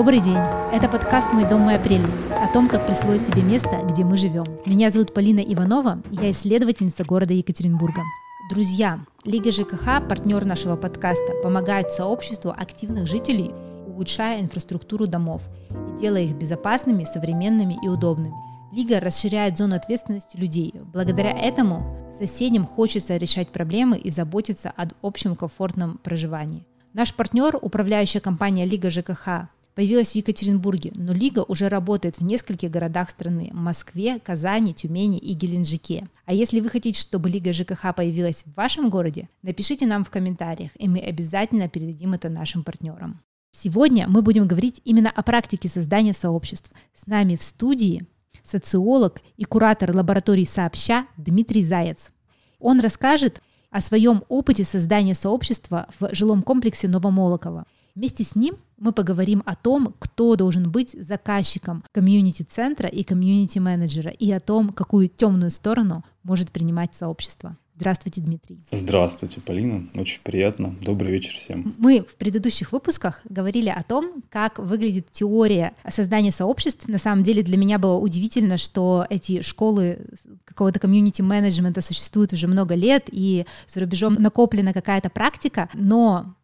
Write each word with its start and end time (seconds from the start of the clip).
Добрый 0.00 0.20
день! 0.20 0.38
Это 0.72 0.88
подкаст 0.88 1.30
«Мой 1.34 1.46
дом, 1.46 1.60
моя 1.60 1.78
прелесть» 1.78 2.24
о 2.30 2.50
том, 2.50 2.68
как 2.68 2.86
присвоить 2.86 3.20
себе 3.20 3.42
место, 3.42 3.82
где 3.86 4.02
мы 4.02 4.16
живем. 4.16 4.46
Меня 4.64 4.88
зовут 4.88 5.12
Полина 5.12 5.40
Иванова, 5.40 6.00
я 6.10 6.30
исследовательница 6.30 7.04
города 7.04 7.34
Екатеринбурга. 7.34 8.00
Друзья, 8.48 9.00
Лига 9.24 9.52
ЖКХ, 9.52 10.08
партнер 10.08 10.42
нашего 10.46 10.76
подкаста, 10.76 11.34
помогает 11.42 11.90
сообществу 11.90 12.50
активных 12.50 13.08
жителей, 13.08 13.50
улучшая 13.86 14.40
инфраструктуру 14.40 15.06
домов 15.06 15.42
и 15.68 16.00
делая 16.00 16.22
их 16.22 16.32
безопасными, 16.32 17.04
современными 17.04 17.76
и 17.84 17.88
удобными. 17.88 18.34
Лига 18.72 19.00
расширяет 19.00 19.58
зону 19.58 19.76
ответственности 19.76 20.38
людей. 20.38 20.72
Благодаря 20.94 21.32
этому 21.38 22.08
соседям 22.18 22.64
хочется 22.64 23.18
решать 23.18 23.48
проблемы 23.48 23.98
и 23.98 24.08
заботиться 24.08 24.72
об 24.74 24.92
общем 25.02 25.36
комфортном 25.36 25.98
проживании. 26.02 26.64
Наш 26.94 27.12
партнер, 27.12 27.58
управляющая 27.60 28.22
компания 28.22 28.64
Лига 28.64 28.88
ЖКХ, 28.88 29.50
появилась 29.80 30.12
в 30.12 30.14
Екатеринбурге, 30.14 30.92
но 30.94 31.14
Лига 31.14 31.42
уже 31.42 31.70
работает 31.70 32.18
в 32.18 32.22
нескольких 32.22 32.70
городах 32.70 33.08
страны– 33.08 33.48
Москве, 33.54 34.18
Казани, 34.18 34.74
Тюмени 34.74 35.16
и 35.16 35.32
Геленджике. 35.32 36.06
А 36.26 36.34
если 36.34 36.60
вы 36.60 36.68
хотите, 36.68 37.00
чтобы 37.00 37.30
Лига 37.30 37.54
ЖКХ 37.54 37.94
появилась 37.96 38.44
в 38.44 38.54
вашем 38.54 38.90
городе, 38.90 39.30
напишите 39.40 39.86
нам 39.86 40.04
в 40.04 40.10
комментариях, 40.10 40.72
и 40.74 40.86
мы 40.86 40.98
обязательно 40.98 41.66
передадим 41.66 42.12
это 42.12 42.28
нашим 42.28 42.62
партнерам. 42.62 43.22
Сегодня 43.52 44.06
мы 44.06 44.20
будем 44.20 44.46
говорить 44.46 44.82
именно 44.84 45.08
о 45.08 45.22
практике 45.22 45.70
создания 45.70 46.12
сообществ. 46.12 46.70
С 46.92 47.06
нами 47.06 47.34
в 47.34 47.42
студии 47.42 48.04
социолог 48.44 49.22
и 49.38 49.44
куратор 49.44 49.96
лаборатории 49.96 50.44
«Сообща» 50.44 51.06
Дмитрий 51.16 51.62
Заяц. 51.62 52.12
Он 52.58 52.80
расскажет 52.80 53.40
о 53.70 53.80
своем 53.80 54.24
опыте 54.28 54.62
создания 54.62 55.14
сообщества 55.14 55.88
в 55.98 56.14
жилом 56.14 56.42
комплексе 56.42 56.86
Новомолоково. 56.86 57.64
Вместе 57.94 58.24
с 58.24 58.34
ним 58.34 58.56
мы 58.80 58.92
поговорим 58.92 59.42
о 59.46 59.54
том, 59.54 59.94
кто 59.98 60.34
должен 60.34 60.70
быть 60.70 60.96
заказчиком 60.98 61.84
комьюнити-центра 61.92 62.88
и 62.88 63.04
комьюнити-менеджера, 63.04 64.10
и 64.10 64.32
о 64.32 64.40
том, 64.40 64.70
какую 64.70 65.08
темную 65.08 65.50
сторону 65.50 66.04
может 66.24 66.50
принимать 66.50 66.94
сообщество. 66.94 67.56
Здравствуйте, 67.76 68.20
Дмитрий. 68.20 68.62
Здравствуйте, 68.70 69.40
Полина. 69.40 69.88
Очень 69.94 70.20
приятно. 70.22 70.76
Добрый 70.82 71.12
вечер 71.12 71.32
всем. 71.32 71.74
Мы 71.78 72.02
в 72.02 72.16
предыдущих 72.16 72.72
выпусках 72.72 73.22
говорили 73.24 73.70
о 73.70 73.82
том, 73.82 74.22
как 74.28 74.58
выглядит 74.58 75.10
теория 75.10 75.72
создания 75.88 76.30
сообществ. 76.30 76.88
На 76.88 76.98
самом 76.98 77.22
деле 77.22 77.42
для 77.42 77.56
меня 77.56 77.78
было 77.78 77.96
удивительно, 77.96 78.58
что 78.58 79.06
эти 79.08 79.40
школы 79.40 80.06
какого-то 80.44 80.78
комьюнити-менеджмента 80.78 81.80
существуют 81.80 82.34
уже 82.34 82.48
много 82.48 82.74
лет, 82.74 83.08
и 83.10 83.46
за 83.66 83.80
рубежом 83.80 84.12
накоплена 84.14 84.74
какая-то 84.74 85.08
практика, 85.08 85.70
но 85.72 86.34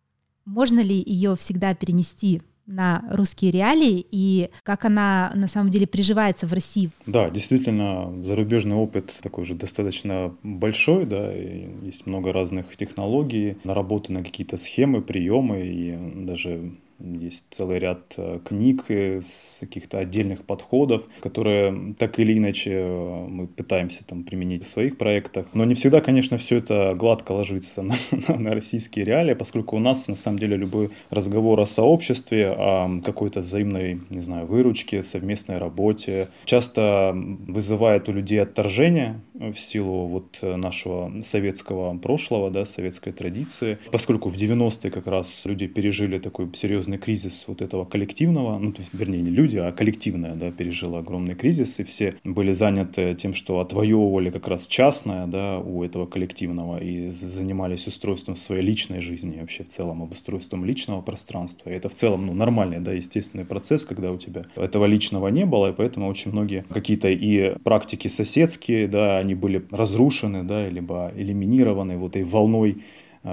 можно 0.46 0.80
ли 0.80 1.02
ее 1.04 1.36
всегда 1.36 1.74
перенести 1.74 2.40
на 2.66 3.04
русские 3.10 3.52
реалии 3.52 4.04
и 4.10 4.50
как 4.64 4.84
она 4.84 5.32
на 5.34 5.46
самом 5.46 5.70
деле 5.70 5.86
приживается 5.86 6.46
в 6.46 6.52
России. 6.52 6.90
Да, 7.06 7.30
действительно, 7.30 8.12
зарубежный 8.24 8.74
опыт 8.74 9.14
такой 9.22 9.44
же 9.44 9.54
достаточно 9.54 10.34
большой, 10.42 11.06
да, 11.06 11.32
и 11.36 11.68
есть 11.82 12.06
много 12.06 12.32
разных 12.32 12.76
технологий, 12.76 13.56
наработаны 13.62 14.24
какие-то 14.24 14.56
схемы, 14.56 15.00
приемы 15.00 15.66
и 15.66 16.24
даже 16.24 16.72
есть 16.98 17.44
целый 17.50 17.78
ряд 17.78 18.14
э, 18.16 18.38
книг 18.44 18.84
с 18.90 19.60
каких-то 19.60 19.98
отдельных 19.98 20.44
подходов, 20.44 21.04
которые 21.20 21.94
так 21.98 22.18
или 22.18 22.36
иначе 22.36 22.72
э, 22.72 23.26
мы 23.28 23.46
пытаемся 23.46 24.04
там 24.04 24.24
применить 24.24 24.64
в 24.64 24.68
своих 24.68 24.96
проектах. 24.96 25.46
Но 25.52 25.64
не 25.64 25.74
всегда, 25.74 26.00
конечно, 26.00 26.38
все 26.38 26.56
это 26.56 26.94
гладко 26.96 27.32
ложится 27.32 27.82
на, 27.82 27.96
на, 28.28 28.36
на 28.36 28.50
российские 28.50 29.04
реалии, 29.04 29.34
поскольку 29.34 29.76
у 29.76 29.78
нас, 29.78 30.08
на 30.08 30.16
самом 30.16 30.38
деле, 30.38 30.56
любой 30.56 30.90
разговор 31.10 31.60
о 31.60 31.66
сообществе, 31.66 32.48
о 32.48 33.00
какой-то 33.04 33.40
взаимной, 33.40 34.00
не 34.10 34.20
знаю, 34.20 34.46
выручке, 34.46 35.02
совместной 35.02 35.58
работе, 35.58 36.28
часто 36.44 37.12
вызывает 37.14 38.08
у 38.08 38.12
людей 38.12 38.40
отторжение 38.40 39.20
в 39.34 39.56
силу 39.56 40.06
вот 40.06 40.38
нашего 40.42 41.12
советского 41.22 41.96
прошлого, 41.98 42.50
да, 42.50 42.64
советской 42.64 43.12
традиции, 43.12 43.78
поскольку 43.90 44.30
в 44.30 44.36
90-е 44.36 44.90
как 44.90 45.06
раз 45.06 45.42
люди 45.44 45.66
пережили 45.66 46.18
такой 46.18 46.48
серьезный 46.54 46.85
серьезный 46.86 46.98
кризис 46.98 47.44
вот 47.48 47.62
этого 47.62 47.84
коллективного, 47.84 48.58
ну, 48.58 48.72
то 48.72 48.80
есть, 48.80 48.90
вернее, 48.94 49.22
не 49.22 49.30
люди, 49.30 49.56
а 49.58 49.72
коллективное, 49.72 50.34
да, 50.34 50.50
пережило 50.50 50.98
огромный 50.98 51.34
кризис, 51.34 51.80
и 51.80 51.84
все 51.84 52.14
были 52.24 52.52
заняты 52.52 53.14
тем, 53.14 53.34
что 53.34 53.60
отвоевывали 53.60 54.30
как 54.30 54.48
раз 54.48 54.66
частное, 54.66 55.26
да, 55.26 55.58
у 55.58 55.82
этого 55.82 56.06
коллективного, 56.06 56.78
и 56.78 57.10
занимались 57.10 57.86
устройством 57.86 58.36
своей 58.36 58.62
личной 58.62 59.00
жизни, 59.00 59.40
вообще 59.40 59.64
в 59.64 59.68
целом 59.68 60.02
обустройством 60.02 60.64
личного 60.64 61.02
пространства. 61.02 61.70
И 61.70 61.74
это 61.74 61.88
в 61.88 61.94
целом, 61.94 62.26
ну, 62.26 62.34
нормальный, 62.34 62.80
да, 62.80 62.92
естественный 62.92 63.44
процесс, 63.44 63.84
когда 63.84 64.10
у 64.10 64.18
тебя 64.18 64.44
этого 64.56 64.86
личного 64.86 65.28
не 65.28 65.44
было, 65.44 65.70
и 65.70 65.72
поэтому 65.72 66.08
очень 66.08 66.32
многие 66.32 66.64
какие-то 66.68 67.08
и 67.08 67.58
практики 67.64 68.08
соседские, 68.08 68.86
да, 68.88 69.18
они 69.18 69.34
были 69.34 69.62
разрушены, 69.70 70.44
да, 70.44 70.68
либо 70.68 71.12
элиминированы 71.16 71.96
вот 71.96 72.16
этой 72.16 72.24
волной 72.24 72.78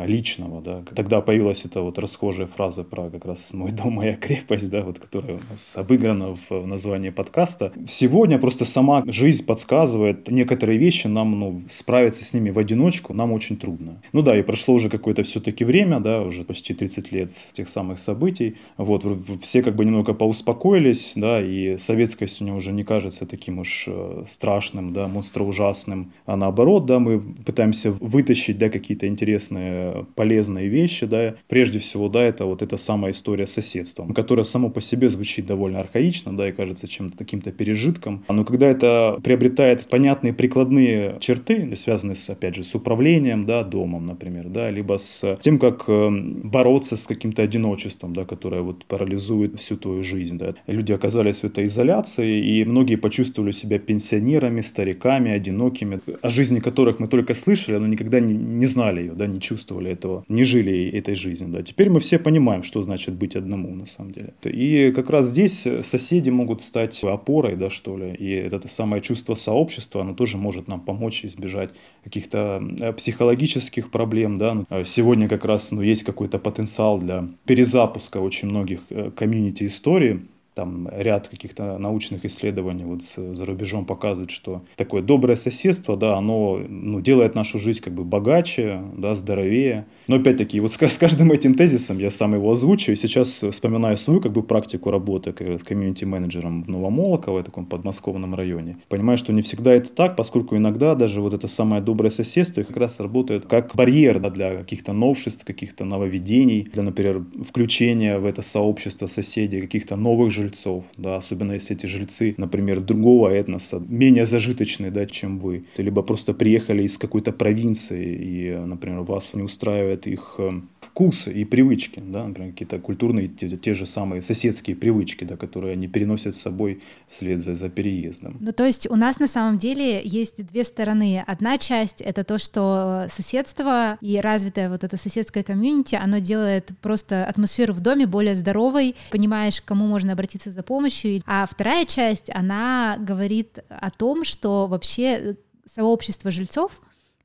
личного, 0.05 0.61
да. 0.61 0.83
Тогда 0.95 1.21
появилась 1.21 1.65
эта 1.65 1.81
вот 1.81 1.99
расхожая 1.99 2.47
фраза 2.47 2.83
про 2.83 3.09
как 3.09 3.25
раз 3.25 3.53
«мой 3.53 3.71
дом, 3.71 3.93
моя 3.93 4.15
крепость», 4.15 4.69
да, 4.69 4.81
вот, 4.81 4.99
которая 4.99 5.35
у 5.35 5.51
нас 5.51 5.73
обыграна 5.75 6.37
в 6.49 6.65
названии 6.65 7.09
подкаста. 7.09 7.71
Сегодня 7.87 8.39
просто 8.39 8.65
сама 8.65 9.03
жизнь 9.05 9.45
подсказывает 9.45 10.29
некоторые 10.29 10.79
вещи, 10.79 11.07
нам, 11.07 11.39
ну, 11.39 11.61
справиться 11.69 12.25
с 12.25 12.33
ними 12.33 12.49
в 12.49 12.59
одиночку 12.59 13.13
нам 13.13 13.31
очень 13.31 13.57
трудно. 13.57 14.01
Ну 14.11 14.21
да, 14.21 14.37
и 14.37 14.41
прошло 14.41 14.73
уже 14.73 14.89
какое-то 14.89 15.23
все-таки 15.23 15.63
время, 15.63 15.99
да, 15.99 16.21
уже 16.21 16.43
почти 16.43 16.73
30 16.73 17.11
лет 17.11 17.31
тех 17.53 17.69
самых 17.69 17.99
событий, 17.99 18.57
вот, 18.77 19.05
все 19.41 19.61
как 19.61 19.75
бы 19.75 19.85
немного 19.85 20.13
поуспокоились, 20.13 21.13
да, 21.15 21.41
и 21.41 21.77
советское 21.77 22.27
сегодня 22.27 22.55
уже 22.55 22.71
не 22.71 22.83
кажется 22.83 23.25
таким 23.25 23.59
уж 23.59 23.85
э, 23.87 24.23
страшным, 24.27 24.93
да, 24.93 25.07
монстроужасным, 25.07 26.11
а 26.25 26.35
наоборот, 26.35 26.85
да, 26.85 26.99
мы 26.99 27.19
пытаемся 27.19 27.91
вытащить, 27.91 28.57
да, 28.57 28.69
какие-то 28.69 29.07
интересные 29.07 29.82
полезные 30.15 30.67
вещи, 30.67 31.05
да, 31.05 31.35
прежде 31.47 31.79
всего, 31.79 32.09
да, 32.09 32.23
это 32.23 32.45
вот 32.45 32.61
эта 32.61 32.77
самая 32.77 33.11
история 33.11 33.47
с 33.47 33.53
соседством, 33.53 34.13
которая 34.13 34.43
само 34.43 34.69
по 34.69 34.81
себе 34.81 35.09
звучит 35.09 35.45
довольно 35.45 35.79
архаично, 35.79 36.35
да, 36.35 36.49
и 36.49 36.51
кажется 36.51 36.87
чем-то 36.87 37.17
таким-то 37.17 37.51
пережитком, 37.51 38.23
но 38.27 38.45
когда 38.45 38.67
это 38.67 39.19
приобретает 39.23 39.87
понятные 39.87 40.33
прикладные 40.33 41.17
черты, 41.19 41.75
связанные, 41.75 42.15
с, 42.15 42.29
опять 42.29 42.55
же, 42.55 42.63
с 42.63 42.75
управлением, 42.75 43.45
да, 43.45 43.63
домом, 43.63 44.05
например, 44.05 44.49
да, 44.49 44.69
либо 44.69 44.97
с 44.97 45.37
тем, 45.41 45.59
как 45.59 45.85
э, 45.87 46.09
бороться 46.11 46.97
с 46.97 47.07
каким-то 47.07 47.41
одиночеством, 47.41 48.13
да, 48.13 48.25
которое 48.25 48.61
вот 48.61 48.85
парализует 48.85 49.59
всю 49.59 49.77
твою 49.77 50.03
жизнь, 50.03 50.37
да. 50.37 50.55
Люди 50.67 50.91
оказались 50.91 51.41
в 51.41 51.43
этой 51.45 51.65
изоляции, 51.65 52.45
и 52.45 52.65
многие 52.65 52.95
почувствовали 52.95 53.51
себя 53.51 53.79
пенсионерами, 53.79 54.61
стариками, 54.61 55.31
одинокими, 55.31 55.99
о 56.21 56.29
жизни 56.29 56.59
которых 56.59 56.99
мы 56.99 57.07
только 57.07 57.33
слышали, 57.33 57.77
но 57.77 57.87
никогда 57.87 58.19
не, 58.19 58.33
не 58.33 58.65
знали 58.67 59.01
ее, 59.01 59.13
да, 59.13 59.27
не 59.27 59.39
чувствовали 59.39 59.72
чувствовали 59.73 59.91
этого, 59.91 60.23
не 60.29 60.43
жили 60.43 60.89
этой 60.91 61.15
жизнью. 61.15 61.51
Да. 61.51 61.63
Теперь 61.63 61.89
мы 61.89 61.99
все 61.99 62.19
понимаем, 62.19 62.63
что 62.63 62.83
значит 62.83 63.15
быть 63.15 63.35
одному 63.35 63.75
на 63.75 63.85
самом 63.85 64.11
деле. 64.11 64.33
И 64.43 64.91
как 64.91 65.09
раз 65.09 65.27
здесь 65.27 65.67
соседи 65.81 66.29
могут 66.29 66.61
стать 66.61 67.03
опорой, 67.03 67.55
да, 67.55 67.69
что 67.69 67.97
ли. 67.97 68.15
И 68.19 68.29
это 68.31 68.67
самое 68.67 69.01
чувство 69.01 69.35
сообщества, 69.35 70.01
оно 70.01 70.13
тоже 70.13 70.37
может 70.37 70.67
нам 70.67 70.79
помочь 70.81 71.25
избежать 71.25 71.69
каких-то 72.03 72.61
э, 72.79 72.93
психологических 72.93 73.89
проблем. 73.89 74.37
Да. 74.37 74.65
А 74.69 74.83
сегодня 74.83 75.27
как 75.27 75.45
раз 75.45 75.71
ну, 75.71 75.81
есть 75.81 76.03
какой-то 76.03 76.39
потенциал 76.39 76.99
для 76.99 77.27
перезапуска 77.45 78.19
очень 78.21 78.49
многих 78.49 78.79
э, 78.89 79.11
комьюнити 79.15 79.65
историй 79.65 80.19
там 80.53 80.89
ряд 80.91 81.27
каких-то 81.27 81.77
научных 81.77 82.25
исследований 82.25 82.85
вот 82.85 83.03
за 83.03 83.45
рубежом 83.45 83.85
показывает, 83.85 84.31
что 84.31 84.63
такое 84.75 85.01
доброе 85.01 85.35
соседство, 85.35 85.97
да, 85.97 86.17
оно 86.17 86.59
ну, 86.67 87.01
делает 87.01 87.35
нашу 87.35 87.59
жизнь 87.59 87.81
как 87.81 87.93
бы 87.93 88.03
богаче, 88.03 88.81
да, 88.97 89.15
здоровее. 89.15 89.85
Но 90.07 90.17
опять-таки, 90.17 90.59
вот 90.59 90.71
с, 90.71 90.81
с 90.81 90.97
каждым 90.97 91.31
этим 91.31 91.55
тезисом 91.55 91.97
я 91.97 92.11
сам 92.11 92.33
его 92.33 92.51
озвучиваю. 92.51 92.95
Сейчас 92.95 93.43
вспоминаю 93.43 93.97
свою 93.97 94.21
как 94.21 94.31
бы 94.31 94.43
практику 94.43 94.91
работы 94.91 95.33
с 95.39 95.63
комьюнити-менеджером 95.63 96.63
в 96.63 96.67
Новомолоково, 96.69 97.39
в 97.39 97.43
таком 97.43 97.65
подмосковном 97.65 98.35
районе. 98.35 98.77
Понимаю, 98.89 99.17
что 99.17 99.33
не 99.33 99.41
всегда 99.41 99.73
это 99.73 99.89
так, 99.89 100.15
поскольку 100.15 100.55
иногда 100.55 100.95
даже 100.95 101.21
вот 101.21 101.33
это 101.33 101.47
самое 101.47 101.81
доброе 101.81 102.09
соседство 102.09 102.63
как 102.63 102.77
раз 102.77 102.99
работает 102.99 103.45
как 103.45 103.75
барьер 103.75 104.19
да, 104.19 104.29
для 104.29 104.57
каких-то 104.57 104.93
новшеств, 104.93 105.45
каких-то 105.45 105.85
нововведений, 105.85 106.67
для, 106.73 106.83
например, 106.83 107.23
включения 107.47 108.17
в 108.19 108.25
это 108.25 108.41
сообщество 108.41 109.07
соседей, 109.07 109.61
каких-то 109.61 109.95
новых 109.95 110.31
же 110.31 110.42
жильцов, 110.43 110.83
да, 110.97 111.15
особенно 111.15 111.53
если 111.53 111.75
эти 111.75 111.85
жильцы, 111.85 112.35
например, 112.37 112.81
другого 112.81 113.29
этноса, 113.29 113.81
менее 113.87 114.25
зажиточные, 114.25 114.91
да, 114.91 115.05
чем 115.05 115.39
вы, 115.39 115.63
либо 115.77 116.01
просто 116.01 116.33
приехали 116.33 116.83
из 116.83 116.97
какой-то 116.97 117.31
провинции, 117.31 118.15
и, 118.15 118.65
например, 118.65 119.01
вас 119.01 119.33
не 119.33 119.43
устраивает 119.43 120.07
их 120.07 120.35
э, 120.37 120.51
вкусы 120.81 121.33
и 121.33 121.45
привычки, 121.45 122.01
да, 122.05 122.27
например, 122.27 122.51
какие-то 122.51 122.79
культурные, 122.79 123.27
те, 123.27 123.49
те 123.49 123.73
же 123.73 123.85
самые 123.85 124.21
соседские 124.21 124.75
привычки, 124.75 125.23
да, 125.23 125.37
которые 125.37 125.73
они 125.73 125.87
переносят 125.87 126.35
с 126.35 126.41
собой 126.41 126.81
вслед 127.07 127.41
за, 127.41 127.55
за 127.55 127.69
переездом. 127.69 128.37
Ну, 128.39 128.51
то 128.51 128.65
есть 128.65 128.89
у 128.89 128.95
нас 128.95 129.19
на 129.19 129.27
самом 129.27 129.57
деле 129.57 130.01
есть 130.03 130.45
две 130.45 130.63
стороны. 130.63 131.23
Одна 131.25 131.57
часть— 131.57 132.01
это 132.05 132.23
то, 132.23 132.37
что 132.37 133.05
соседство 133.09 133.97
и 134.01 134.19
развитое 134.19 134.69
вот 134.69 134.83
это 134.83 134.97
соседское 134.97 135.43
комьюнити, 135.43 135.95
оно 135.95 136.19
делает 136.19 136.71
просто 136.81 137.25
атмосферу 137.25 137.73
в 137.73 137.79
доме 137.79 138.05
более 138.05 138.35
здоровой, 138.35 138.95
понимаешь, 139.11 139.61
к 139.61 139.65
кому 139.65 139.87
можно 139.87 140.13
обратиться 140.13 140.32
за 140.41 140.63
помощью. 140.63 141.21
А 141.25 141.45
вторая 141.45 141.85
часть, 141.85 142.29
она 142.33 142.97
говорит 142.99 143.59
о 143.69 143.89
том, 143.91 144.23
что 144.23 144.67
вообще 144.67 145.37
сообщество 145.65 146.31
жильцов, 146.31 146.81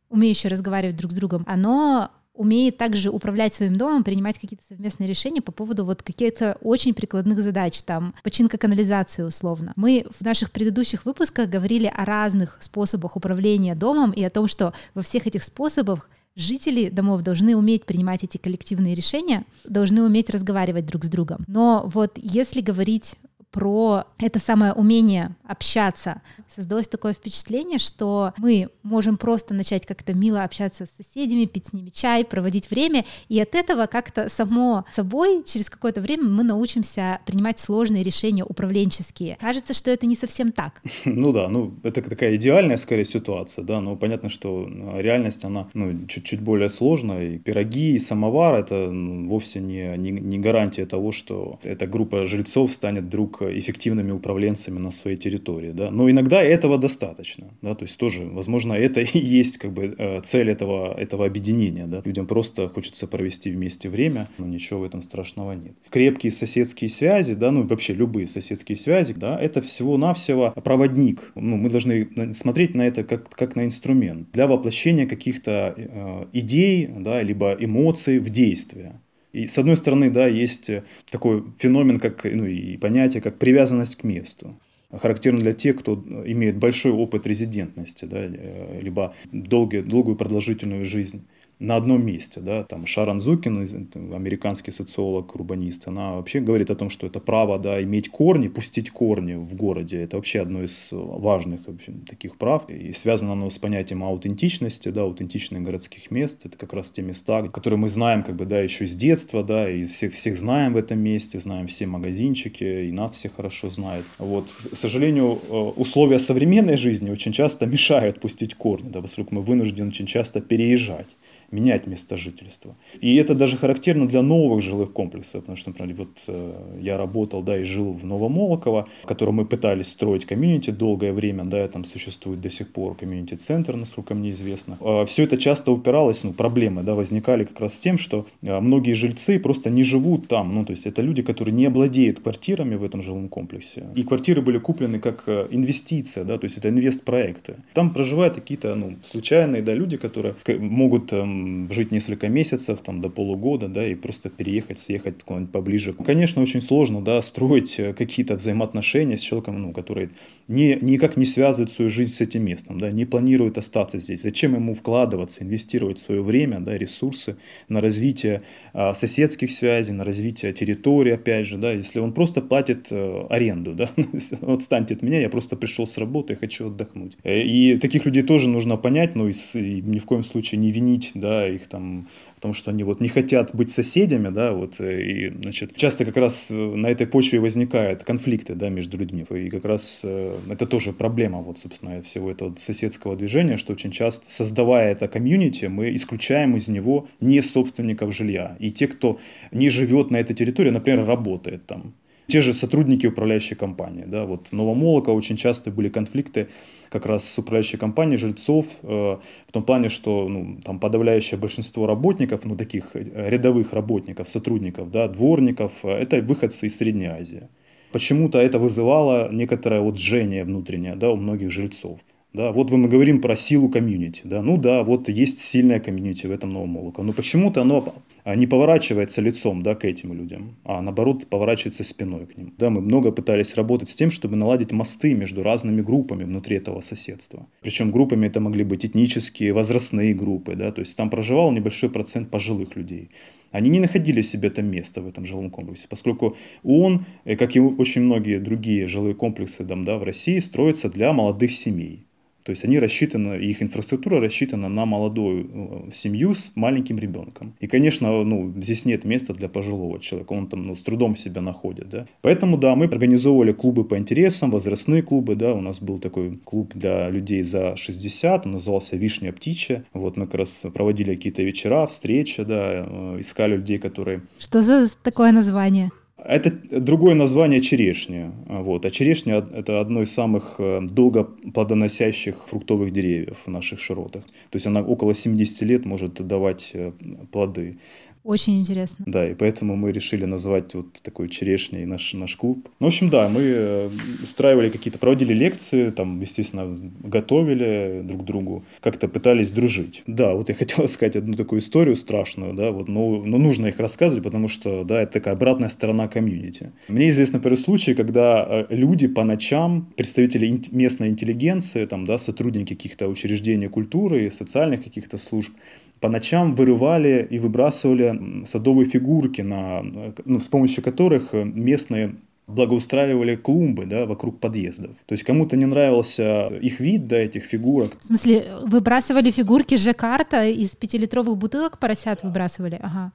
умеющее 0.09 0.51
разговаривать 0.51 0.97
друг 0.97 1.13
с 1.13 1.15
другом, 1.15 1.45
оно 1.47 2.11
умеет 2.39 2.77
также 2.77 3.11
управлять 3.11 3.53
своим 3.53 3.75
домом, 3.75 4.05
принимать 4.05 4.39
какие-то 4.39 4.65
совместные 4.69 5.09
решения 5.09 5.43
по 5.43 5.51
поводу 5.51 5.85
вот 5.85 6.05
каких-то 6.05 6.57
очень 6.61 6.95
прикладных 6.95 7.43
задач, 7.43 7.83
там, 7.83 8.15
починка 8.23 8.57
канализации 8.59 9.25
условно. 9.25 9.73
Мы 9.75 10.07
в 10.09 10.25
наших 10.25 10.53
предыдущих 10.53 11.05
выпусках 11.05 11.51
говорили 11.51 11.93
о 11.93 12.05
разных 12.05 12.57
способах 12.61 13.17
управления 13.17 13.75
домом 13.75 14.13
и 14.13 14.23
о 14.23 14.31
том, 14.31 14.47
что 14.47 14.73
во 14.95 15.03
всех 15.03 15.27
этих 15.27 15.43
способах 15.43 16.09
жители 16.39 16.89
домов 16.89 17.23
должны 17.23 17.57
уметь 17.57 17.85
принимать 17.85 18.25
эти 18.25 18.39
коллективные 18.39 18.95
решения, 18.95 19.45
должны 19.65 20.03
уметь 20.03 20.31
разговаривать 20.31 20.87
друг 20.87 21.05
с 21.05 21.09
другом. 21.09 21.45
Но 21.47 21.85
вот 21.93 22.13
если 22.17 22.61
говорить 22.61 23.17
про 23.51 24.05
это 24.19 24.39
самое 24.39 24.73
умение 24.73 25.37
общаться. 25.47 26.21
Создалось 26.49 26.89
такое 26.89 27.13
впечатление, 27.13 27.79
что 27.79 28.33
мы 28.37 28.69
можем 28.83 29.17
просто 29.17 29.55
начать 29.55 29.87
как-то 29.87 30.15
мило 30.15 30.45
общаться 30.45 30.87
с 30.87 30.91
соседями, 30.91 31.47
пить 31.47 31.69
с 31.69 31.73
ними 31.73 31.89
чай, 31.89 32.25
проводить 32.25 32.71
время, 32.71 33.05
и 33.29 33.41
от 33.41 33.55
этого 33.55 33.87
как-то 33.87 34.29
само 34.29 34.85
собой 34.93 35.43
через 35.45 35.71
какое-то 35.71 36.01
время 36.01 36.25
мы 36.25 36.43
научимся 36.45 37.21
принимать 37.27 37.59
сложные 37.59 38.03
решения 38.03 38.45
управленческие. 38.45 39.37
Кажется, 39.41 39.75
что 39.75 39.91
это 39.91 40.07
не 40.07 40.17
совсем 40.17 40.53
так. 40.53 40.83
Ну 41.19 41.33
да, 41.33 41.49
ну 41.49 41.75
это 41.83 42.01
такая 42.03 42.37
идеальная 42.37 42.77
скорее 42.77 43.05
ситуация, 43.05 43.65
да, 43.65 43.81
но 43.81 43.97
понятно, 43.97 44.29
что 44.29 44.69
а, 44.69 44.99
реальность, 45.01 45.45
она 45.45 45.69
ну, 45.75 46.07
чуть-чуть 46.07 46.41
более 46.41 46.69
сложная, 46.69 47.35
и 47.35 47.39
пироги, 47.39 47.95
и 47.95 47.99
самовар— 47.99 48.55
это 48.61 48.89
вовсе 48.91 49.61
не, 49.61 49.97
не, 49.97 50.11
не 50.11 50.39
гарантия 50.39 50.87
того, 50.87 51.13
что 51.13 51.59
эта 51.63 51.87
группа 51.87 52.27
жильцов 52.27 52.73
станет 52.73 53.09
эффективными 53.43 54.11
управленцами 54.11 54.79
на 54.79 54.91
своей 54.91 55.17
территории. 55.17 55.73
Да? 55.73 55.91
Но 55.91 56.11
иногда 56.11 56.43
этого 56.43 56.79
достаточно. 56.79 57.49
Да? 57.63 57.75
То 57.75 57.85
есть 57.85 57.99
тоже, 57.99 58.25
возможно, 58.25 58.73
это 58.73 59.01
и 59.01 59.19
есть 59.19 59.59
как 59.59 59.73
бы 59.73 59.95
э, 59.99 60.21
цель 60.23 60.51
этого, 60.51 60.95
этого 60.99 61.27
объединения. 61.27 61.87
Да? 61.87 62.03
Людям 62.05 62.27
просто 62.27 62.69
хочется 62.69 63.07
провести 63.07 63.51
вместе 63.51 63.89
время, 63.89 64.29
но 64.39 64.47
ничего 64.47 64.81
в 64.81 64.85
этом 64.85 65.03
страшного 65.03 65.53
нет. 65.53 65.75
Крепкие 65.91 66.33
соседские 66.33 66.91
связи, 66.91 67.35
да, 67.35 67.51
ну 67.51 67.67
вообще 67.67 67.95
любые 67.95 68.29
соседские 68.29 68.77
связи, 68.77 69.13
да, 69.13 69.39
это 69.41 69.61
всего-навсего 69.63 70.53
проводник. 70.63 71.33
Ну, 71.35 71.57
мы 71.57 71.71
должны 71.71 72.33
смотреть 72.33 72.75
на 72.75 72.87
это 72.87 73.05
как, 73.05 73.29
как 73.31 73.57
на 73.57 73.65
инструмент 73.65 74.31
для 74.33 74.47
воплощения 74.47 75.07
каких-то 75.07 75.75
э, 75.77 76.27
идей, 76.33 76.87
да, 76.87 77.23
либо 77.23 77.57
эмоций 77.59 78.19
в 78.19 78.31
действие. 78.31 79.01
И 79.33 79.47
с 79.47 79.59
одной 79.59 79.77
стороны, 79.77 80.11
да, 80.11 80.27
есть 80.27 80.71
э, 80.71 80.85
такой 81.11 81.45
феномен, 81.59 82.01
как, 82.01 82.25
ну 82.25 82.47
и 82.47 82.77
понятие, 82.77 83.23
как 83.23 83.39
привязанность 83.39 83.97
к 83.97 84.05
месту 84.05 84.59
характерно 84.91 85.41
для 85.41 85.53
тех, 85.53 85.79
кто 85.79 86.03
имеет 86.25 86.57
большой 86.57 86.93
опыт 86.93 87.27
резидентности, 87.27 88.05
да, 88.05 88.21
э, 88.21 88.81
либо 88.81 89.15
долгие, 89.33 89.83
долгую 89.83 90.17
продолжительную 90.17 90.85
жизнь 90.85 91.27
на 91.59 91.77
одном 91.77 92.05
месте. 92.05 92.41
Да? 92.41 92.63
Там 92.65 92.87
Шарон 92.87 93.21
Зукин, 93.21 93.89
американский 94.15 94.71
социолог, 94.71 95.35
урбанист, 95.35 95.89
она 95.89 96.15
вообще 96.15 96.41
говорит 96.41 96.71
о 96.71 96.77
том, 96.77 96.89
что 96.89 97.07
это 97.07 97.19
право 97.21 97.59
да, 97.59 97.83
иметь 97.83 98.09
корни, 98.11 98.49
пустить 98.49 98.91
корни 98.91 99.35
в 99.35 99.55
городе. 99.55 100.03
Это 100.03 100.17
вообще 100.17 100.41
одно 100.41 100.63
из 100.63 100.89
важных 100.91 101.61
общем, 101.67 102.05
таких 102.09 102.37
прав. 102.37 102.69
И 102.71 102.93
связано 102.93 103.33
оно 103.33 103.51
с 103.51 103.59
понятием 103.59 104.05
аутентичности, 104.05 104.91
да, 104.91 105.03
аутентичных 105.03 105.63
городских 105.63 106.11
мест. 106.11 106.41
Это 106.45 106.57
как 106.57 106.73
раз 106.73 106.91
те 106.91 107.03
места, 107.03 107.43
которые 107.49 107.79
мы 107.79 107.89
знаем 107.89 108.23
как 108.23 108.37
бы, 108.37 108.45
да, 108.45 108.61
еще 108.61 108.87
с 108.87 108.95
детства, 108.95 109.43
да, 109.43 109.69
и 109.69 109.83
всех, 109.85 110.15
всех 110.15 110.39
знаем 110.39 110.75
в 110.75 110.77
этом 110.77 111.01
месте, 111.01 111.41
знаем 111.41 111.67
все 111.67 111.87
магазинчики, 111.87 112.89
и 112.89 112.93
нас 112.93 113.13
все 113.13 113.29
хорошо 113.29 113.71
знают. 113.71 114.07
Вот, 114.19 114.47
к 114.49 114.77
сожалению, 114.77 115.39
э, 115.51 115.55
условия 115.77 116.19
современной 116.21 116.77
жизни 116.77 117.11
очень 117.11 117.33
часто 117.33 117.67
мешают 117.67 118.21
пустить 118.21 118.55
корни, 118.55 118.91
да, 118.91 119.03
поскольку 119.03 119.35
мы 119.35 119.43
вынуждены 119.43 119.89
очень 119.89 120.07
часто 120.07 120.41
переезжать 120.41 121.09
менять 121.51 121.87
место 121.87 122.17
жительства. 122.17 122.75
И 123.01 123.17
это 123.17 123.35
даже 123.35 123.57
характерно 123.57 124.07
для 124.07 124.23
новых 124.23 124.63
жилых 124.63 124.93
комплексов, 124.93 125.43
потому 125.43 125.57
что, 125.57 125.71
например, 125.71 125.97
вот 125.97 126.09
э, 126.27 126.79
я 126.81 126.97
работал, 126.97 127.43
да, 127.43 127.59
и 127.59 127.65
жил 127.65 127.93
в 127.93 128.05
Новомолоково, 128.05 128.87
в 129.03 129.07
котором 129.07 129.37
мы 129.37 129.47
пытались 129.47 129.89
строить 129.89 130.27
комьюнити 130.27 130.71
долгое 130.71 131.13
время, 131.13 131.45
да, 131.45 131.67
там 131.69 131.85
существует 131.85 132.41
до 132.41 132.51
сих 132.51 132.73
пор 132.73 132.95
комьюнити-центр, 132.97 133.77
насколько 133.77 134.15
мне 134.15 134.31
известно. 134.31 134.77
А 134.81 135.05
все 135.07 135.25
это 135.25 135.39
часто 135.39 135.73
упиралось, 135.73 136.25
ну, 136.25 136.33
проблемы, 136.33 136.83
да, 136.83 136.95
возникали 136.95 137.45
как 137.45 137.61
раз 137.61 137.75
с 137.75 137.79
тем, 137.79 137.99
что 137.99 138.27
э, 138.43 138.61
многие 138.61 138.93
жильцы 138.93 139.39
просто 139.39 139.71
не 139.71 139.85
живут 139.85 140.29
там, 140.29 140.55
ну, 140.55 140.65
то 140.65 140.73
есть 140.73 140.87
это 140.87 141.01
люди, 141.01 141.23
которые 141.23 141.55
не 141.55 141.67
обладают 141.67 142.21
квартирами 142.21 142.75
в 142.75 142.85
этом 142.85 143.03
жилом 143.03 143.29
комплексе. 143.29 143.87
И 143.95 144.03
квартиры 144.03 144.43
были 144.43 144.59
куплены 144.59 144.99
как 144.99 145.23
э, 145.27 145.47
инвестиция, 145.51 146.25
да, 146.25 146.37
то 146.37 146.45
есть 146.45 146.59
это 146.59 146.69
инвест-проекты. 146.69 147.57
Там 147.73 147.91
проживают 147.91 148.35
какие-то, 148.35 148.75
ну, 148.75 148.97
случайные, 149.03 149.63
да, 149.63 149.73
люди, 149.73 149.97
которые 149.97 150.35
могут 150.59 151.13
эм, 151.13 151.38
жить 151.71 151.91
несколько 151.91 152.29
месяцев, 152.29 152.81
там, 152.81 153.01
до 153.01 153.09
полугода, 153.09 153.69
да, 153.69 153.87
и 153.87 153.95
просто 153.95 154.31
переехать, 154.31 154.79
съехать 154.79 155.23
куда-нибудь 155.23 155.53
поближе. 155.53 155.93
Конечно, 155.93 156.43
очень 156.43 156.61
сложно, 156.61 157.03
да, 157.03 157.23
строить 157.23 157.79
э, 157.79 157.93
какие-то 157.93 158.37
взаимоотношения 158.37 159.17
с 159.17 159.21
человеком, 159.21 159.63
ну, 159.63 159.73
который 159.73 160.11
не, 160.49 160.79
никак 160.81 161.17
не 161.17 161.27
связывает 161.27 161.71
свою 161.71 161.91
жизнь 161.91 162.13
с 162.13 162.21
этим 162.21 162.45
местом, 162.45 162.79
да, 162.79 162.91
не 162.91 163.05
планирует 163.05 163.59
остаться 163.59 164.01
здесь. 164.01 164.23
Зачем 164.23 164.55
ему 164.55 164.75
вкладываться, 164.75 165.45
инвестировать 165.45 165.99
свое 165.99 166.23
время, 166.23 166.61
да, 166.61 166.77
ресурсы 166.77 167.37
на 167.69 167.81
развитие 167.81 168.43
а, 168.73 168.95
соседских 168.95 169.53
связей, 169.53 169.93
на 169.93 170.05
развитие 170.05 170.53
территории, 170.53 171.13
опять 171.13 171.47
же, 171.47 171.59
да, 171.59 171.73
если 171.73 172.01
он 172.01 172.13
просто 172.13 172.41
платит 172.41 172.89
а, 172.91 173.27
аренду, 173.29 173.75
да, 173.75 173.91
отстаньте 174.43 174.95
от 174.95 175.03
меня, 175.03 175.21
я 175.21 175.29
просто 175.29 175.57
пришел 175.57 175.87
с 175.87 175.99
работы, 175.99 176.35
хочу 176.37 176.69
отдохнуть. 176.69 177.17
Э, 177.25 177.43
и 177.43 177.77
таких 177.77 178.07
людей 178.07 178.23
тоже 178.23 178.49
нужно 178.49 178.77
понять, 178.77 179.15
но 179.15 179.29
и, 179.29 179.33
и 179.55 179.83
ни 179.83 179.99
в 179.99 180.07
коем 180.07 180.25
случае 180.25 180.59
не 180.61 180.73
винить, 180.73 181.11
да, 181.15 181.28
да, 181.29 181.49
их 181.49 181.67
там 181.67 182.09
в 182.37 182.41
том, 182.41 182.55
что 182.55 182.71
они 182.71 182.85
вот 182.85 183.01
не 183.01 183.09
хотят 183.09 183.55
быть 183.55 183.71
соседями, 183.71 184.29
да, 184.29 184.53
вот, 184.53 184.81
э, 184.81 185.03
и, 185.03 185.31
значит, 185.43 185.77
часто 185.77 186.05
как 186.05 186.17
раз 186.17 186.51
э, 186.51 186.55
на 186.55 186.87
этой 186.87 187.07
почве 187.07 187.41
возникают 187.41 188.05
конфликты, 188.05 188.55
да, 188.55 188.69
между 188.71 188.97
людьми, 188.97 189.27
и 189.31 189.51
как 189.51 189.65
раз 189.65 190.01
э, 190.05 190.37
это 190.49 190.67
тоже 190.67 190.93
проблема, 190.93 191.43
вот, 191.43 191.59
собственно, 191.59 192.01
всего 192.03 192.31
этого 192.31 192.55
соседского 192.57 193.17
движения, 193.17 193.57
что 193.57 193.73
очень 193.73 193.91
часто, 193.91 194.33
создавая 194.33 194.93
это 194.93 195.09
комьюнити, 195.09 195.67
мы 195.67 195.95
исключаем 195.95 196.57
из 196.57 196.69
него 196.69 197.09
не 197.21 197.43
собственников 197.43 198.15
жилья, 198.15 198.57
и 198.61 198.71
те, 198.71 198.87
кто 198.87 199.19
не 199.53 199.71
живет 199.71 200.11
на 200.11 200.19
этой 200.19 200.35
территории, 200.35 200.71
например, 200.71 201.05
работает 201.05 201.67
там, 201.67 201.93
те 202.29 202.43
же 202.43 202.53
сотрудники 202.53 203.07
управляющей 203.07 203.57
компании. 203.57 204.05
Да, 204.07 204.25
вот 204.27 204.49
в 204.49 204.53
Новомолоко 204.53 205.11
очень 205.11 205.37
часто 205.37 205.71
были 205.71 205.89
конфликты 205.89 206.49
как 206.91 207.07
раз 207.07 207.29
с 207.29 207.39
управляющей 207.39 207.79
компанией 207.79 208.19
жильцов 208.19 208.67
э, 208.83 209.17
в 209.47 209.53
том 209.53 209.63
плане, 209.63 209.89
что 209.89 210.29
ну, 210.29 210.59
там 210.63 210.79
подавляющее 210.79 211.39
большинство 211.39 211.87
работников, 211.87 212.45
ну 212.45 212.57
таких 212.57 212.91
э, 212.95 213.29
рядовых 213.31 213.73
работников, 213.73 214.29
сотрудников, 214.29 214.91
да, 214.91 215.09
дворников, 215.09 215.73
э, 215.83 215.89
это 215.89 216.21
выходцы 216.21 216.67
из 216.67 216.77
Средней 216.77 217.07
Азии. 217.07 217.49
Почему-то 217.93 218.39
это 218.39 218.59
вызывало 218.59 219.33
некоторое 219.33 219.81
вот 219.81 219.99
жжение 219.99 220.45
внутреннее 220.45 220.95
да, 220.97 221.11
у 221.11 221.17
многих 221.17 221.51
жильцов. 221.51 222.01
Да, 222.35 222.53
вот 222.53 222.71
мы 222.71 222.89
говорим 222.89 223.23
про 223.23 223.37
силу 223.37 223.71
комьюнити. 223.71 224.21
Да, 224.25 224.43
ну 224.43 224.59
да, 224.59 224.83
вот 224.83 225.09
есть 225.09 225.41
сильная 225.41 225.81
комьюнити 225.81 226.27
в 226.27 226.31
этом 226.31 226.51
новом 226.53 226.69
Молоко. 226.69 227.03
Но 227.03 227.13
почему-то 227.13 227.63
оно 227.63 227.95
не 228.35 228.47
поворачивается 228.47 229.21
лицом 229.21 229.63
да, 229.63 229.75
к 229.75 229.85
этим 229.85 230.13
людям, 230.13 230.57
а 230.65 230.83
наоборот 230.83 231.27
поворачивается 231.29 231.85
спиной 231.85 232.27
к 232.27 232.37
ним. 232.37 232.55
Да, 232.59 232.71
мы 232.71 232.81
много 232.81 233.13
пытались 233.13 233.55
работать 233.55 233.89
с 233.89 233.95
тем, 233.95 234.11
чтобы 234.11 234.37
наладить 234.37 234.73
мосты 234.73 235.15
между 235.15 235.43
разными 235.43 235.83
группами 235.83 236.25
внутри 236.25 236.57
этого 236.57 236.81
соседства. 236.81 237.47
Причем 237.63 237.91
группами 237.91 238.27
это 238.27 238.41
могли 238.41 238.65
быть 238.65 238.85
этнические, 238.85 239.53
возрастные 239.53 240.15
группы. 240.15 240.55
Да, 240.57 240.73
то 240.73 240.81
есть 240.81 240.97
там 240.97 241.11
проживал 241.11 241.53
небольшой 241.53 241.91
процент 241.91 242.31
пожилых 242.31 242.77
людей 242.77 243.11
они 243.51 243.71
не 243.71 243.81
находили 243.81 244.23
себе 244.23 244.51
там 244.51 244.67
места 244.67 245.01
в 245.01 245.09
этом 245.09 245.25
жилом 245.25 245.51
комплексе, 245.51 245.87
поскольку 245.89 246.37
он, 246.63 247.07
э, 247.25 247.37
как 247.37 247.57
и 247.57 247.61
очень 247.61 248.03
многие 248.03 248.39
другие 248.39 248.87
жилые 248.87 249.15
комплексы 249.15 249.65
там, 249.65 249.85
да, 249.85 249.97
в 249.97 250.03
России, 250.03 250.39
строится 250.41 250.89
для 250.89 251.13
молодых 251.13 251.53
семей. 251.53 252.08
То 252.49 252.53
есть 252.53 252.65
они 252.65 252.79
рассчитаны, 252.79 253.35
их 253.35 253.63
инфраструктура 253.63 254.23
рассчитана 254.23 254.71
на 254.71 254.87
молодую 254.87 255.51
э, 255.53 255.93
семью 255.93 256.33
с 256.33 256.53
маленьким 256.57 256.99
ребенком. 256.99 257.53
И, 257.61 257.67
конечно, 257.67 258.25
ну, 258.25 258.55
здесь 258.57 258.87
нет 258.87 259.05
места 259.05 259.35
для 259.35 259.51
пожилого 259.51 260.01
человека, 260.01 260.33
он 260.33 260.47
там 260.47 260.67
ну, 260.67 260.75
с 260.75 260.81
трудом 260.81 261.15
себя 261.15 261.43
находит. 261.43 261.91
Да? 261.91 262.07
Поэтому, 262.23 262.57
да, 262.57 262.75
мы 262.75 262.87
организовывали 262.87 263.53
клубы 263.53 263.85
по 263.85 263.99
интересам, 263.99 264.51
возрастные 264.51 265.03
клубы, 265.03 265.37
да, 265.37 265.53
у 265.53 265.61
нас 265.61 265.83
был 265.83 265.99
такой 265.99 266.39
клуб 266.43 266.73
для 266.75 267.11
людей 267.11 267.43
за 267.43 267.77
60, 267.77 268.47
он 268.47 268.53
назывался 268.53 268.97
«Вишня 268.97 269.31
птичья». 269.31 269.85
Вот 269.93 270.17
мы 270.17 270.25
как 270.25 270.37
раз 270.37 270.65
проводили 270.73 271.15
какие-то 271.17 271.43
вечера, 271.43 271.85
встречи, 271.85 272.45
да, 272.45 272.87
э, 272.87 273.17
искали 273.21 273.57
людей, 273.57 273.79
которые... 273.79 274.23
Что 274.39 274.63
за 274.63 274.89
такое 275.03 275.33
название? 275.33 275.91
Это 276.25 276.51
другое 276.51 277.15
название 277.15 277.61
черешни. 277.61 278.33
Вот. 278.47 278.85
А 278.85 278.91
черешня– 278.91 279.47
это 279.55 279.81
одно 279.81 280.03
из 280.03 280.13
самых 280.13 280.57
э, 280.59 280.81
долго 280.83 281.25
плодоносящих 281.25 282.49
фруктовых 282.49 282.93
деревьев 282.93 283.37
в 283.47 283.51
наших 283.51 283.79
широтах. 283.81 284.25
То 284.25 284.57
есть 284.57 284.67
она 284.67 284.83
около 284.83 285.15
70 285.15 285.63
лет 285.63 285.87
может 285.87 286.15
давать 286.15 286.71
э, 286.75 286.93
плоды. 287.31 287.79
Очень 288.29 288.59
интересно. 288.59 289.07
Да, 289.09 289.27
и 289.27 289.33
поэтому 289.33 289.75
мы 289.75 289.91
решили 289.91 290.27
назвать 290.27 290.75
вот 290.75 290.93
такой 291.03 291.31
черешней 291.31 291.87
наш, 291.87 292.13
наш 292.13 292.37
клуб. 292.37 292.69
Ну, 292.79 292.85
в 292.85 292.89
общем, 292.89 293.09
да, 293.09 293.27
мы 293.27 293.41
э, 293.43 293.91
устраивали 294.23 294.69
какие-то, 294.69 294.99
проводили 294.99 295.33
лекции, 295.33 295.89
там, 295.89 296.21
естественно, 296.21 296.77
готовили 297.03 298.03
друг 298.05 298.27
другу, 298.27 298.65
как-то 298.81 299.09
пытались 299.09 299.51
дружить. 299.51 300.03
Да, 300.07 300.35
вот 300.35 300.51
я 300.51 300.55
хотел 300.59 300.87
сказать 300.89 301.17
одну 301.17 301.37
такую 301.37 301.61
историю 301.61 301.97
страшную, 301.97 302.53
да, 302.53 302.71
вот, 302.71 302.87
но, 302.87 303.25
но 303.25 303.39
нужно 303.39 303.69
их 303.69 303.79
рассказывать, 303.79 304.23
потому 304.23 304.49
что, 304.49 304.85
да, 304.85 305.01
это 305.01 305.13
такая 305.13 305.33
обратная 305.33 305.71
сторона 305.71 306.07
комьюнити. 306.07 306.73
Мне 306.89 307.09
известно 307.09 307.41
первый 307.41 307.57
случай, 307.57 307.95
когда 307.95 308.47
э, 308.47 308.67
люди 308.69 309.09
по 309.09 309.25
ночам, 309.25 309.91
представители 309.97 310.61
местной 310.71 311.09
интеллигенции, 311.09 311.87
там, 311.87 312.05
да, 312.05 312.19
сотрудники 312.19 312.75
каких-то 312.75 313.09
учреждений 313.09 313.69
культуры, 313.69 314.31
социальных 314.31 314.85
каких-то 314.85 315.17
служб, 315.17 315.55
по 316.01 316.09
ночам 316.09 316.55
вырывали 316.55 317.27
и 317.29 317.39
выбрасывали 317.39 318.45
садовые 318.47 318.89
фигурки, 318.89 319.43
на, 319.43 319.83
ну, 320.25 320.41
с 320.41 320.49
помощью 320.49 320.83
которых 320.83 321.33
местные 321.33 322.15
благоустраивали 322.49 323.37
клумбы 323.37 323.85
да, 323.85 324.07
вокруг 324.07 324.41
подъездов. 324.41 324.93
То 325.07 325.13
есть 325.13 325.23
кому-то 325.23 325.57
не 325.57 325.67
нравился 325.67 326.49
их 326.49 326.81
вид, 326.81 327.07
да, 327.07 327.19
этих 327.19 327.45
фигурок. 327.45 327.99
В 328.01 328.05
смысле, 328.05 328.47
выбрасывали 328.65 329.31
фигурки 329.31 329.77
Жакарта 329.77 330.47
из 330.47 330.71
пятилитровых 330.71 331.37
бутылок 331.37 331.79
поросят 331.79 332.23
выбрасывали? 332.23 332.79
Ага. 332.83 333.13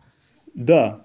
Да, 0.53 1.01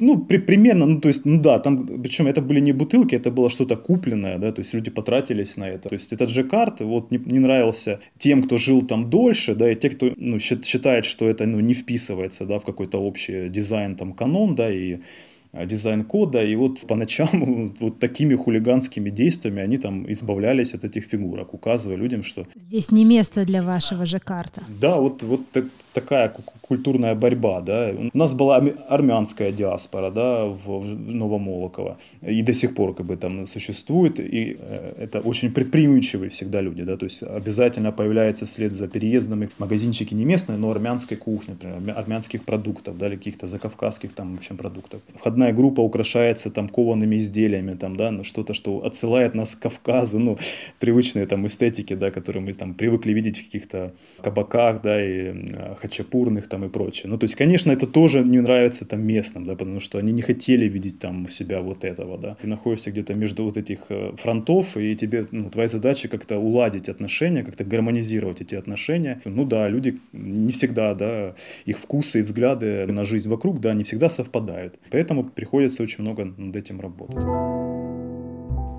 ну, 0.00 0.18
при, 0.18 0.38
примерно, 0.38 0.86
ну, 0.86 1.00
то 1.00 1.08
есть, 1.08 1.24
ну 1.24 1.40
да, 1.40 1.58
там, 1.58 2.02
причем 2.02 2.26
это 2.26 2.40
были 2.40 2.60
не 2.60 2.72
бутылки, 2.72 3.14
это 3.14 3.30
было 3.30 3.48
что-то 3.50 3.76
купленное, 3.76 4.38
да, 4.38 4.52
то 4.52 4.60
есть 4.60 4.74
люди 4.74 4.90
потратились 4.90 5.56
на 5.56 5.68
это. 5.68 5.88
То 5.88 5.94
есть 5.94 6.12
этот 6.12 6.28
же 6.28 6.44
карт 6.44 6.80
вот 6.80 7.10
не, 7.10 7.18
не 7.18 7.38
нравился 7.38 8.00
тем, 8.18 8.42
кто 8.42 8.58
жил 8.58 8.82
там 8.86 9.10
дольше, 9.10 9.54
да, 9.54 9.70
и 9.70 9.76
те, 9.76 9.90
кто, 9.90 10.12
ну, 10.16 10.38
считает, 10.38 11.04
что 11.04 11.28
это, 11.28 11.46
ну, 11.46 11.60
не 11.60 11.74
вписывается, 11.74 12.44
да, 12.44 12.58
в 12.58 12.64
какой-то 12.64 12.98
общий 12.98 13.48
дизайн, 13.48 13.96
там, 13.96 14.12
канон, 14.12 14.54
да, 14.54 14.70
и 14.72 14.98
Э, 15.52 15.66
дизайн 15.66 16.04
кода, 16.04 16.42
и 16.44 16.54
вот 16.56 16.80
по 16.80 16.94
ночам 16.94 17.72
вот 17.80 17.98
такими 17.98 18.34
хулиганскими 18.34 19.10
действиями 19.10 19.62
они 19.62 19.78
там 19.78 20.10
избавлялись 20.12 20.74
от 20.74 20.84
этих 20.84 21.04
фигурок, 21.04 21.54
указывая 21.54 21.96
людям, 21.96 22.22
что... 22.22 22.46
Здесь 22.54 22.92
не 22.92 23.04
место 23.04 23.44
для 23.44 23.62
вашего 23.62 24.04
же 24.04 24.18
карта. 24.18 24.62
Да, 24.80 24.96
вот, 24.96 25.22
вот 25.22 25.40
такая 26.00 26.32
культурная 26.60 27.14
борьба, 27.14 27.60
да. 27.60 27.92
У 28.14 28.16
нас 28.16 28.34
была 28.34 28.56
армянская 28.88 29.52
диаспора, 29.52 30.10
да, 30.10 30.44
в 30.44 30.84
Новомолоково, 30.84 31.96
и 32.22 32.42
до 32.42 32.54
сих 32.54 32.74
пор 32.74 32.94
как 32.94 33.06
бы 33.06 33.16
там 33.16 33.46
существует, 33.46 34.20
и 34.20 34.56
э, 34.58 34.94
это 34.98 35.20
очень 35.20 35.52
предприимчивые 35.52 36.30
всегда 36.30 36.60
люди, 36.60 36.84
да, 36.84 36.96
то 36.96 37.06
есть 37.06 37.22
обязательно 37.22 37.92
появляется 37.92 38.46
вслед 38.46 38.74
за 38.74 38.88
переездом 38.88 39.42
их 39.42 39.50
магазинчики 39.58 40.14
не 40.14 40.24
местные, 40.24 40.58
но 40.58 40.70
армянской 40.70 41.16
кухни, 41.16 41.52
например, 41.52 41.98
армянских 41.98 42.44
продуктов, 42.44 42.98
да, 42.98 43.08
или 43.08 43.16
каких-то 43.16 43.48
закавказских 43.48 44.12
там, 44.12 44.36
в 44.36 44.38
общем, 44.38 44.56
продуктов. 44.56 45.00
Входная 45.14 45.52
группа 45.52 45.80
украшается 45.80 46.50
там 46.50 46.68
коваными 46.68 47.16
изделиями, 47.16 47.74
там, 47.74 47.96
да, 47.96 48.10
ну, 48.10 48.24
что-то, 48.24 48.54
что 48.54 48.84
отсылает 48.84 49.34
нас 49.34 49.54
к 49.54 49.62
Кавказу, 49.62 50.18
ну, 50.18 50.38
привычные 50.78 51.26
там 51.26 51.46
эстетики, 51.46 51.94
да, 51.94 52.10
которые 52.10 52.42
мы 52.42 52.52
там 52.52 52.74
привыкли 52.74 53.12
видеть 53.12 53.38
в 53.38 53.44
каких-то 53.44 53.92
кабаках, 54.22 54.82
да, 54.82 55.04
и 55.04 55.32
э, 55.32 55.74
хачапурных 55.88 56.48
там 56.48 56.64
и 56.64 56.68
прочее. 56.68 57.10
Ну, 57.10 57.18
то 57.18 57.24
есть, 57.24 57.34
конечно, 57.34 57.72
это 57.72 57.86
тоже 57.86 58.22
не 58.22 58.40
нравится 58.40 58.84
там 58.84 59.00
местным, 59.00 59.44
да, 59.44 59.54
потому 59.54 59.80
что 59.80 59.98
они 59.98 60.12
не 60.12 60.22
хотели 60.22 60.68
видеть 60.68 60.98
там 60.98 61.24
у 61.24 61.28
себя 61.28 61.60
вот 61.60 61.84
этого, 61.84 62.18
да. 62.18 62.36
Ты 62.40 62.46
находишься 62.46 62.90
где-то 62.90 63.14
между 63.14 63.44
вот 63.44 63.56
этих 63.56 63.78
э, 63.88 64.12
фронтов, 64.16 64.76
и 64.76 64.96
тебе, 64.96 65.26
ну, 65.30 65.50
твоя 65.50 65.68
задача 65.68 66.08
как-то 66.08 66.38
уладить 66.38 66.88
отношения, 66.88 67.42
как-то 67.42 67.64
гармонизировать 67.64 68.40
эти 68.40 68.54
отношения. 68.54 69.20
Ну 69.24 69.44
да, 69.44 69.68
люди 69.68 69.98
не 70.12 70.52
всегда, 70.52 70.94
да, 70.94 71.34
их 71.66 71.78
вкусы 71.78 72.18
и 72.18 72.22
взгляды 72.22 72.86
на 72.86 73.04
жизнь 73.04 73.28
вокруг, 73.28 73.60
да, 73.60 73.74
не 73.74 73.84
всегда 73.84 74.10
совпадают. 74.10 74.78
Поэтому 74.90 75.24
приходится 75.24 75.82
очень 75.82 76.04
много 76.04 76.24
над 76.24 76.56
этим 76.56 76.80
работать. 76.80 77.97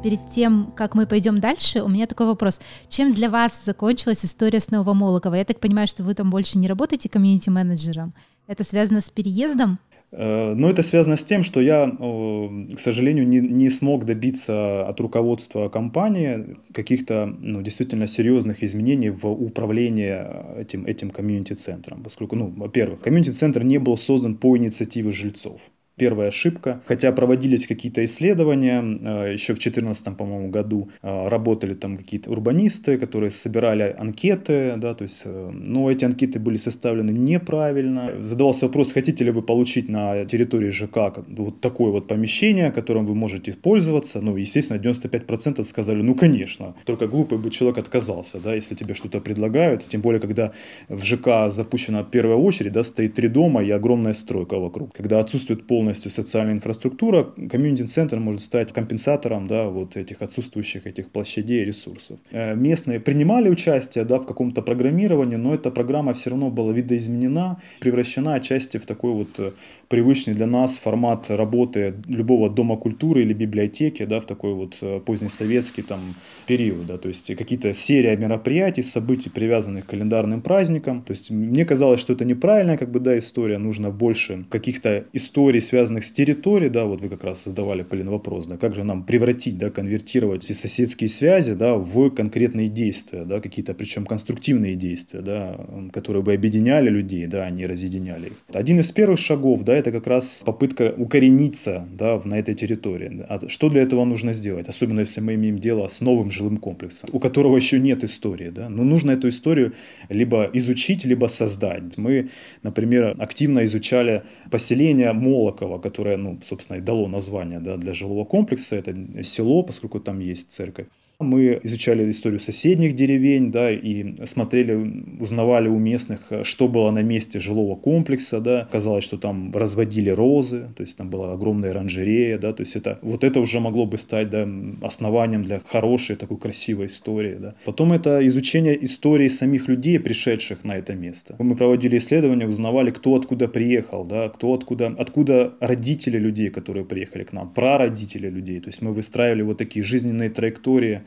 Перед 0.01 0.29
тем, 0.29 0.71
как 0.77 0.95
мы 0.95 1.05
пойдем 1.05 1.39
дальше, 1.39 1.81
у 1.81 1.89
меня 1.89 2.07
такой 2.07 2.27
вопрос. 2.27 2.61
Чем 2.87 3.13
для 3.13 3.29
вас 3.29 3.65
закончилась 3.65 4.23
история 4.23 4.61
с 4.61 4.71
Новомолокова? 4.71 5.35
Я 5.35 5.43
так 5.43 5.59
понимаю, 5.59 5.87
что 5.87 6.03
вы 6.03 6.13
там 6.13 6.29
больше 6.29 6.57
не 6.57 6.69
работаете 6.69 7.09
комьюнити-менеджером. 7.09 8.13
Это 8.47 8.63
связано 8.63 9.01
с 9.01 9.09
переездом? 9.09 9.77
Э, 10.11 10.53
но 10.53 10.69
это 10.69 10.83
связано 10.83 11.17
с 11.17 11.25
тем, 11.25 11.43
что 11.43 11.59
я, 11.59 11.85
к 11.89 12.79
сожалению, 12.79 13.27
не, 13.27 13.41
не 13.41 13.69
смог 13.69 14.05
добиться 14.05 14.87
от 14.87 15.01
руководства 15.01 15.67
компании 15.67 16.55
каких-то 16.73 17.25
ну, 17.37 17.61
действительно 17.61 18.07
серьезных 18.07 18.63
изменений 18.63 19.09
в 19.09 19.27
управлении 19.27 20.15
этим, 20.61 20.85
этим 20.85 21.11
комьюнити-центром. 21.11 22.03
Поскольку, 22.03 22.37
ну, 22.37 22.47
во-первых, 22.55 23.01
комьюнити-центр 23.01 23.63
не 23.63 23.79
был 23.79 23.97
создан 23.97 24.35
по 24.35 24.55
инициативе 24.57 25.11
жильцов 25.11 25.59
первая 25.99 26.29
ошибка. 26.29 26.81
Хотя 26.85 27.11
проводились 27.11 27.67
какие-то 27.67 28.03
исследования, 28.03 28.81
э, 28.81 29.33
еще 29.33 29.53
в 29.53 29.59
2014, 29.59 30.17
по-моему, 30.17 30.49
году 30.49 30.89
э, 31.03 31.27
работали 31.27 31.75
там 31.75 31.97
какие-то 31.97 32.31
урбанисты, 32.31 32.97
которые 32.97 33.29
собирали 33.29 33.95
анкеты, 33.99 34.75
да, 34.77 34.93
то 34.93 35.03
есть, 35.03 35.21
э, 35.25 35.51
но 35.51 35.91
эти 35.91 36.05
анкеты 36.05 36.39
были 36.39 36.57
составлены 36.57 37.11
неправильно. 37.11 38.11
Задавался 38.21 38.65
вопрос, 38.65 38.93
хотите 38.93 39.23
ли 39.23 39.31
вы 39.31 39.41
получить 39.41 39.89
на 39.89 40.25
территории 40.25 40.71
ЖК 40.71 40.97
вот 41.27 41.61
такое 41.61 41.91
вот 41.91 42.07
помещение, 42.07 42.71
которым 42.71 43.05
вы 43.05 43.15
можете 43.15 43.53
пользоваться. 43.53 44.21
Ну, 44.21 44.37
естественно, 44.37 44.79
95% 44.79 45.63
сказали, 45.63 46.01
ну, 46.01 46.15
конечно. 46.15 46.73
Только 46.85 47.07
глупый 47.07 47.37
бы 47.37 47.51
человек 47.51 47.77
отказался, 47.77 48.39
да, 48.39 48.55
если 48.55 48.75
тебе 48.75 48.93
что-то 48.93 49.19
предлагают. 49.19 49.85
Тем 49.89 50.01
более, 50.01 50.21
когда 50.21 50.51
в 50.87 51.03
ЖК 51.03 51.51
запущена 51.51 52.03
первая 52.03 52.37
очередь, 52.37 52.71
да, 52.71 52.83
стоит 52.83 53.15
три 53.15 53.27
дома 53.27 53.63
и 53.63 53.71
огромная 53.71 54.13
стройка 54.13 54.59
вокруг. 54.59 54.93
Когда 54.93 55.19
отсутствует 55.19 55.67
полный 55.67 55.88
полностью 55.89 56.11
социальная 56.11 56.53
инфраструктура, 56.53 57.23
комьюнити-центр 57.23 58.19
может 58.19 58.41
стать 58.41 58.71
компенсатором 58.73 59.47
да, 59.47 59.63
вот 59.69 59.97
этих 59.97 60.21
отсутствующих 60.21 60.85
этих 60.85 61.09
площадей 61.09 61.63
и 61.63 61.65
ресурсов. 61.65 62.19
Э, 62.31 62.55
местные 62.55 62.99
принимали 62.99 63.49
участие 63.49 64.05
да, 64.05 64.17
в 64.17 64.25
каком-то 64.25 64.61
программировании, 64.61 65.37
но 65.37 65.55
эта 65.55 65.71
программа 65.71 66.13
все 66.13 66.29
равно 66.29 66.51
была 66.51 66.73
видоизменена, 66.73 67.57
превращена 67.79 68.35
отчасти 68.35 68.77
в 68.77 68.85
такой 68.85 69.13
вот 69.13 69.39
э, 69.39 69.51
привычный 69.89 70.35
для 70.35 70.45
нас 70.45 70.77
формат 70.77 71.29
работы 71.29 71.95
любого 72.07 72.49
дома 72.49 72.77
культуры 72.77 73.23
или 73.23 73.33
библиотеки, 73.33 74.05
да, 74.05 74.19
в 74.19 74.25
такой 74.25 74.53
вот 74.53 74.77
э, 74.81 74.99
позднесоветский 75.03 75.83
там 75.83 75.99
период, 76.45 76.85
да, 76.85 76.97
то 76.97 77.07
есть 77.07 77.35
какие-то 77.35 77.73
серия 77.73 78.15
мероприятий, 78.15 78.83
событий, 78.83 79.29
привязанных 79.29 79.87
к 79.87 79.89
календарным 79.89 80.41
праздникам. 80.41 81.01
То 81.01 81.11
есть 81.11 81.31
мне 81.31 81.65
казалось, 81.65 81.99
что 81.99 82.13
это 82.13 82.23
неправильная 82.23 82.77
как 82.77 82.91
бы, 82.91 82.99
да, 82.99 83.17
история, 83.17 83.57
нужно 83.57 83.89
больше 83.89 84.45
каких-то 84.49 85.05
историй, 85.11 85.59
связанных 85.59 86.05
с 86.05 86.11
территорией, 86.11 86.69
да, 86.69 86.85
вот 86.85 87.01
вы 87.01 87.09
как 87.09 87.23
раз 87.23 87.43
задавали, 87.43 87.81
Полин, 87.81 88.09
вопрос, 88.09 88.45
да, 88.45 88.57
как 88.57 88.75
же 88.75 88.83
нам 88.83 89.03
превратить, 89.03 89.57
да, 89.57 89.71
конвертировать 89.71 90.45
эти 90.45 90.53
соседские 90.53 91.09
связи, 91.09 91.53
да, 91.53 91.73
в 91.73 92.11
конкретные 92.11 92.69
действия, 92.69 93.25
да, 93.25 93.39
какие-то, 93.39 93.73
причем 93.73 94.05
конструктивные 94.05 94.75
действия, 94.75 95.21
да, 95.21 95.59
которые 95.91 96.21
бы 96.21 96.33
объединяли 96.33 96.89
людей, 96.89 97.25
да, 97.25 97.45
а 97.45 97.49
не 97.49 97.65
разъединяли 97.65 98.27
их. 98.27 98.33
Один 98.53 98.79
из 98.79 98.91
первых 98.91 99.17
шагов, 99.17 99.63
да, 99.63 99.78
это 99.79 99.91
как 99.91 100.07
раз 100.07 100.43
попытка 100.45 100.93
укорениться 100.97 101.87
да, 101.91 102.21
на 102.23 102.39
этой 102.39 102.55
территории. 102.55 103.25
А 103.27 103.47
что 103.47 103.69
для 103.69 103.81
этого 103.81 104.05
нужно 104.05 104.33
сделать? 104.33 104.69
Особенно 104.69 105.01
если 105.01 105.21
мы 105.21 105.35
имеем 105.35 105.59
дело 105.59 105.87
с 105.87 106.01
новым 106.01 106.31
жилым 106.31 106.57
комплексом, 106.57 107.09
у 107.13 107.19
которого 107.19 107.55
еще 107.57 107.79
нет 107.79 108.03
истории. 108.03 108.49
Да? 108.49 108.69
Но 108.69 108.83
нужно 108.83 109.11
эту 109.11 109.29
историю 109.29 109.73
либо 110.09 110.49
изучить, 110.53 111.05
либо 111.05 111.27
создать. 111.27 111.97
Мы, 111.97 112.29
например, 112.63 113.15
активно 113.19 113.65
изучали 113.65 114.23
поселение 114.51 115.13
Молоково, 115.13 115.79
которое, 115.79 116.17
ну, 116.17 116.39
собственно, 116.41 116.77
и 116.77 116.81
дало 116.81 117.07
название 117.07 117.59
да, 117.59 117.77
для 117.77 117.93
жилого 117.93 118.25
комплекса. 118.25 118.75
Это 118.75 119.23
село, 119.23 119.63
поскольку 119.63 119.99
там 119.99 120.19
есть 120.19 120.51
церковь. 120.51 120.87
Мы 121.21 121.59
изучали 121.63 122.09
историю 122.09 122.39
соседних 122.39 122.95
деревень, 122.95 123.51
да, 123.51 123.69
и 123.71 124.15
смотрели, 124.25 125.19
узнавали 125.19 125.67
у 125.67 125.77
местных, 125.77 126.31
что 126.43 126.69
было 126.69 126.91
на 126.91 127.03
месте 127.03 127.41
жилого 127.41 127.75
комплекса, 127.75 128.39
да. 128.39 128.69
Казалось, 128.71 129.03
что 129.03 129.17
там 129.17 129.51
разводили 129.53 130.11
розы, 130.11 130.69
то 130.77 130.81
есть 130.83 130.95
там 130.95 131.09
была 131.09 131.33
огромная 131.33 131.71
оранжерея, 131.71 132.37
да, 132.37 132.53
то 132.53 132.61
есть 132.61 132.77
это, 132.77 132.99
вот 133.01 133.25
это 133.25 133.41
уже 133.41 133.59
могло 133.59 133.85
бы 133.85 133.97
стать, 133.97 134.29
да, 134.29 134.47
основанием 134.81 135.43
для 135.43 135.59
хорошей 135.59 136.15
такой 136.15 136.37
красивой 136.37 136.85
истории, 136.85 137.35
да. 137.37 137.55
Потом 137.65 137.91
это 137.91 138.25
изучение 138.25 138.81
истории 138.85 139.27
самих 139.27 139.67
людей, 139.67 139.99
пришедших 139.99 140.63
на 140.63 140.77
это 140.77 140.95
место. 140.95 141.35
Мы 141.37 141.57
проводили 141.57 141.97
исследования, 141.97 142.47
узнавали, 142.47 142.91
кто 142.91 143.15
откуда 143.15 143.49
приехал, 143.49 144.05
да, 144.05 144.29
кто 144.29 144.53
откуда, 144.53 144.95
откуда 144.97 145.53
родители 145.59 146.17
людей, 146.17 146.49
которые 146.49 146.85
приехали 146.85 147.25
к 147.25 147.33
нам, 147.33 147.53
прародители 147.53 148.29
людей. 148.29 148.61
То 148.61 148.69
есть 148.69 148.81
мы 148.81 148.93
выстраивали 148.93 149.41
вот 149.41 149.57
такие 149.57 149.83
жизненные 149.83 150.29
траектории 150.29 151.01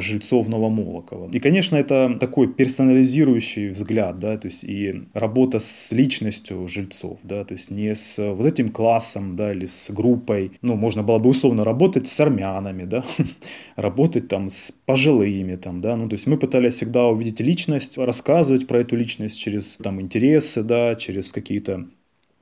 жильцов 0.00 0.48
Новомолокова. 0.48 1.30
И, 1.32 1.38
конечно, 1.38 1.76
это 1.76 2.16
такой 2.18 2.48
персонализирующий 2.52 3.68
взгляд, 3.70 4.18
да, 4.18 4.38
то 4.38 4.46
есть 4.46 4.64
и 4.64 5.02
работа 5.12 5.58
с 5.58 5.92
личностью 5.92 6.66
жильцов, 6.68 7.18
да, 7.22 7.44
то 7.44 7.54
есть 7.54 7.70
не 7.70 7.94
с 7.94 8.16
вот 8.18 8.46
этим 8.46 8.70
классом, 8.70 9.36
да, 9.36 9.52
или 9.52 9.66
с 9.66 9.90
группой, 9.90 10.52
ну, 10.62 10.76
можно 10.76 11.02
было 11.02 11.18
бы 11.18 11.30
условно 11.30 11.64
работать 11.64 12.08
с 12.08 12.20
армянами, 12.20 12.84
да, 12.84 13.04
работать 13.76 14.28
там 14.28 14.48
с 14.48 14.72
пожилыми, 14.86 15.56
там, 15.56 15.80
да, 15.80 15.96
ну, 15.96 16.08
то 16.08 16.14
есть 16.14 16.26
мы 16.26 16.38
пытались 16.38 16.74
всегда 16.74 17.06
увидеть 17.06 17.40
личность, 17.40 17.98
рассказывать 17.98 18.66
про 18.66 18.80
эту 18.80 18.96
личность 18.96 19.38
через 19.38 19.76
там 19.76 20.00
интересы, 20.00 20.62
да, 20.62 20.94
через 20.94 21.32
какие-то 21.32 21.86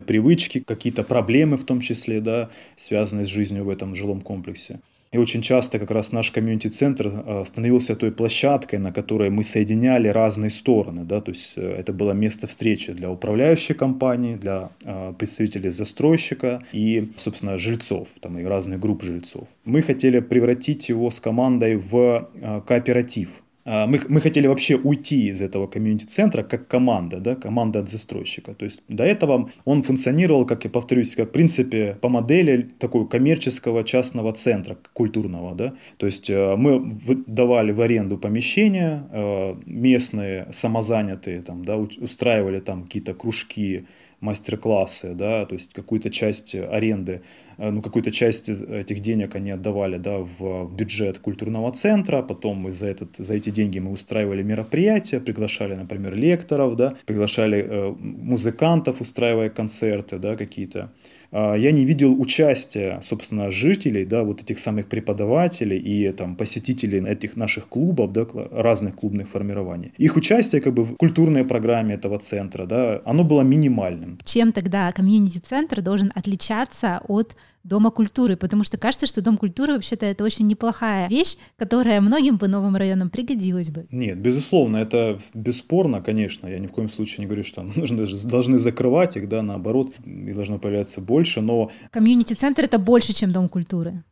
привычки, 0.07 0.61
какие-то 0.61 1.03
проблемы 1.03 1.57
в 1.57 1.65
том 1.65 1.81
числе, 1.81 2.21
да, 2.21 2.51
связанные 2.77 3.27
с 3.27 3.29
жизнью 3.29 3.65
в 3.65 3.69
этом 3.69 3.95
жилом 3.95 4.21
комплексе. 4.21 4.81
И 5.13 5.19
очень 5.19 5.43
часто 5.43 5.81
как 5.81 5.91
раз 5.91 6.13
наш 6.13 6.31
комьюнити-центр 6.31 7.09
э, 7.09 7.45
становился 7.45 7.97
той 7.97 8.13
площадкой, 8.13 8.77
на 8.79 8.93
которой 8.93 9.29
мы 9.29 9.43
соединяли 9.43 10.07
разные 10.07 10.51
стороны. 10.51 11.05
Да? 11.05 11.21
То 11.21 11.33
есть 11.33 11.55
э, 11.59 11.63
это 11.63 11.93
было 11.93 12.13
место 12.13 12.47
встречи 12.47 12.93
для 12.93 13.11
управляющей 13.11 13.75
компании, 13.75 14.37
для 14.37 14.71
э, 14.85 15.13
представителей 15.19 15.71
застройщика 15.71 16.63
и, 16.73 17.11
собственно, 17.17 17.59
жильцов, 17.59 18.09
там 18.21 18.39
и 18.39 18.45
разных 18.45 18.79
групп 18.79 19.03
жильцов. 19.03 19.49
Мы 19.65 19.83
хотели 19.83 20.21
превратить 20.21 20.89
его 20.89 21.11
с 21.11 21.19
командой 21.19 21.75
в 21.75 22.29
кооператив. 22.67 23.43
А, 23.65 23.87
мы, 23.87 24.01
мы 24.09 24.21
хотели 24.21 24.47
вообще 24.47 24.77
уйти 24.77 25.29
из 25.29 25.41
этого 25.41 25.67
комьюнити-центра 25.67 26.43
как 26.43 26.67
команда, 26.69 27.21
да, 27.21 27.35
команда 27.35 27.81
от 27.81 27.89
застройщика. 27.89 28.55
То 28.55 28.65
есть 28.65 28.83
до 28.89 29.05
этого 29.05 29.51
он 29.65 29.83
функционировал, 29.83 30.47
как 30.47 30.65
я 30.65 30.71
повторюсь, 30.71 31.15
как 31.15 31.29
в 31.29 31.33
принципе 31.33 31.97
по 32.01 32.09
модели 32.09 32.71
такого 32.79 33.07
коммерческого 33.07 33.85
частного 33.85 34.33
центра 34.33 34.79
культурного. 34.93 35.55
Да. 35.55 35.75
То 35.99 36.07
есть 36.07 36.31
э, 36.31 36.57
мы 36.57 36.97
давали 37.27 37.73
в 37.73 37.81
аренду 37.81 38.19
помещения, 38.19 39.07
э, 39.11 39.55
местные 39.67 40.49
самозанятые 40.53 41.43
там, 41.43 41.65
да, 41.65 41.77
устраивали 41.77 42.61
там 42.61 42.85
какие-то 42.85 43.15
кружки, 43.15 43.87
мастер-классы, 44.21 45.15
да, 45.15 45.47
то 45.47 45.55
есть 45.55 45.73
какую-то 45.73 46.11
часть 46.11 46.55
аренды, 46.55 47.23
э, 47.59 47.71
ну, 47.71 47.83
какую-то 47.83 48.11
часть 48.11 48.49
этих 48.49 49.01
денег 49.01 49.35
они 49.35 49.51
отдавали, 49.51 49.99
да, 49.99 50.19
в, 50.19 50.71
бюджет 50.75 51.19
культурного 51.19 51.73
центра, 51.73 52.23
потом 52.23 52.59
мы 52.59 52.71
за, 52.71 52.89
этот, 52.89 53.17
за 53.17 53.35
эти 53.35 53.51
деньги 53.51 53.79
мы 53.79 53.91
устраивали 53.93 54.43
мероприятия, 54.43 55.21
приглашали, 55.21 55.75
например, 55.75 56.15
лекторов, 56.15 56.77
да, 56.77 56.95
приглашали 57.07 57.67
э, 57.69 57.95
музыкантов, 57.99 59.01
устраивая 59.01 59.49
концерты, 59.49 60.19
да, 60.19 60.37
какие-то, 60.37 60.93
я 61.33 61.71
не 61.73 61.85
видел 61.85 62.21
участия, 62.21 63.01
собственно, 63.03 63.51
жителей, 63.51 64.05
да, 64.05 64.23
вот 64.23 64.43
этих 64.43 64.59
самых 64.59 64.87
преподавателей 64.87 65.79
и 65.79 66.13
там 66.13 66.37
посетителей 66.37 67.01
этих 67.07 67.37
наших 67.37 67.69
клубов, 67.69 68.13
да, 68.13 68.27
разных 68.51 68.97
клубных 68.97 69.29
формирований. 69.29 69.93
Их 69.97 70.17
участие 70.17 70.61
как 70.61 70.75
бы 70.75 70.85
в 70.85 70.97
культурной 70.97 71.45
программе 71.45 71.95
этого 71.95 72.19
центра, 72.19 72.67
да, 72.67 73.01
оно 73.05 73.25
было 73.25 73.43
минимальным. 73.43 74.19
Чем 74.25 74.53
тогда 74.53 74.91
комьюнити-центр 74.93 75.83
должен 75.83 76.11
отличаться 76.15 77.01
от 77.09 77.37
Дома 77.63 77.91
культуры, 77.91 78.37
потому 78.37 78.65
что 78.65 78.79
кажется, 78.79 79.07
что 79.07 79.21
Дом 79.21 79.37
культуры 79.37 79.75
вообще-то 79.75 80.07
это 80.07 80.25
очень 80.25 80.47
неплохая 80.47 81.09
вещь, 81.09 81.37
которая 81.57 82.01
многим 82.01 82.39
по 82.39 82.49
новым 82.49 82.77
районам 82.77 83.11
пригодилась 83.11 83.71
бы. 83.71 83.87
Нет, 83.91 84.19
безусловно, 84.19 84.79
это 84.79 85.21
бесспорно, 85.35 86.01
конечно. 86.01 86.47
Я 86.47 86.59
ни 86.59 86.67
в 86.67 86.73
коем 86.73 86.89
случае 86.89 87.21
не 87.21 87.27
говорю, 87.27 87.45
что 87.45 87.63
нужно, 87.77 88.07
должны 88.25 88.59
закрывать 88.59 89.17
их, 89.17 89.29
да, 89.29 89.43
наоборот, 89.43 89.93
и 90.05 90.33
должно 90.33 90.59
появляться 90.59 91.01
больше, 91.01 91.41
но... 91.41 91.71
Комьюнити-центр— 91.91 92.65
это 92.65 92.79
больше, 92.79 93.13
чем 93.13 93.33
Дом 93.33 93.49
культуры. 93.49 94.03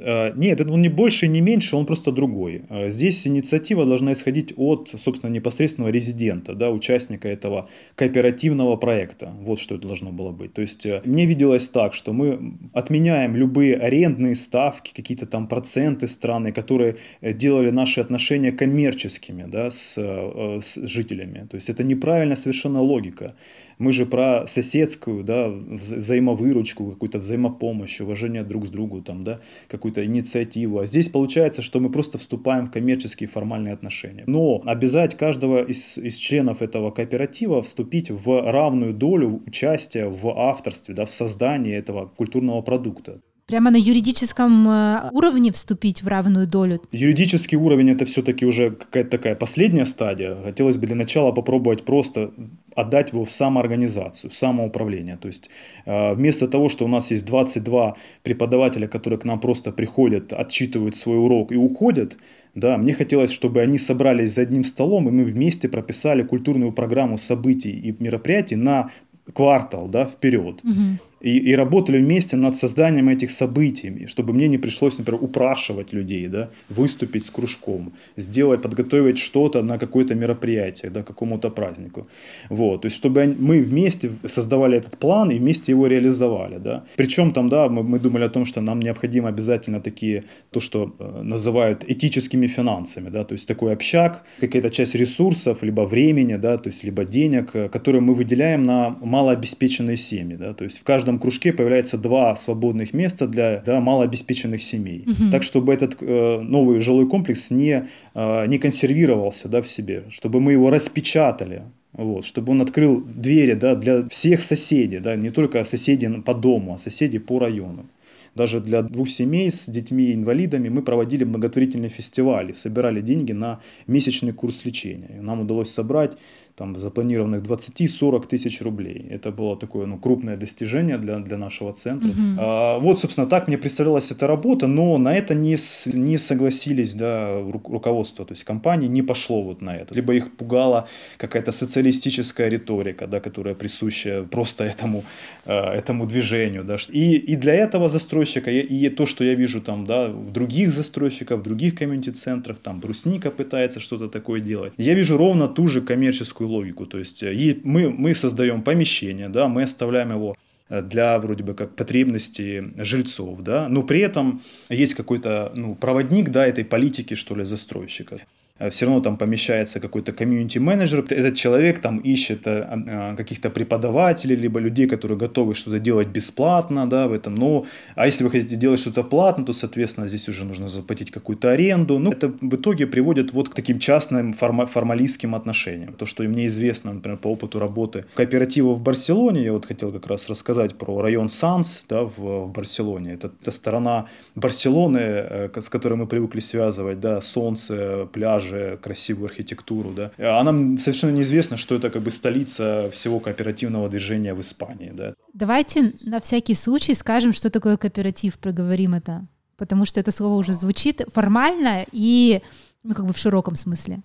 А, 0.00 0.32
нет, 0.34 0.60
он 0.60 0.82
не 0.82 0.88
больше, 0.88 1.28
не 1.28 1.40
меньше, 1.40 1.76
он 1.76 1.86
просто 1.86 2.12
другой. 2.12 2.62
А, 2.68 2.90
здесь 2.90 3.26
инициатива 3.26 3.84
должна 3.84 4.12
исходить 4.12 4.52
от, 4.56 4.88
собственно, 4.96 5.30
непосредственного 5.30 5.90
резидента, 5.90 6.54
да, 6.54 6.70
участника 6.70 7.28
этого 7.28 7.68
кооперативного 7.94 8.76
проекта. 8.76 9.32
Вот 9.40 9.60
что 9.60 9.74
это 9.74 9.86
должно 9.86 10.12
было 10.12 10.30
быть. 10.30 10.52
То 10.52 10.62
есть 10.62 10.86
э, 10.86 11.02
мне 11.04 11.26
виделось 11.26 11.68
так, 11.68 11.94
что 11.94 12.12
мы 12.12 12.54
отменяем 12.72 13.36
любые 13.36 13.76
арендные 13.76 14.34
ставки, 14.36 14.92
какие-то 14.94 15.26
там 15.26 15.48
проценты 15.48 16.08
страны, 16.08 16.52
которые 16.52 16.96
э, 17.20 17.32
делали 17.32 17.70
наши 17.70 18.00
отношения 18.00 18.52
коммерческими 18.52 19.44
да, 19.46 19.70
с, 19.70 19.94
э, 19.96 20.60
с 20.62 20.74
жителями. 20.86 21.46
То 21.50 21.56
есть 21.56 21.68
это 21.68 21.84
неправильная 21.84 22.36
совершенно 22.36 22.80
логика. 22.80 23.34
Мы 23.78 23.92
же 23.92 24.06
про 24.06 24.46
соседскую, 24.46 25.24
да, 25.24 25.48
взаимовыручку, 25.48 26.90
какую-то 26.90 27.18
взаимопомощь, 27.18 28.00
уважение 28.00 28.44
друг 28.44 28.66
с 28.66 28.70
другу, 28.70 29.02
там, 29.02 29.24
да, 29.24 29.40
какую-то 29.68 30.04
инициативу. 30.04 30.80
А 30.80 30.86
здесь 30.86 31.08
получается, 31.08 31.62
что 31.62 31.80
мы 31.80 31.90
просто 31.90 32.18
вступаем 32.18 32.66
в 32.66 32.70
коммерческие 32.70 33.28
формальные 33.28 33.74
отношения. 33.74 34.24
Но 34.26 34.62
обязать 34.64 35.16
каждого 35.16 35.64
из, 35.64 35.98
из 35.98 36.16
членов 36.16 36.62
этого 36.62 36.90
кооператива 36.90 37.62
вступить 37.62 38.10
в 38.10 38.50
равную 38.50 38.92
долю 38.92 39.42
участия 39.46 40.06
в 40.06 40.28
авторстве, 40.28 40.94
да, 40.94 41.04
в 41.04 41.10
создании 41.10 41.74
этого 41.74 42.06
культурного 42.06 42.62
продукта 42.62 43.20
прямо 43.48 43.70
на 43.70 43.76
юридическом 43.76 44.68
э, 44.68 45.10
уровне 45.12 45.50
вступить 45.50 46.02
в 46.02 46.08
равную 46.08 46.46
долю? 46.46 46.80
Юридический 46.92 47.56
уровень 47.56 47.90
это 47.90 48.04
все-таки 48.04 48.46
уже 48.46 48.70
какая-то 48.70 49.10
такая 49.10 49.34
последняя 49.34 49.86
стадия. 49.86 50.36
Хотелось 50.44 50.76
бы 50.76 50.86
для 50.86 50.96
начала 50.96 51.32
попробовать 51.32 51.84
просто 51.84 52.30
отдать 52.76 53.12
его 53.12 53.24
в 53.24 53.32
самоорганизацию, 53.32 54.30
самоуправление. 54.30 55.16
То 55.16 55.28
есть 55.28 55.48
э, 55.86 56.14
вместо 56.14 56.46
того, 56.46 56.68
что 56.68 56.84
у 56.84 56.88
нас 56.88 57.10
есть 57.10 57.24
22 57.24 57.96
преподавателя, 58.22 58.86
которые 58.86 59.18
к 59.18 59.24
нам 59.24 59.40
просто 59.40 59.72
приходят, 59.72 60.32
отчитывают 60.32 60.96
свой 60.96 61.18
урок 61.18 61.50
и 61.50 61.56
уходят, 61.56 62.18
да, 62.54 62.76
мне 62.76 62.92
хотелось, 62.92 63.30
чтобы 63.30 63.62
они 63.62 63.78
собрались 63.78 64.34
за 64.34 64.42
одним 64.42 64.64
столом, 64.64 65.08
и 65.08 65.12
мы 65.12 65.24
вместе 65.24 65.68
прописали 65.68 66.22
культурную 66.22 66.72
программу 66.72 67.16
событий 67.16 67.70
и 67.70 67.94
мероприятий 67.98 68.56
на 68.56 68.90
квартал 69.32 69.88
да, 69.88 70.04
вперед. 70.04 70.60
Угу 70.64 70.98
и, 71.20 71.38
и 71.38 71.56
работали 71.56 71.98
вместе 71.98 72.36
над 72.36 72.56
созданием 72.56 73.08
этих 73.08 73.30
событий, 73.30 74.06
чтобы 74.06 74.32
мне 74.32 74.48
не 74.48 74.58
пришлось, 74.58 74.98
например, 74.98 75.22
упрашивать 75.22 75.92
людей, 75.92 76.28
да, 76.28 76.48
выступить 76.68 77.24
с 77.24 77.30
кружком, 77.30 77.92
сделать, 78.16 78.62
подготовить 78.62 79.18
что-то 79.18 79.62
на 79.62 79.78
какое-то 79.78 80.14
мероприятие, 80.14 80.90
да, 80.90 81.02
какому-то 81.02 81.50
празднику. 81.50 82.06
Вот, 82.50 82.82
то 82.82 82.86
есть, 82.86 82.96
чтобы 82.96 83.36
мы 83.38 83.62
вместе 83.62 84.10
создавали 84.26 84.78
этот 84.78 84.98
план 84.98 85.30
и 85.30 85.38
вместе 85.38 85.72
его 85.72 85.86
реализовали, 85.86 86.58
да. 86.58 86.84
Причем 86.96 87.32
там, 87.32 87.48
да, 87.48 87.68
мы, 87.68 87.82
мы 87.82 87.98
думали 87.98 88.24
о 88.24 88.28
том, 88.28 88.44
что 88.44 88.60
нам 88.60 88.80
необходимо 88.80 89.28
обязательно 89.28 89.80
такие, 89.80 90.24
то, 90.50 90.60
что 90.60 90.94
э, 90.98 91.22
называют 91.22 91.84
этическими 91.88 92.46
финансами, 92.46 93.10
да, 93.10 93.24
то 93.24 93.32
есть 93.34 93.48
такой 93.48 93.72
общак, 93.72 94.24
какая-то 94.40 94.70
часть 94.70 94.94
ресурсов, 94.94 95.62
либо 95.62 95.82
времени, 95.82 96.36
да, 96.36 96.58
то 96.58 96.68
есть 96.68 96.84
либо 96.84 97.04
денег, 97.04 97.50
э, 97.54 97.68
которые 97.68 98.00
мы 98.00 98.14
выделяем 98.14 98.62
на 98.62 98.90
малообеспеченные 98.90 99.96
семьи, 99.96 100.36
да, 100.36 100.52
то 100.54 100.64
есть 100.64 100.78
в 100.78 100.84
каждом 100.84 101.07
каждом 101.08 101.18
кружке 101.18 101.52
появляется 101.52 101.96
два 101.96 102.36
свободных 102.36 102.92
места 102.92 103.26
для 103.26 103.62
да, 103.64 103.80
малообеспеченных 103.80 104.62
семей. 104.62 105.04
Угу. 105.06 105.30
Так, 105.30 105.42
чтобы 105.42 105.72
этот 105.72 105.96
э, 106.00 106.40
новый 106.42 106.80
жилой 106.80 107.08
комплекс 107.08 107.50
не, 107.50 107.88
э, 108.14 108.46
не 108.46 108.58
консервировался 108.58 109.48
да, 109.48 109.60
в 109.60 109.68
себе, 109.68 110.04
чтобы 110.10 110.40
мы 110.40 110.52
его 110.52 110.70
распечатали, 110.70 111.62
вот, 111.94 112.24
чтобы 112.24 112.52
он 112.52 112.60
открыл 112.60 113.02
двери 113.06 113.54
да, 113.54 113.74
для 113.74 114.06
всех 114.08 114.44
соседей, 114.44 115.00
да, 115.00 115.16
не 115.16 115.30
только 115.30 115.64
соседей 115.64 116.08
по 116.22 116.34
дому, 116.34 116.74
а 116.74 116.78
соседей 116.78 117.20
по 117.20 117.38
району. 117.38 117.86
Даже 118.34 118.60
для 118.60 118.82
двух 118.82 119.08
семей 119.08 119.50
с 119.50 119.68
детьми-инвалидами 119.68 120.68
мы 120.68 120.82
проводили 120.82 121.24
благотворительные 121.24 121.88
фестивали, 121.88 122.52
собирали 122.52 123.00
деньги 123.00 123.32
на 123.32 123.58
месячный 123.86 124.32
курс 124.32 124.66
лечения. 124.66 125.10
И 125.18 125.20
нам 125.20 125.40
удалось 125.40 125.70
собрать 125.70 126.18
там, 126.58 126.76
запланированных 126.76 127.42
20-40 127.42 128.26
тысяч 128.26 128.60
рублей. 128.60 129.06
Это 129.10 129.30
было 129.30 129.56
такое 129.56 129.86
ну, 129.86 129.98
крупное 129.98 130.36
достижение 130.36 130.98
для, 130.98 131.18
для 131.20 131.38
нашего 131.38 131.72
центра. 131.72 132.08
Угу. 132.08 132.38
А, 132.38 132.78
вот, 132.78 132.98
собственно, 132.98 133.26
так 133.26 133.48
мне 133.48 133.56
представлялась 133.56 134.10
эта 134.10 134.26
работа, 134.26 134.66
но 134.66 134.98
на 134.98 135.14
это 135.14 135.34
не, 135.34 135.56
не 135.86 136.18
согласились 136.18 136.94
да, 136.94 137.40
руководство, 137.40 138.24
то 138.24 138.32
есть 138.32 138.44
компании 138.44 138.88
не 138.88 139.02
пошло 139.02 139.42
вот 139.42 139.62
на 139.62 139.76
это. 139.76 139.94
Либо 139.94 140.14
их 140.14 140.36
пугала 140.36 140.88
какая-то 141.16 141.52
социалистическая 141.52 142.48
риторика, 142.50 143.06
да, 143.06 143.20
которая 143.20 143.54
присуща 143.54 144.26
просто 144.30 144.64
этому, 144.64 145.04
а, 145.46 145.72
этому 145.72 146.06
движению. 146.06 146.64
Да. 146.64 146.76
И, 146.88 147.16
и 147.16 147.36
для 147.36 147.54
этого 147.54 147.88
застройщика, 147.88 148.50
и, 148.50 148.60
и 148.60 148.88
то, 148.88 149.06
что 149.06 149.24
я 149.24 149.34
вижу 149.34 149.60
там, 149.60 149.86
да, 149.86 150.08
в 150.08 150.32
других 150.32 150.70
застройщиках, 150.70 151.38
в 151.38 151.42
других 151.42 151.74
комьюнити-центрах, 151.76 152.58
там 152.58 152.80
Брусника 152.80 153.30
пытается 153.30 153.80
что-то 153.80 154.08
такое 154.08 154.40
делать. 154.40 154.72
Я 154.78 154.94
вижу 154.94 155.16
ровно 155.16 155.46
ту 155.46 155.68
же 155.68 155.80
коммерческую 155.80 156.47
логику. 156.48 156.86
То 156.86 156.98
есть 156.98 157.22
э, 157.22 157.56
мы, 157.64 157.90
мы 157.90 158.14
создаем 158.14 158.62
помещение, 158.62 159.28
да, 159.28 159.48
мы 159.48 159.62
оставляем 159.62 160.10
его 160.10 160.36
э, 160.68 160.82
для 160.82 161.18
вроде 161.18 161.44
бы 161.44 161.54
как 161.54 161.76
потребностей 161.76 162.72
жильцов, 162.76 163.40
да, 163.42 163.68
но 163.68 163.82
при 163.82 164.00
этом 164.00 164.42
есть 164.68 164.94
какой-то 164.94 165.52
ну, 165.54 165.74
проводник, 165.74 166.30
да, 166.30 166.46
этой 166.46 166.64
политики, 166.64 167.14
что 167.14 167.34
ли, 167.34 167.44
застройщика. 167.44 168.20
Э, 168.58 168.70
все 168.70 168.86
равно 168.86 169.00
там 169.00 169.16
помещается 169.16 169.80
какой-то 169.80 170.12
комьюнити-менеджер. 170.12 171.04
Этот 171.08 171.34
человек 171.36 171.80
там 171.80 171.98
ищет 171.98 172.46
э, 172.46 172.66
а, 172.68 173.14
каких-то 173.16 173.50
преподавателей, 173.50 174.36
либо 174.36 174.60
людей, 174.60 174.86
которые 174.86 175.18
готовы 175.18 175.54
что-то 175.54 175.78
делать 175.78 176.08
бесплатно, 176.08 176.88
да, 176.88 177.06
в 177.06 177.12
этом. 177.12 177.34
Но, 177.34 177.66
а 177.94 178.06
если 178.06 178.24
вы 178.24 178.30
хотите 178.30 178.56
делать 178.56 178.80
что-то 178.80 179.02
платно, 179.02 179.44
то, 179.44 179.52
соответственно, 179.52 180.08
здесь 180.08 180.28
уже 180.28 180.44
нужно 180.44 180.68
заплатить 180.68 181.10
какую-то 181.10 181.50
аренду. 181.50 181.98
Ну, 181.98 182.12
это 182.12 182.28
в 182.28 182.54
итоге 182.54 182.86
приводит 182.86 183.32
вот 183.32 183.48
к 183.48 183.54
таким 183.54 183.78
частным 183.78 184.32
форма- 184.32 184.66
формалистским 184.66 185.34
отношениям. 185.34 185.92
То, 185.92 186.06
что 186.06 186.22
мне 186.24 186.46
известно, 186.46 186.92
например, 186.92 187.18
по 187.18 187.28
опыту 187.28 187.58
работы 187.58 188.04
кооператива 188.14 188.74
в 188.74 188.80
Барселоне, 188.80 189.42
я 189.42 189.52
вот 189.52 189.66
хотел 189.66 189.92
как 189.92 190.06
раз 190.06 190.28
рассказать 190.28 190.74
про 190.74 191.00
район 191.02 191.28
Санс, 191.28 191.84
да, 191.88 192.02
в, 192.02 192.18
в 192.18 192.52
Барселоне. 192.52 193.14
Это, 193.14 193.30
это 193.42 193.50
сторона 193.50 194.06
Барселоны, 194.34 194.98
э, 194.98 195.60
с 195.60 195.68
которой 195.68 195.94
мы 195.94 196.06
привыкли 196.06 196.40
связывать, 196.40 197.00
да, 197.00 197.20
солнце, 197.20 198.08
пляж, 198.12 198.47
пейзажи, 198.48 198.78
красивую 198.82 199.26
архитектуру, 199.26 199.92
да. 199.92 200.10
А 200.18 200.42
нам 200.42 200.78
совершенно 200.78 201.12
неизвестно, 201.12 201.56
что 201.56 201.74
это 201.74 201.90
как 201.90 202.02
бы 202.02 202.10
столица 202.10 202.88
всего 202.92 203.20
кооперативного 203.20 203.88
движения 203.88 204.34
в 204.34 204.40
Испании, 204.40 204.92
да. 204.94 205.14
Давайте 205.34 205.92
на 206.06 206.20
всякий 206.20 206.54
случай 206.54 206.94
скажем, 206.94 207.32
что 207.32 207.50
такое 207.50 207.76
кооператив, 207.76 208.38
проговорим 208.38 208.94
это, 208.94 209.26
потому 209.56 209.84
что 209.84 210.00
это 210.00 210.10
слово 210.10 210.34
уже 210.34 210.52
звучит 210.52 211.02
формально 211.12 211.86
и 211.92 212.40
ну, 212.82 212.94
как 212.94 213.06
бы 213.06 213.12
в 213.12 213.18
широком 213.18 213.54
смысле. 213.54 214.00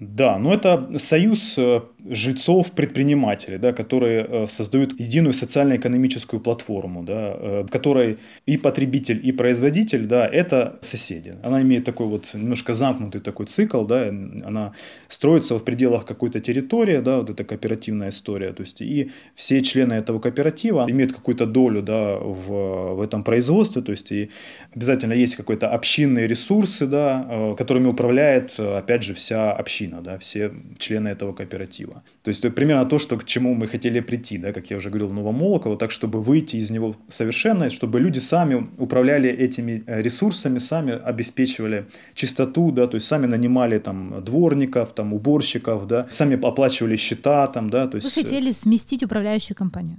Да, 0.00 0.38
но 0.38 0.54
это 0.54 0.98
союз 0.98 1.58
э, 1.58 1.82
жильцов-предпринимателей, 2.08 3.58
да, 3.58 3.74
которые 3.74 4.26
э, 4.26 4.46
создают 4.46 4.98
единую 4.98 5.34
социально-экономическую 5.34 6.40
платформу, 6.40 7.02
да, 7.02 7.36
э, 7.38 7.66
которой 7.70 8.18
и 8.46 8.56
потребитель, 8.56 9.20
и 9.22 9.30
производитель, 9.30 10.06
да, 10.06 10.26
это 10.26 10.78
соседи. 10.80 11.34
Она 11.42 11.60
имеет 11.60 11.84
такой 11.84 12.06
вот 12.06 12.30
немножко 12.32 12.72
замкнутый 12.72 13.20
такой 13.20 13.44
цикл, 13.44 13.84
да, 13.84 14.08
она 14.08 14.72
строится 15.08 15.58
в 15.58 15.64
пределах 15.64 16.06
какой-то 16.06 16.40
территории, 16.40 17.00
да, 17.00 17.18
вот 17.18 17.28
эта 17.28 17.44
кооперативная 17.44 18.08
история, 18.08 18.54
то 18.54 18.62
есть 18.62 18.80
и 18.80 19.10
все 19.34 19.60
члены 19.60 19.92
этого 19.92 20.18
кооператива 20.18 20.86
имеют 20.88 21.12
какую-то 21.12 21.44
долю, 21.44 21.82
да, 21.82 22.16
в, 22.16 22.94
в 22.94 23.02
этом 23.02 23.22
производстве, 23.22 23.82
то 23.82 23.92
есть 23.92 24.10
и 24.12 24.30
обязательно 24.74 25.12
есть 25.12 25.36
какой-то 25.36 25.68
общинные 25.68 26.26
ресурсы, 26.26 26.86
да, 26.86 27.54
которыми 27.58 27.88
управляет, 27.88 28.58
опять 28.58 29.02
же, 29.02 29.12
вся 29.12 29.52
община 29.52 29.89
община, 29.90 30.00
да, 30.02 30.18
все 30.18 30.52
члены 30.78 31.08
этого 31.08 31.32
кооператива. 31.32 32.02
То 32.22 32.30
есть 32.30 32.44
это 32.44 32.54
примерно 32.54 32.84
то, 32.84 32.98
что, 32.98 33.16
к 33.16 33.24
чему 33.24 33.54
мы 33.54 33.66
хотели 33.66 34.00
прийти, 34.00 34.38
да, 34.38 34.52
как 34.52 34.70
я 34.70 34.76
уже 34.76 34.90
говорил, 34.90 35.10
Новомолоково, 35.10 35.76
так, 35.76 35.90
чтобы 35.90 36.20
выйти 36.20 36.56
из 36.56 36.70
него 36.70 36.94
совершенно, 37.08 37.70
чтобы 37.70 38.00
люди 38.00 38.20
сами 38.20 38.68
управляли 38.78 39.28
этими 39.28 39.82
э, 39.86 40.02
ресурсами, 40.02 40.58
сами 40.58 40.92
обеспечивали 40.92 41.84
чистоту, 42.14 42.72
да, 42.72 42.86
то 42.86 42.96
есть 42.96 43.06
сами 43.06 43.26
нанимали 43.26 43.78
там 43.78 44.22
дворников, 44.24 44.92
там 44.92 45.12
уборщиков, 45.12 45.86
да, 45.86 46.06
сами 46.10 46.36
оплачивали 46.36 46.96
счета, 46.96 47.46
там, 47.46 47.70
да, 47.70 47.86
то 47.86 47.96
есть... 47.96 48.16
Вы 48.16 48.22
хотели 48.22 48.52
сместить 48.52 49.02
управляющую 49.02 49.56
компанию. 49.56 49.96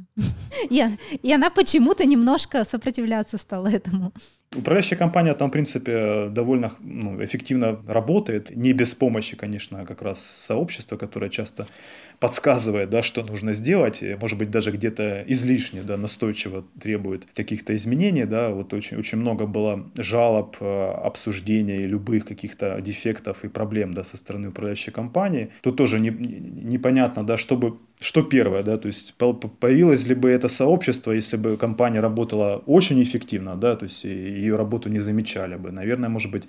И 1.24 1.34
она 1.34 1.50
почему-то 1.50 2.06
немножко 2.06 2.66
сопротивляться 2.66 3.38
стала 3.38 3.68
этому. 3.68 4.12
Управляющая 4.54 4.98
компания 4.98 5.34
там, 5.34 5.48
в 5.48 5.54
принципе, 5.54 6.28
довольно 6.30 6.74
ну, 6.82 7.24
эффективно 7.24 7.82
работает, 7.88 8.54
не 8.54 8.74
без 8.74 8.94
помощи, 8.94 9.38
конечно, 9.38 9.86
как 9.86 10.02
раз 10.02 10.20
сообщества, 10.20 10.98
которое 10.98 11.30
часто 11.30 11.68
подсказывает, 12.22 12.92
да, 12.92 13.02
что 13.02 13.24
нужно 13.24 13.54
сделать, 13.54 14.04
может 14.22 14.38
быть, 14.38 14.52
даже 14.52 14.72
где-то 14.72 15.24
излишне, 15.28 15.82
да, 15.82 15.98
настойчиво 15.98 16.64
требует 16.80 17.26
каких-то 17.34 17.76
изменений, 17.76 18.26
да, 18.26 18.52
вот 18.52 18.74
очень, 18.74 18.98
очень 18.98 19.18
много 19.18 19.48
было 19.48 19.90
жалоб, 19.98 20.56
э, 20.60 20.92
обсуждений 21.04 21.80
любых 21.88 22.26
каких-то 22.26 22.80
дефектов 22.80 23.44
и 23.44 23.48
проблем, 23.48 23.96
да, 23.96 24.04
со 24.04 24.18
стороны 24.18 24.50
управляющей 24.50 24.92
компании. 24.92 25.50
Тут 25.62 25.78
тоже 25.78 26.00
не, 26.00 26.12
непонятно, 26.12 27.26
да, 27.26 27.38
чтобы 27.38 27.80
что 28.00 28.22
первое, 28.22 28.64
да, 28.64 28.78
то 28.78 28.88
есть 28.88 29.16
появилось 29.60 30.08
ли 30.08 30.16
бы 30.16 30.30
это 30.30 30.48
сообщество, 30.48 31.12
если 31.12 31.38
бы 31.38 31.58
компания 31.58 32.02
работала 32.02 32.62
очень 32.68 33.02
эффективно, 33.02 33.56
да, 33.56 33.76
то 33.76 33.86
есть 33.86 34.04
ее 34.04 34.56
работу 34.56 34.90
не 34.90 35.00
замечали 35.00 35.56
бы. 35.56 35.72
Наверное, 35.72 36.10
может 36.10 36.32
быть, 36.32 36.44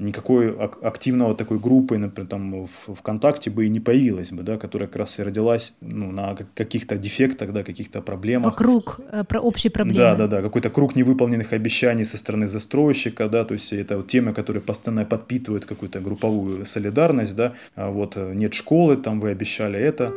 никакой 0.00 0.56
активного 0.56 1.34
такой 1.34 1.58
группы, 1.58 1.98
например, 1.98 2.28
там 2.28 2.66
в 2.86 2.94
ВКонтакте 2.94 3.50
бы 3.50 3.66
и 3.66 3.68
не 3.68 3.80
появилась 3.80 4.32
бы, 4.32 4.42
да, 4.42 4.56
которая 4.56 4.88
как 4.88 4.96
раз 4.96 5.18
и 5.18 5.22
родилась 5.22 5.74
ну, 5.80 6.10
на 6.10 6.36
каких-то 6.54 6.96
дефектах, 6.96 7.52
да, 7.52 7.62
каких-то 7.62 8.00
проблемах. 8.00 8.52
Вокруг 8.52 9.00
э, 9.12 9.24
про 9.24 9.40
общей 9.40 9.68
проблемы. 9.68 9.98
Да, 9.98 10.14
да, 10.14 10.26
да, 10.26 10.42
какой-то 10.42 10.70
круг 10.70 10.96
невыполненных 10.96 11.52
обещаний 11.52 12.04
со 12.04 12.16
стороны 12.16 12.48
застройщика, 12.48 13.28
да, 13.28 13.44
то 13.44 13.54
есть 13.54 13.72
это 13.72 13.96
вот 13.96 14.08
темы, 14.08 14.32
которые 14.32 14.62
постоянно 14.62 15.04
подпитывают 15.04 15.66
какую-то 15.66 16.00
групповую 16.00 16.64
солидарность, 16.64 17.36
да, 17.36 17.52
а 17.76 17.90
вот 17.90 18.16
э, 18.16 18.32
нет 18.34 18.54
школы, 18.54 18.96
там 18.96 19.20
вы 19.20 19.30
обещали 19.30 19.78
это. 19.78 20.12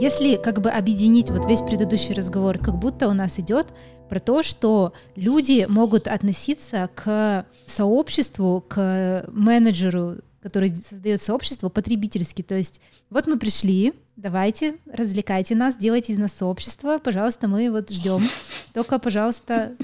Если 0.00 0.36
как 0.36 0.62
бы 0.62 0.70
объединить 0.70 1.28
вот 1.28 1.44
весь 1.44 1.60
предыдущий 1.60 2.14
разговор, 2.14 2.56
как 2.56 2.78
будто 2.78 3.06
у 3.06 3.12
нас 3.12 3.38
идет 3.38 3.74
про 4.08 4.18
то, 4.18 4.42
что 4.42 4.94
люди 5.14 5.66
могут 5.68 6.08
относиться 6.08 6.88
к 6.94 7.44
сообществу, 7.66 8.64
к 8.66 9.26
менеджеру, 9.30 10.16
который 10.40 10.74
создает 10.74 11.20
сообщество, 11.20 11.68
потребительски. 11.68 12.40
То 12.40 12.54
есть 12.54 12.80
вот 13.10 13.26
мы 13.26 13.38
пришли, 13.38 13.92
давайте, 14.16 14.78
развлекайте 14.90 15.54
нас, 15.54 15.76
делайте 15.76 16.14
из 16.14 16.18
нас 16.18 16.32
сообщество, 16.32 16.96
пожалуйста, 16.96 17.46
мы 17.46 17.70
вот 17.70 17.90
ждем. 17.90 18.22
Только, 18.72 18.98
пожалуйста, 18.98 19.76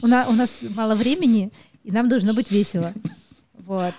у 0.00 0.06
нас, 0.06 0.60
мало 0.74 0.94
времени, 0.94 1.52
и 1.84 1.92
нам 1.92 2.08
должно 2.08 2.32
быть 2.32 2.50
весело. 2.50 2.94
Вот. 3.66 3.92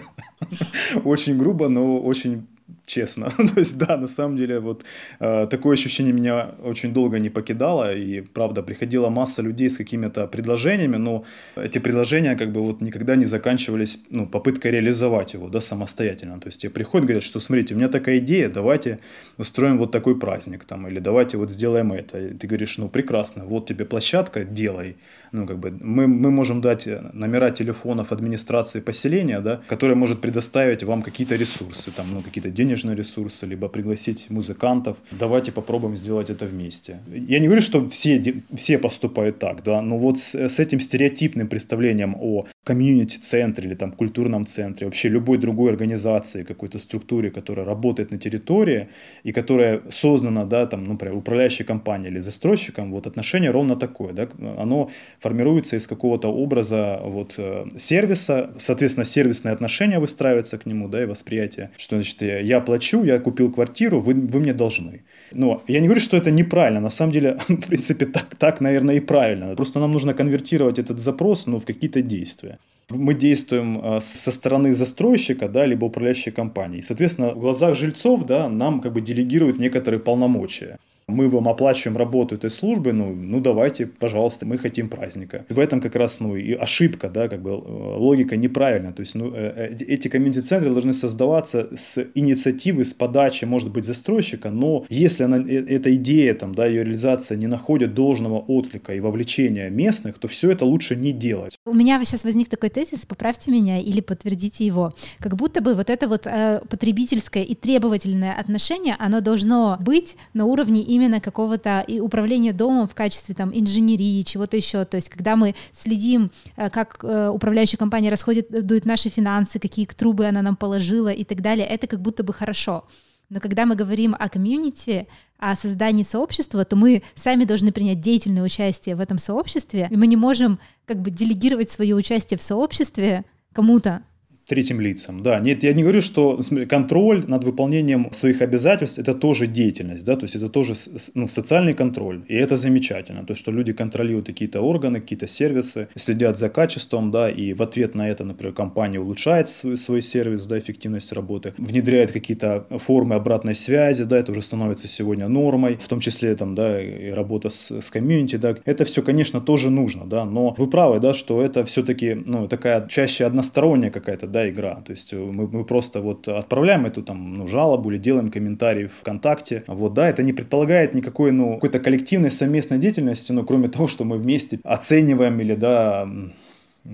Очень 1.04 1.36
грубо, 1.36 1.68
но 1.68 2.00
очень 2.00 2.46
честно. 2.86 3.30
То 3.54 3.60
есть, 3.60 3.78
да, 3.78 3.96
на 3.96 4.08
самом 4.08 4.36
деле, 4.36 4.60
вот 4.60 4.84
э, 5.20 5.46
такое 5.50 5.74
ощущение 5.74 6.12
меня 6.12 6.50
очень 6.62 6.92
долго 6.92 7.18
не 7.18 7.30
покидало, 7.30 7.94
и, 7.94 8.20
правда, 8.20 8.62
приходила 8.62 9.08
масса 9.08 9.42
людей 9.42 9.68
с 9.68 9.76
какими-то 9.76 10.26
предложениями, 10.26 10.96
но 10.96 11.24
эти 11.56 11.78
предложения 11.78 12.36
как 12.36 12.52
бы 12.52 12.60
вот 12.60 12.80
никогда 12.80 13.16
не 13.16 13.24
заканчивались, 13.26 13.98
ну, 14.10 14.26
попыткой 14.26 14.72
реализовать 14.72 15.34
его, 15.34 15.48
да, 15.48 15.60
самостоятельно. 15.60 16.40
То 16.40 16.48
есть, 16.48 16.60
тебе 16.60 16.70
приходят, 16.70 17.06
говорят, 17.06 17.24
что, 17.24 17.40
смотрите, 17.40 17.74
у 17.74 17.76
меня 17.76 17.88
такая 17.88 18.18
идея, 18.18 18.48
давайте 18.48 18.98
устроим 19.38 19.78
вот 19.78 19.92
такой 19.92 20.18
праздник, 20.18 20.64
там, 20.64 20.86
или 20.88 21.00
давайте 21.00 21.36
вот 21.38 21.50
сделаем 21.50 21.92
это. 21.92 22.18
И 22.18 22.34
ты 22.34 22.46
говоришь, 22.46 22.78
ну, 22.78 22.88
прекрасно, 22.88 23.44
вот 23.44 23.66
тебе 23.66 23.84
площадка, 23.84 24.44
делай. 24.44 24.96
Ну, 25.32 25.46
как 25.46 25.58
бы, 25.58 25.70
мы, 25.70 26.06
мы 26.06 26.30
можем 26.30 26.60
дать 26.60 26.86
номера 27.14 27.50
телефонов 27.50 28.12
администрации 28.12 28.80
поселения, 28.80 29.40
да, 29.40 29.60
которая 29.66 29.96
может 29.96 30.20
предоставить 30.20 30.84
вам 30.84 31.02
какие-то 31.02 31.36
ресурсы, 31.36 31.90
там, 31.90 32.06
ну, 32.12 32.20
какие-то 32.20 32.50
денежные 32.50 32.71
ресурсы, 32.74 33.46
либо 33.46 33.68
пригласить 33.68 34.30
музыкантов. 34.30 34.96
Давайте 35.10 35.52
попробуем 35.52 35.96
сделать 35.96 36.30
это 36.30 36.46
вместе. 36.46 37.00
Я 37.28 37.38
не 37.38 37.46
говорю, 37.46 37.62
что 37.62 37.88
все, 37.88 38.42
все 38.54 38.78
поступают 38.78 39.38
так, 39.38 39.62
да, 39.62 39.82
но 39.82 39.98
вот 39.98 40.18
с, 40.18 40.34
с 40.34 40.58
этим 40.58 40.80
стереотипным 40.80 41.48
представлением 41.48 42.16
о 42.20 42.46
комьюнити-центре 42.64 43.66
или 43.66 43.74
там 43.74 43.92
культурном 43.92 44.46
центре, 44.46 44.86
вообще 44.86 45.08
любой 45.08 45.38
другой 45.38 45.70
организации, 45.70 46.44
какой-то 46.44 46.78
структуре, 46.78 47.30
которая 47.30 47.66
работает 47.66 48.12
на 48.12 48.18
территории 48.18 48.88
и 49.24 49.32
которая 49.32 49.82
создана, 49.90 50.44
да, 50.44 50.66
там, 50.66 50.84
например, 50.84 51.16
управляющей 51.16 51.64
компанией 51.64 52.12
или 52.12 52.20
застройщиком, 52.20 52.92
вот 52.92 53.06
отношение 53.06 53.50
ровно 53.50 53.74
такое, 53.74 54.12
да, 54.12 54.28
оно 54.58 54.90
формируется 55.18 55.76
из 55.76 55.86
какого-то 55.88 56.28
образа 56.28 57.00
вот 57.02 57.34
э, 57.36 57.66
сервиса, 57.78 58.50
соответственно, 58.58 59.06
сервисные 59.06 59.52
отношения 59.52 59.98
выстраиваются 59.98 60.56
к 60.56 60.66
нему, 60.66 60.88
да, 60.88 61.02
и 61.02 61.06
восприятие, 61.06 61.70
что, 61.76 61.96
значит, 61.96 62.22
я 62.22 62.60
плачу, 62.60 63.02
я 63.02 63.18
купил 63.18 63.50
квартиру, 63.52 64.00
вы, 64.00 64.14
вы 64.14 64.40
мне 64.40 64.54
должны. 64.54 65.02
Но 65.34 65.62
я 65.66 65.80
не 65.80 65.86
говорю, 65.86 66.00
что 66.00 66.16
это 66.16 66.30
неправильно. 66.30 66.80
На 66.80 66.90
самом 66.90 67.12
деле, 67.12 67.38
в 67.48 67.56
принципе, 67.56 68.06
так, 68.06 68.34
так, 68.36 68.60
наверное, 68.60 68.96
и 68.96 69.00
правильно. 69.00 69.56
Просто 69.56 69.80
нам 69.80 69.92
нужно 69.92 70.14
конвертировать 70.14 70.78
этот 70.78 70.98
запрос 70.98 71.46
ну, 71.46 71.58
в 71.58 71.64
какие-то 71.64 72.02
действия. 72.02 72.51
Случае 72.56 72.72
мы 72.94 73.14
действуем 73.14 73.80
а, 73.82 74.00
со 74.00 74.30
стороны 74.30 74.74
застройщика, 74.74 75.48
да, 75.48 75.66
либо 75.66 75.86
управляющей 75.86 76.32
компании. 76.32 76.80
Соответственно, 76.80 77.32
в 77.34 77.38
глазах 77.38 77.74
жильцов, 77.74 78.24
да, 78.26 78.48
нам 78.48 78.80
как 78.80 78.92
бы 78.92 79.00
делегируют 79.00 79.58
некоторые 79.58 80.00
полномочия 80.00 80.78
мы 81.12 81.28
вам 81.28 81.48
оплачиваем 81.48 81.96
работу 81.96 82.34
этой 82.34 82.50
службы, 82.50 82.92
ну, 82.92 83.14
ну 83.14 83.40
давайте, 83.40 83.86
пожалуйста, 83.86 84.46
мы 84.46 84.58
хотим 84.58 84.88
праздника. 84.88 85.44
В 85.48 85.58
этом 85.58 85.80
как 85.80 85.96
раз 85.96 86.20
ну, 86.20 86.36
и 86.36 86.52
ошибка, 86.52 87.08
да, 87.08 87.28
как 87.28 87.42
бы 87.42 87.50
э, 87.50 87.54
логика 87.54 88.36
неправильная. 88.36 88.92
То 88.92 89.00
есть 89.00 89.14
ну, 89.14 89.32
э, 89.34 89.74
э, 89.78 89.84
эти 89.84 90.08
комьюнити-центры 90.08 90.70
должны 90.70 90.92
создаваться 90.92 91.68
с 91.76 92.04
инициативы, 92.14 92.84
с 92.84 92.94
подачи, 92.94 93.44
может 93.44 93.70
быть, 93.70 93.84
застройщика, 93.84 94.50
но 94.50 94.84
если 94.88 95.24
она, 95.24 95.38
эта 95.38 95.94
идея, 95.94 96.34
там, 96.34 96.54
да, 96.54 96.66
ее 96.66 96.84
реализация 96.84 97.36
не 97.36 97.46
находит 97.46 97.94
должного 97.94 98.38
отклика 98.38 98.94
и 98.94 99.00
вовлечения 99.00 99.70
местных, 99.70 100.18
то 100.18 100.28
все 100.28 100.50
это 100.50 100.64
лучше 100.64 100.96
не 100.96 101.12
делать. 101.12 101.56
У 101.66 101.74
меня 101.74 102.02
сейчас 102.04 102.24
возник 102.24 102.48
такой 102.48 102.68
тезис, 102.68 103.06
поправьте 103.06 103.50
меня 103.50 103.80
или 103.80 104.00
подтвердите 104.00 104.66
его. 104.66 104.92
Как 105.18 105.36
будто 105.36 105.60
бы 105.60 105.74
вот 105.74 105.90
это 105.90 106.08
вот 106.08 106.26
э, 106.26 106.60
потребительское 106.68 107.42
и 107.42 107.54
требовательное 107.54 108.34
отношение, 108.34 108.96
оно 108.98 109.20
должно 109.20 109.76
быть 109.80 110.16
на 110.34 110.44
уровне 110.44 110.82
именно 110.82 111.01
какого-то 111.20 111.80
и 111.80 112.00
управления 112.00 112.52
домом 112.52 112.86
в 112.86 112.94
качестве 112.94 113.34
там 113.34 113.50
инженерии, 113.52 114.22
чего-то 114.22 114.56
еще. 114.56 114.84
То 114.84 114.96
есть, 114.96 115.08
когда 115.08 115.36
мы 115.36 115.54
следим, 115.72 116.30
э, 116.56 116.70
как 116.70 116.98
э, 117.02 117.28
управляющая 117.28 117.78
компания 117.78 118.10
расходит, 118.10 118.48
дует 118.66 118.84
наши 118.84 119.08
финансы, 119.08 119.58
какие 119.58 119.86
трубы 119.86 120.26
она 120.26 120.42
нам 120.42 120.56
положила 120.56 121.08
и 121.08 121.24
так 121.24 121.40
далее, 121.40 121.66
это 121.66 121.86
как 121.86 122.00
будто 122.00 122.22
бы 122.22 122.32
хорошо. 122.32 122.84
Но 123.30 123.40
когда 123.40 123.64
мы 123.64 123.76
говорим 123.76 124.14
о 124.18 124.28
комьюнити, 124.28 125.08
о 125.38 125.54
создании 125.54 126.02
сообщества, 126.02 126.64
то 126.64 126.76
мы 126.76 127.02
сами 127.14 127.44
должны 127.44 127.72
принять 127.72 128.00
деятельное 128.00 128.42
участие 128.42 128.94
в 128.94 129.00
этом 129.00 129.16
сообществе, 129.16 129.88
и 129.90 129.96
мы 129.96 130.06
не 130.06 130.16
можем 130.16 130.58
как 130.84 131.00
бы 131.00 131.10
делегировать 131.10 131.70
свое 131.70 131.94
участие 131.94 132.36
в 132.36 132.42
сообществе 132.42 133.24
кому-то 133.54 134.02
третьим 134.46 134.80
лицам. 134.80 135.22
Да, 135.22 135.40
нет, 135.40 135.62
я 135.62 135.72
не 135.72 135.82
говорю, 135.82 136.00
что 136.00 136.40
контроль 136.68 137.24
над 137.26 137.44
выполнением 137.44 138.12
своих 138.12 138.42
обязательств 138.42 138.98
это 138.98 139.14
тоже 139.14 139.46
деятельность, 139.46 140.04
да, 140.04 140.16
то 140.16 140.24
есть 140.24 140.36
это 140.36 140.48
тоже 140.48 140.74
ну, 141.14 141.28
социальный 141.28 141.74
контроль, 141.74 142.22
и 142.28 142.34
это 142.34 142.56
замечательно, 142.56 143.24
то 143.24 143.32
есть 143.32 143.40
что 143.40 143.52
люди 143.52 143.72
контролируют 143.72 144.26
какие-то 144.26 144.60
органы, 144.60 145.00
какие-то 145.00 145.26
сервисы, 145.26 145.88
следят 145.96 146.38
за 146.38 146.48
качеством, 146.48 147.10
да, 147.10 147.30
и 147.30 147.52
в 147.52 147.62
ответ 147.62 147.94
на 147.94 148.08
это, 148.08 148.24
например, 148.24 148.54
компания 148.54 149.00
улучшает 149.00 149.48
свой, 149.48 149.76
свой 149.76 150.02
сервис, 150.02 150.46
да, 150.46 150.58
эффективность 150.58 151.12
работы, 151.12 151.54
внедряет 151.58 152.12
какие-то 152.12 152.66
формы 152.78 153.14
обратной 153.14 153.54
связи, 153.54 154.04
да, 154.04 154.18
это 154.18 154.32
уже 154.32 154.42
становится 154.42 154.88
сегодня 154.88 155.28
нормой, 155.28 155.76
в 155.76 155.88
том 155.88 156.00
числе 156.00 156.34
там, 156.34 156.54
да, 156.54 156.80
и 156.82 157.10
работа 157.10 157.48
с, 157.48 157.70
с 157.70 157.90
комьюнити, 157.90 158.36
да, 158.36 158.56
это 158.64 158.84
все, 158.84 159.02
конечно, 159.02 159.40
тоже 159.40 159.70
нужно, 159.70 160.06
да, 160.06 160.24
но 160.24 160.54
вы 160.58 160.66
правы, 160.66 161.00
да, 161.00 161.12
что 161.12 161.42
это 161.42 161.64
все-таки, 161.64 162.14
ну, 162.14 162.48
такая 162.48 162.86
чаще 162.88 163.24
односторонняя 163.24 163.90
какая-то, 163.90 164.26
да, 164.32 164.48
игра. 164.48 164.76
То 164.84 164.92
есть 164.92 165.12
э, 165.12 165.16
мы, 165.16 165.46
мы 165.46 165.64
просто 165.64 166.00
вот 166.00 166.26
отправляем 166.26 166.86
эту 166.86 167.02
там 167.02 167.38
ну, 167.38 167.46
жалобу 167.46 167.90
или 167.90 167.98
делаем 167.98 168.30
комментарий 168.30 168.88
ВКонтакте. 168.88 169.64
Вот, 169.66 169.94
да, 169.94 170.08
это 170.08 170.22
не 170.22 170.32
предполагает 170.32 170.94
никакой, 170.94 171.30
ну, 171.32 171.54
какой-то 171.54 171.78
коллективной 171.78 172.30
совместной 172.30 172.78
деятельности, 172.78 173.32
но 173.32 173.44
кроме 173.44 173.68
того, 173.68 173.86
что 173.86 174.04
мы 174.04 174.16
вместе 174.16 174.58
оцениваем 174.64 175.40
или, 175.40 175.54
да, 175.54 176.08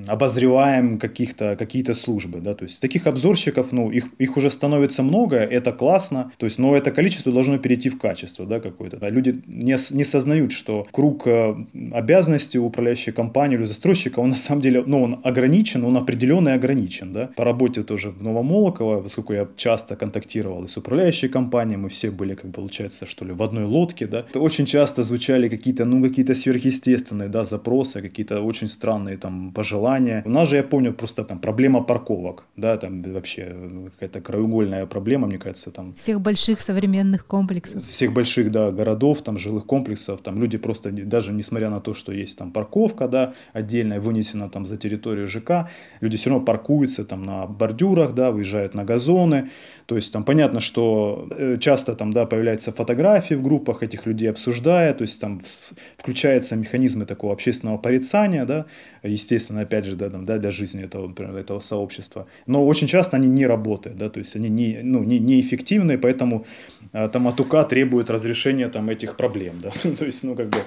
обозреваем 0.06 0.98
каких-то, 0.98 1.56
какие-то 1.56 1.94
службы, 1.94 2.40
да, 2.40 2.54
то 2.54 2.64
есть 2.64 2.80
таких 2.80 3.06
обзорщиков, 3.06 3.72
ну, 3.72 3.90
их, 3.90 4.08
их 4.18 4.36
уже 4.36 4.50
становится 4.50 5.02
много, 5.02 5.36
это 5.36 5.72
классно, 5.72 6.32
то 6.36 6.46
есть, 6.46 6.58
но 6.58 6.76
это 6.76 6.90
количество 6.90 7.32
должно 7.32 7.58
перейти 7.58 7.88
в 7.88 7.98
качество, 7.98 8.44
да, 8.44 8.60
какое-то. 8.60 8.98
Да. 8.98 9.08
Люди 9.08 9.42
не, 9.46 9.76
не 9.94 10.04
сознают, 10.04 10.52
что 10.52 10.86
круг 10.90 11.26
э, 11.26 11.56
обязанностей 11.92 12.58
управляющей 12.58 13.12
компании 13.12 13.56
или 13.56 13.64
застройщика, 13.64 14.20
он 14.20 14.30
на 14.30 14.36
самом 14.36 14.60
деле, 14.60 14.82
ну, 14.86 15.02
он 15.02 15.20
ограничен, 15.24 15.84
он 15.84 15.96
определенный 15.96 16.54
ограничен, 16.54 17.12
да. 17.12 17.30
По 17.36 17.44
работе 17.44 17.82
тоже 17.82 18.10
в 18.10 18.22
Новомолоково, 18.22 19.00
поскольку 19.00 19.32
я 19.32 19.48
часто 19.56 19.96
контактировал 19.96 20.64
и 20.64 20.68
с 20.68 20.76
управляющей 20.76 21.28
компанией, 21.28 21.78
мы 21.78 21.88
все 21.88 22.10
были, 22.10 22.34
как 22.34 22.52
получается, 22.52 23.06
что 23.06 23.24
ли, 23.24 23.32
в 23.32 23.42
одной 23.42 23.64
лодке, 23.64 24.06
да, 24.06 24.22
то 24.22 24.40
очень 24.40 24.66
часто 24.66 25.02
звучали 25.02 25.48
какие-то, 25.48 25.86
ну, 25.86 26.02
какие-то 26.02 26.34
сверхъестественные, 26.34 27.28
да, 27.30 27.44
запросы, 27.44 28.02
какие-то 28.02 28.42
очень 28.42 28.68
странные 28.68 29.16
там 29.16 29.52
пожелания 29.52 29.77
желание. 29.78 30.22
У 30.26 30.30
нас 30.30 30.48
же, 30.48 30.56
я 30.56 30.62
помню, 30.62 30.92
просто 30.92 31.24
там 31.24 31.38
проблема 31.38 31.82
парковок, 31.82 32.44
да, 32.56 32.76
там 32.76 33.02
вообще 33.02 33.54
какая-то 33.92 34.20
краеугольная 34.20 34.86
проблема, 34.86 35.26
мне 35.26 35.38
кажется, 35.38 35.70
там. 35.70 35.92
Всех 35.94 36.20
больших 36.20 36.60
современных 36.60 37.24
комплексов. 37.24 37.82
Всех 37.82 38.12
больших, 38.12 38.50
да, 38.50 38.70
городов, 38.70 39.22
там, 39.22 39.38
жилых 39.38 39.66
комплексов, 39.66 40.20
там 40.20 40.40
люди 40.40 40.58
просто, 40.58 40.90
даже 40.90 41.32
несмотря 41.32 41.70
на 41.70 41.80
то, 41.80 41.94
что 41.94 42.12
есть 42.12 42.38
там 42.38 42.50
парковка, 42.50 43.08
да, 43.08 43.32
отдельная, 43.54 44.00
вынесена 44.00 44.48
там 44.48 44.64
за 44.64 44.76
территорию 44.76 45.26
ЖК, 45.28 45.68
люди 46.00 46.16
все 46.16 46.30
равно 46.30 46.44
паркуются 46.44 47.04
там 47.04 47.22
на 47.22 47.46
бордюрах, 47.46 48.14
да, 48.14 48.30
выезжают 48.30 48.74
на 48.74 48.84
газоны, 48.84 49.50
то 49.86 49.96
есть 49.96 50.12
там 50.12 50.24
понятно, 50.24 50.60
что 50.60 51.26
э, 51.30 51.56
часто 51.60 51.94
там, 51.94 52.12
да, 52.12 52.26
появляются 52.26 52.72
фотографии 52.72 53.36
в 53.36 53.42
группах 53.42 53.82
этих 53.82 54.06
людей 54.06 54.30
обсуждая, 54.30 54.92
то 54.92 55.02
есть 55.02 55.20
там 55.20 55.40
включаются 55.96 56.56
механизмы 56.56 57.06
такого 57.06 57.32
общественного 57.32 57.78
порицания, 57.78 58.44
да, 58.44 58.64
естественно, 59.02 59.60
опять 59.68 59.84
же, 59.84 59.96
да, 59.96 60.10
там, 60.10 60.24
да, 60.24 60.38
для 60.38 60.50
жизни 60.50 60.84
этого, 60.84 61.08
например, 61.08 61.36
этого 61.36 61.60
сообщества. 61.60 62.26
Но 62.46 62.66
очень 62.66 62.86
часто 62.86 63.16
они 63.16 63.28
не 63.28 63.46
работают, 63.46 63.98
да, 63.98 64.08
то 64.08 64.18
есть 64.18 64.36
они 64.36 64.48
не, 64.48 64.80
ну, 64.82 65.04
не, 65.04 65.18
неэффективны, 65.18 65.98
поэтому 65.98 66.44
а, 66.92 67.08
там 67.08 67.26
от 67.28 67.40
УК 67.40 67.68
требует 67.68 68.10
разрешения 68.10 68.68
там 68.68 68.90
этих 68.90 69.16
проблем, 69.16 69.60
да, 69.62 69.70
то 69.98 70.04
есть, 70.04 70.24
ну, 70.24 70.34
как 70.34 70.48
бы, 70.48 70.58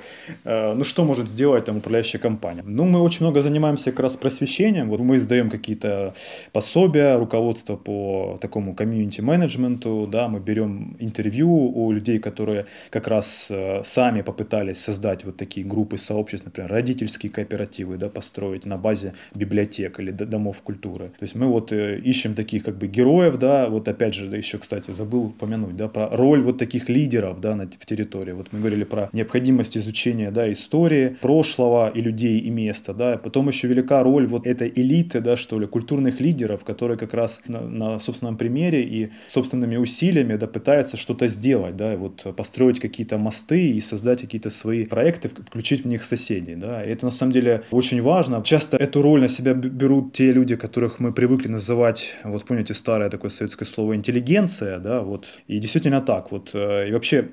э, 0.45 0.73
ну, 0.73 0.83
что 0.83 1.03
может 1.03 1.27
сделать 1.27 1.65
там 1.65 1.77
управляющая 1.77 2.21
компания? 2.21 2.63
Ну, 2.65 2.85
мы 2.85 3.01
очень 3.01 3.25
много 3.25 3.41
занимаемся 3.41 3.91
как 3.91 3.99
раз 3.99 4.17
просвещением, 4.17 4.89
вот 4.89 4.99
мы 4.99 5.15
издаем 5.15 5.49
какие-то 5.49 6.13
пособия, 6.53 7.17
руководство 7.17 7.75
по 7.75 8.37
такому 8.41 8.73
комьюнити 8.73 9.01
комьюнити-менеджменту, 9.01 10.07
да, 10.07 10.27
мы 10.27 10.39
берем 10.39 10.95
интервью 10.99 11.49
у 11.49 11.91
людей, 11.91 12.19
которые 12.19 12.65
как 12.89 13.07
раз 13.07 13.51
э, 13.51 13.81
сами 13.83 14.21
попытались 14.21 14.79
создать 14.79 15.25
вот 15.25 15.37
такие 15.37 15.65
группы 15.65 15.97
сообществ, 15.97 16.45
например, 16.45 16.71
родительские 16.71 17.31
кооперативы, 17.31 17.97
да, 17.97 18.09
построить 18.09 18.65
на 18.65 18.77
базе 18.77 18.90
библиотек 19.35 19.99
или 19.99 20.11
домов 20.11 20.61
культуры. 20.61 21.11
То 21.19 21.23
есть 21.23 21.35
мы 21.35 21.47
вот 21.47 21.71
э, 21.71 21.99
ищем 21.99 22.35
таких 22.35 22.63
как 22.63 22.77
бы 22.77 22.87
героев, 22.87 23.37
да, 23.37 23.67
вот 23.69 23.87
опять 23.87 24.13
же, 24.13 24.27
да, 24.27 24.37
еще, 24.37 24.57
кстати, 24.57 24.91
забыл 24.91 25.25
упомянуть, 25.25 25.75
да, 25.75 25.87
про 25.87 26.09
роль 26.09 26.41
вот 26.41 26.57
таких 26.57 26.89
лидеров, 26.89 27.39
да, 27.41 27.55
на, 27.55 27.65
в 27.67 27.85
территории. 27.85 28.31
Вот 28.33 28.47
мы 28.51 28.59
говорили 28.59 28.83
про 28.83 29.09
необходимость 29.13 29.77
изучения, 29.77 30.31
да, 30.31 30.51
истории, 30.51 31.17
прошлого 31.21 31.89
и 31.89 32.01
людей, 32.01 32.39
и 32.39 32.49
места, 32.49 32.93
да, 32.93 33.17
потом 33.17 33.47
еще 33.47 33.67
велика 33.67 34.03
роль 34.03 34.27
вот 34.27 34.47
этой 34.47 34.71
элиты, 34.75 35.21
да, 35.21 35.35
что 35.35 35.59
ли, 35.59 35.67
культурных 35.67 36.19
лидеров, 36.19 36.63
которые 36.63 36.97
как 36.97 37.13
раз 37.13 37.41
на, 37.47 37.61
на 37.61 37.99
собственном 37.99 38.37
примере 38.37 38.83
и 38.83 39.11
собственными 39.27 39.77
усилиями 39.77 40.35
да, 40.35 40.47
пытается 40.47 40.97
что-то 40.97 41.27
сделать, 41.27 41.75
да, 41.75 41.95
вот 41.95 42.25
построить 42.35 42.79
какие-то 42.79 43.17
мосты 43.17 43.71
и 43.71 43.81
создать 43.81 44.21
какие-то 44.21 44.49
свои 44.49 44.85
проекты, 44.85 45.29
включить 45.29 45.83
в 45.83 45.87
них 45.87 46.03
соседей, 46.03 46.55
да, 46.55 46.83
и 46.83 46.89
это 46.89 47.05
на 47.05 47.11
самом 47.11 47.31
деле 47.31 47.63
очень 47.71 48.01
важно. 48.01 48.41
Часто 48.43 48.77
эту 48.81 49.01
роль 49.03 49.21
на 49.21 49.27
себя 49.27 49.53
берут 49.53 50.13
те 50.13 50.31
люди, 50.31 50.55
которых 50.55 50.99
мы 50.99 51.13
привыкли 51.13 51.47
называть, 51.47 52.15
вот 52.23 52.45
помните 52.45 52.73
старое 52.73 53.09
такое 53.09 53.29
советское 53.29 53.65
слово 53.65 53.95
интеллигенция, 53.95 54.79
да, 54.79 55.01
вот, 55.01 55.39
и 55.47 55.59
действительно 55.59 56.01
так, 56.01 56.31
вот, 56.31 56.51
э, 56.53 56.89
и 56.89 56.91
вообще 56.91 57.29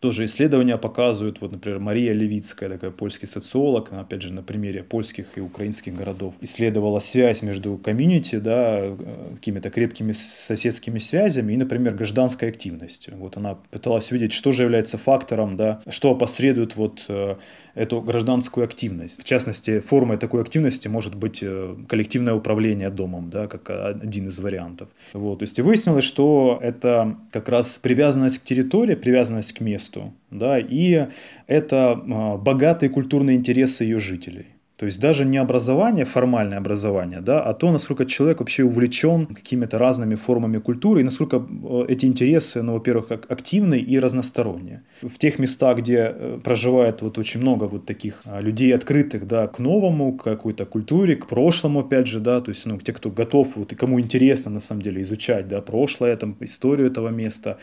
тоже 0.00 0.26
исследования 0.26 0.76
показывают, 0.78 1.40
вот, 1.40 1.50
например, 1.50 1.80
Мария 1.80 2.12
Левицкая, 2.12 2.68
такая 2.68 2.92
польский 2.92 3.26
социолог, 3.26 3.90
она, 3.90 4.02
опять 4.02 4.22
же, 4.22 4.32
на 4.32 4.44
примере 4.44 4.84
польских 4.84 5.36
и 5.36 5.40
украинских 5.40 5.96
городов, 5.96 6.34
исследовала 6.40 7.00
связь 7.00 7.42
между 7.42 7.76
комьюнити, 7.76 8.36
да, 8.36 8.78
э, 8.78 8.96
какими-то 9.34 9.70
крепкими 9.70 10.12
соседскими 10.12 11.00
связями 11.00 11.54
и, 11.54 11.56
например, 11.56 11.94
гражданской 11.94 12.50
активностью. 12.50 13.16
Вот 13.16 13.36
она 13.36 13.58
пыталась 13.70 14.12
увидеть, 14.12 14.32
что 14.32 14.52
же 14.52 14.62
является 14.62 14.96
фактором, 14.98 15.56
да, 15.56 15.82
что 15.88 16.12
опосредует 16.12 16.76
вот 16.76 17.04
э, 17.08 17.34
эту 17.78 18.00
гражданскую 18.00 18.64
активность. 18.64 19.20
В 19.20 19.24
частности, 19.24 19.80
формой 19.80 20.18
такой 20.18 20.42
активности 20.42 20.88
может 20.88 21.14
быть 21.14 21.38
э, 21.42 21.76
коллективное 21.88 22.34
управление 22.34 22.90
домом, 22.90 23.30
да, 23.30 23.46
как 23.46 23.70
один 23.70 24.28
из 24.28 24.38
вариантов. 24.40 24.88
Вот, 25.12 25.38
то 25.38 25.44
есть 25.44 25.58
и 25.58 25.62
выяснилось, 25.62 26.04
что 26.04 26.58
это 26.60 27.16
как 27.30 27.48
раз 27.48 27.76
привязанность 27.76 28.40
к 28.40 28.42
территории, 28.42 28.96
привязанность 28.96 29.52
к 29.52 29.60
месту, 29.60 30.12
да, 30.30 30.58
и 30.58 31.06
это 31.46 31.92
а, 31.92 32.36
богатые 32.36 32.90
культурные 32.90 33.36
интересы 33.36 33.84
ее 33.84 34.00
жителей. 34.00 34.46
То 34.78 34.86
есть 34.86 35.00
даже 35.00 35.24
не 35.24 35.38
образование, 35.38 36.04
формальное 36.04 36.58
образование, 36.58 37.20
да, 37.20 37.42
а 37.42 37.52
то, 37.52 37.72
насколько 37.72 38.06
человек 38.06 38.38
вообще 38.38 38.62
увлечен 38.62 39.26
какими-то 39.26 39.76
разными 39.76 40.14
формами 40.14 40.58
культуры 40.58 41.00
и 41.00 41.04
насколько 41.04 41.36
э, 41.36 41.86
эти 41.88 42.06
интересы, 42.06 42.62
ну, 42.62 42.74
во-первых, 42.74 43.10
активны 43.10 43.76
и 43.76 43.98
разносторонние. 43.98 44.82
В 45.02 45.18
тех 45.18 45.40
местах, 45.40 45.78
где 45.78 46.14
э, 46.14 46.40
проживает 46.44 47.02
вот 47.02 47.18
очень 47.18 47.40
много 47.40 47.64
вот 47.64 47.86
таких 47.86 48.22
а, 48.24 48.40
людей 48.40 48.72
открытых, 48.72 49.26
да, 49.26 49.48
к 49.48 49.58
новому, 49.58 50.12
к 50.12 50.22
какой-то 50.22 50.64
культуре, 50.64 51.16
к 51.16 51.26
прошлому, 51.26 51.80
опять 51.80 52.06
же, 52.06 52.20
да, 52.20 52.40
то 52.40 52.50
есть, 52.50 52.64
ну, 52.64 52.78
те, 52.78 52.92
кто 52.92 53.10
готов, 53.10 53.56
вот 53.56 53.72
и 53.72 53.74
кому 53.74 53.98
интересно, 53.98 54.52
на 54.52 54.60
самом 54.60 54.82
деле, 54.82 55.02
изучать, 55.02 55.48
да, 55.48 55.60
прошлое, 55.60 56.16
там, 56.16 56.36
историю 56.38 56.86
этого 56.86 57.08
места, 57.08 57.58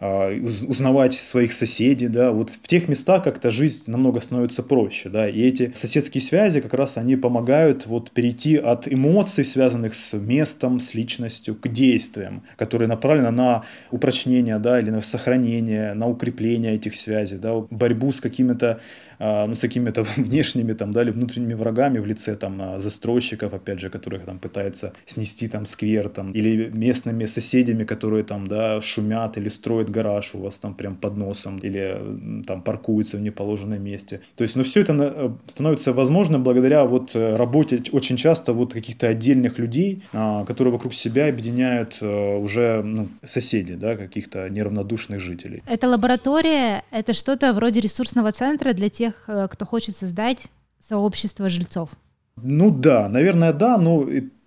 узнавать 0.00 1.14
своих 1.14 1.52
соседей, 1.52 2.08
да, 2.08 2.30
вот 2.30 2.50
в 2.50 2.66
тех 2.66 2.88
местах 2.88 3.24
как-то 3.24 3.50
жизнь 3.50 3.90
намного 3.90 4.20
становится 4.20 4.62
проще, 4.62 5.08
да, 5.08 5.28
и 5.28 5.40
эти 5.40 5.72
соседские 5.74 6.22
связи, 6.22 6.60
как 6.60 6.74
раз 6.74 6.96
они 6.96 7.16
помогают 7.16 7.86
вот 7.86 8.10
перейти 8.10 8.56
от 8.56 8.86
эмоций, 8.92 9.44
связанных 9.44 9.94
с 9.94 10.12
местом, 10.16 10.80
с 10.80 10.94
личностью, 10.94 11.54
к 11.54 11.68
действиям, 11.68 12.42
которые 12.56 12.88
направлены 12.88 13.30
на 13.30 13.64
упрочнение, 13.90 14.58
да, 14.58 14.80
или 14.80 14.90
на 14.90 15.00
сохранение, 15.00 15.94
на 15.94 16.08
укрепление 16.08 16.74
этих 16.74 16.94
связей, 16.96 17.38
да, 17.38 17.54
борьбу 17.70 18.12
с 18.12 18.20
какими-то 18.20 18.66
а, 18.66 18.80
ну, 19.18 19.54
с 19.54 19.60
какими-то 19.60 20.02
внешними 20.16 20.72
там, 20.72 20.92
да, 20.92 21.02
или 21.02 21.10
внутренними 21.10 21.54
врагами 21.54 21.98
в 21.98 22.06
лице 22.06 22.36
там 22.36 22.60
а, 22.60 22.78
застройщиков, 22.78 23.54
опять 23.54 23.80
же, 23.80 23.90
которых 23.90 24.24
там 24.24 24.38
пытаются 24.38 24.92
снести 25.06 25.48
там 25.48 25.66
сквер 25.66 26.08
там, 26.08 26.32
или 26.32 26.70
местными 26.70 27.26
соседями, 27.26 27.84
которые 27.84 28.24
там, 28.24 28.46
да, 28.46 28.80
шумят 28.80 29.36
или 29.36 29.48
строят 29.48 29.90
гараж 29.90 30.34
у 30.34 30.38
вас 30.38 30.58
там 30.58 30.74
прям 30.74 30.96
под 30.96 31.16
носом, 31.16 31.58
или 31.58 32.44
там 32.46 32.62
паркуются 32.62 33.16
в 33.16 33.20
неположенном 33.20 33.82
месте. 33.82 34.20
То 34.36 34.44
есть, 34.44 34.56
ну, 34.56 34.62
все 34.62 34.80
это 34.80 34.92
э, 34.92 35.30
становится 35.46 35.92
возможным 35.92 36.42
благодаря 36.42 36.84
вот 36.84 37.14
э, 37.14 37.36
работе 37.36 37.82
очень 37.92 38.16
часто 38.16 38.52
вот 38.52 38.72
каких-то 38.72 39.08
отдельных 39.08 39.58
людей, 39.58 40.02
а, 40.12 40.44
которые 40.44 40.72
вокруг 40.72 40.94
себя 40.94 41.28
объединяют 41.28 41.98
э, 42.00 42.36
уже 42.36 42.82
ну, 42.82 43.08
соседи, 43.24 43.74
да, 43.74 43.96
каких-то 43.96 44.48
неравнодушных 44.48 45.20
жителей. 45.20 45.62
Это 45.66 45.88
лаборатория, 45.88 46.82
это 46.90 47.12
что-то 47.12 47.52
вроде 47.52 47.80
ресурсного 47.80 48.32
центра 48.32 48.72
для 48.72 48.88
тех, 48.88 49.05
кто 49.14 49.64
хочет 49.66 49.96
создать 49.96 50.48
сообщество 50.78 51.48
жильцов. 51.48 51.90
Ну 52.36 52.70
да, 52.70 53.08
наверное, 53.08 53.52
да, 53.52 53.78
но 53.78 54.06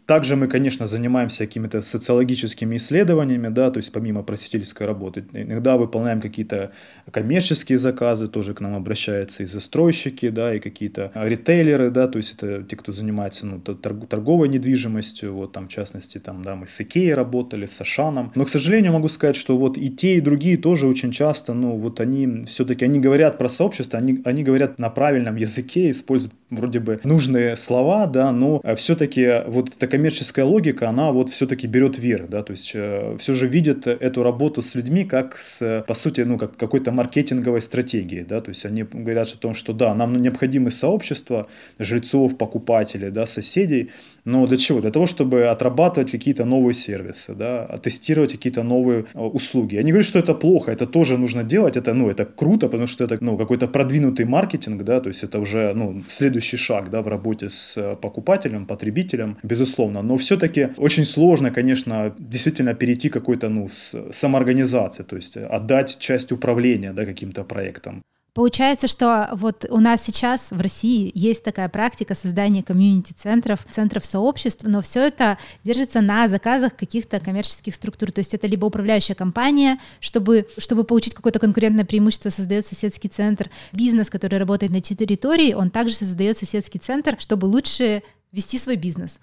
также 0.10 0.36
мы, 0.36 0.48
конечно, 0.48 0.88
занимаемся 0.88 1.46
какими-то 1.46 1.82
социологическими 1.82 2.78
исследованиями, 2.78 3.50
да, 3.50 3.70
то 3.70 3.78
есть 3.78 3.92
помимо 3.92 4.24
просветительской 4.24 4.88
работы. 4.88 5.24
Иногда 5.34 5.78
выполняем 5.78 6.20
какие-то 6.20 6.72
коммерческие 7.12 7.78
заказы, 7.78 8.28
тоже 8.28 8.56
к 8.56 8.60
нам 8.60 8.76
обращаются 8.76 9.44
и 9.44 9.46
застройщики, 9.46 10.30
да, 10.30 10.56
и 10.56 10.60
какие-то 10.60 11.12
ритейлеры, 11.14 11.92
да, 11.92 12.08
то 12.08 12.18
есть 12.18 12.34
это 12.34 12.64
те, 12.64 12.76
кто 12.76 12.92
занимается 12.92 13.46
ну, 13.46 13.60
торговой 13.60 14.50
недвижимостью, 14.50 15.36
вот 15.36 15.52
там 15.52 15.68
в 15.68 15.72
частности, 15.72 16.18
там, 16.18 16.42
да, 16.42 16.56
мы 16.56 16.66
с 16.66 16.82
Икеей 16.82 17.14
работали, 17.14 17.68
с 17.68 17.80
Ашаном. 17.80 18.32
Но, 18.34 18.46
к 18.46 18.50
сожалению, 18.50 18.94
могу 18.94 19.10
сказать, 19.10 19.36
что 19.36 19.60
вот 19.60 19.78
и 19.78 19.92
те, 19.92 20.16
и 20.16 20.22
другие 20.22 20.58
тоже 20.58 20.88
очень 20.88 21.12
часто, 21.12 21.54
ну, 21.54 21.76
вот 21.76 22.00
они 22.00 22.46
все-таки, 22.46 22.84
они 22.84 23.00
говорят 23.00 23.38
про 23.38 23.48
сообщество, 23.48 24.00
они, 24.00 24.20
они 24.26 24.44
говорят 24.44 24.80
на 24.80 24.90
правильном 24.90 25.36
языке, 25.36 25.92
используют 25.92 26.34
вроде 26.50 26.80
бы 26.80 27.00
нужные 27.04 27.56
слова, 27.56 28.08
да, 28.08 28.32
но 28.32 28.60
все-таки 28.76 29.44
вот 29.46 29.76
такая 29.78 29.99
коммерческая 30.00 30.46
логика, 30.46 30.88
она 30.88 31.12
вот 31.12 31.30
все-таки 31.30 31.68
берет 31.68 32.00
верх, 32.00 32.30
да, 32.30 32.42
то 32.42 32.52
есть 32.52 32.72
э, 32.74 33.18
все 33.20 33.34
же 33.34 33.48
видят 33.48 33.86
эту 33.86 34.24
работу 34.24 34.62
с 34.62 34.76
людьми 34.76 35.04
как 35.04 35.38
с, 35.38 35.84
по 35.88 35.94
сути, 35.94 36.22
ну, 36.22 36.38
как 36.38 36.56
какой-то 36.56 36.92
маркетинговой 36.92 37.62
стратегией, 37.62 38.24
да, 38.24 38.40
то 38.40 38.50
есть 38.50 38.66
они 38.66 38.84
говорят 38.84 39.28
о 39.34 39.38
том, 39.38 39.54
что 39.54 39.74
да, 39.74 39.94
нам 39.94 40.14
необходимы 40.22 40.72
сообщества 40.72 41.48
жильцов, 41.80 42.38
покупателей, 42.38 43.12
да, 43.12 43.26
соседей, 43.26 43.90
но 44.30 44.48
для 44.48 44.58
чего? 44.58 44.80
Для 44.80 44.92
того, 44.92 45.06
чтобы 45.06 45.48
отрабатывать 45.52 46.12
какие-то 46.12 46.46
новые 46.46 46.74
сервисы, 46.76 47.34
да, 47.34 47.66
тестировать 47.84 48.32
какие-то 48.32 48.64
новые 48.64 49.06
э, 49.14 49.20
услуги. 49.20 49.76
Я 49.76 49.84
не 49.84 49.92
говорю, 49.92 50.06
что 50.06 50.20
это 50.20 50.34
плохо, 50.34 50.72
это 50.72 50.86
тоже 50.86 51.18
нужно 51.18 51.44
делать, 51.44 51.78
это, 51.78 51.94
ну, 51.94 52.10
это 52.10 52.26
круто, 52.26 52.68
потому 52.68 52.88
что 52.88 53.04
это, 53.04 53.18
ну, 53.22 53.38
какой-то 53.38 53.68
продвинутый 53.68 54.26
маркетинг, 54.26 54.84
да, 54.84 55.00
то 55.00 55.10
есть 55.10 55.24
это 55.24 55.40
уже, 55.40 55.74
ну, 55.74 56.02
следующий 56.08 56.58
шаг, 56.58 56.90
да, 56.90 57.02
в 57.02 57.08
работе 57.08 57.50
с 57.50 57.78
э, 57.78 57.96
покупателем, 58.02 58.66
потребителем, 58.66 59.38
безусловно, 59.44 59.89
безусловно, 59.90 60.02
но 60.02 60.18
все-таки 60.18 60.70
очень 60.78 61.06
сложно, 61.06 61.52
конечно, 61.52 62.14
действительно 62.20 62.74
перейти 62.74 63.10
какой-то 63.10 63.50
ну, 63.50 63.70
самоорганизации, 64.12 65.04
то 65.04 65.16
есть 65.16 65.38
отдать 65.38 65.98
часть 66.00 66.32
управления 66.32 66.94
да, 66.94 67.06
каким-то 67.06 67.44
проектам. 67.44 68.02
Получается, 68.34 68.88
что 68.88 69.30
вот 69.34 69.66
у 69.70 69.80
нас 69.80 70.04
сейчас 70.04 70.52
в 70.52 70.62
России 70.62 71.12
есть 71.16 71.44
такая 71.44 71.68
практика 71.68 72.16
создания 72.16 72.62
комьюнити-центров, 72.64 73.66
центров 73.72 74.06
сообществ, 74.06 74.64
но 74.68 74.82
все 74.82 75.08
это 75.08 75.38
держится 75.64 76.00
на 76.02 76.28
заказах 76.28 76.76
каких-то 76.76 77.20
коммерческих 77.20 77.76
структур. 77.76 78.12
То 78.12 78.20
есть 78.20 78.34
это 78.36 78.48
либо 78.48 78.68
управляющая 78.68 79.16
компания, 79.16 79.80
чтобы, 80.00 80.46
чтобы 80.58 80.84
получить 80.84 81.16
какое-то 81.16 81.40
конкурентное 81.40 81.86
преимущество, 81.86 82.30
создает 82.30 82.66
соседский 82.66 83.10
центр. 83.10 83.50
Бизнес, 83.74 84.10
который 84.10 84.38
работает 84.38 84.72
на 84.72 84.80
территории, 84.80 85.54
он 85.54 85.70
также 85.72 85.96
создает 85.96 86.38
соседский 86.38 86.80
центр, 86.80 87.16
чтобы 87.20 87.48
лучше 87.48 88.04
вести 88.32 88.58
свой 88.58 88.76
бизнес. 88.76 89.20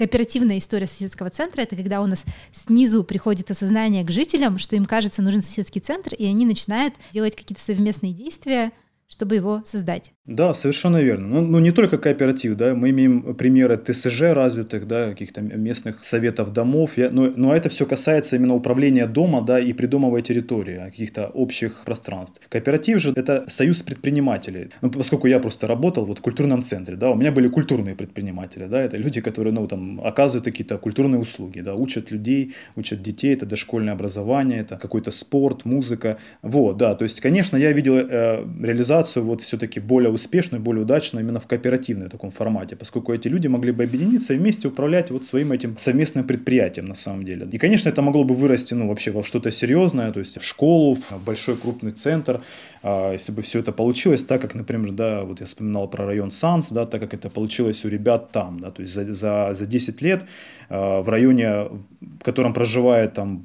Кооперативная 0.00 0.56
история 0.56 0.86
соседского 0.86 1.28
центра— 1.28 1.60
это 1.60 1.76
когда 1.76 2.00
у 2.00 2.06
нас 2.06 2.24
снизу 2.52 3.04
приходит 3.04 3.50
осознание 3.50 4.02
к 4.02 4.10
жителям, 4.10 4.56
что 4.56 4.74
им 4.74 4.86
кажется 4.86 5.20
нужен 5.20 5.42
соседский 5.42 5.82
центр, 5.82 6.14
и 6.14 6.24
они 6.24 6.46
начинают 6.46 6.94
делать 7.12 7.36
какие-то 7.36 7.62
совместные 7.62 8.14
действия, 8.14 8.72
чтобы 9.10 9.34
его 9.34 9.60
создать. 9.64 10.12
Да, 10.24 10.54
совершенно 10.54 11.02
верно. 11.02 11.26
Ну, 11.26 11.40
ну, 11.40 11.58
не 11.58 11.72
только 11.72 11.98
кооператив, 11.98 12.56
да, 12.56 12.72
мы 12.74 12.90
имеем 12.90 13.34
примеры 13.34 13.76
ТСЖ 13.76 14.32
развитых, 14.32 14.86
да, 14.86 15.10
каких-то 15.10 15.40
местных 15.40 16.04
советов 16.04 16.52
домов, 16.52 16.92
я, 16.96 17.10
но, 17.10 17.32
но 17.34 17.52
это 17.52 17.68
все 17.68 17.84
касается 17.84 18.36
именно 18.36 18.54
управления 18.54 19.08
дома, 19.08 19.42
да, 19.42 19.58
и 19.58 19.72
придомовой 19.72 20.22
территории, 20.22 20.76
а 20.76 20.90
каких-то 20.90 21.26
общих 21.26 21.84
пространств. 21.84 22.40
Кооператив 22.48 23.00
же 23.00 23.12
это 23.16 23.44
союз 23.48 23.82
предпринимателей. 23.82 24.70
Ну, 24.82 24.90
поскольку 24.90 25.26
я 25.26 25.40
просто 25.40 25.66
работал 25.66 26.04
вот 26.06 26.20
в 26.20 26.22
культурном 26.22 26.62
центре, 26.62 26.94
да, 26.94 27.10
у 27.10 27.16
меня 27.16 27.32
были 27.32 27.48
культурные 27.48 27.96
предприниматели, 27.96 28.66
да, 28.66 28.80
это 28.80 28.96
люди, 28.96 29.20
которые, 29.20 29.52
ну, 29.52 29.66
там, 29.66 30.00
оказывают 30.00 30.44
какие-то 30.44 30.78
культурные 30.78 31.20
услуги, 31.20 31.60
да, 31.60 31.74
учат 31.74 32.12
людей, 32.12 32.54
учат 32.76 33.02
детей, 33.02 33.34
это 33.34 33.46
дошкольное 33.46 33.94
образование, 33.94 34.60
это 34.60 34.76
какой-то 34.76 35.10
спорт, 35.10 35.64
музыка, 35.64 36.18
вот, 36.42 36.76
да, 36.76 36.94
то 36.94 37.02
есть, 37.02 37.20
конечно, 37.20 37.56
я 37.56 37.72
видел 37.72 37.96
э, 37.96 38.46
реализацию 38.62 38.99
вот 39.16 39.40
все-таки 39.40 39.80
более 39.80 40.10
успешную, 40.10 40.62
более 40.62 40.82
удачную 40.82 41.24
именно 41.24 41.40
в 41.40 41.46
кооперативном 41.46 42.08
таком 42.08 42.30
формате, 42.30 42.76
поскольку 42.76 43.12
эти 43.12 43.28
люди 43.28 43.48
могли 43.48 43.72
бы 43.72 43.84
объединиться 43.84 44.34
и 44.34 44.38
вместе 44.38 44.68
управлять 44.68 45.10
вот 45.10 45.24
своим 45.24 45.52
этим 45.52 45.76
совместным 45.78 46.26
предприятием 46.26 46.86
на 46.86 46.94
самом 46.94 47.24
деле. 47.24 47.48
И, 47.52 47.58
конечно, 47.58 47.88
это 47.88 48.02
могло 48.02 48.24
бы 48.24 48.34
вырасти, 48.34 48.74
ну, 48.74 48.88
вообще 48.88 49.10
во 49.10 49.22
что-то 49.22 49.50
серьезное, 49.50 50.12
то 50.12 50.20
есть 50.20 50.40
в 50.40 50.44
школу, 50.44 50.94
в 50.94 51.24
большой 51.24 51.56
крупный 51.56 51.90
центр, 51.90 52.42
а, 52.82 53.12
если 53.12 53.32
бы 53.32 53.42
все 53.42 53.58
это 53.60 53.72
получилось 53.72 54.24
так, 54.24 54.40
как, 54.40 54.54
например, 54.54 54.92
да, 54.92 55.22
вот 55.22 55.40
я 55.40 55.46
вспоминал 55.46 55.88
про 55.88 56.06
район 56.06 56.30
Санс, 56.30 56.70
да, 56.70 56.86
так 56.86 57.00
как 57.00 57.14
это 57.14 57.28
получилось 57.28 57.84
у 57.84 57.88
ребят 57.88 58.30
там, 58.32 58.60
да, 58.60 58.70
то 58.70 58.82
есть 58.82 58.94
за, 58.94 59.12
за, 59.12 59.50
за 59.52 59.66
10 59.66 60.02
лет 60.02 60.24
а, 60.68 61.02
в 61.02 61.08
районе, 61.08 61.68
в 62.00 62.22
котором 62.22 62.54
проживают 62.54 63.14
там 63.14 63.42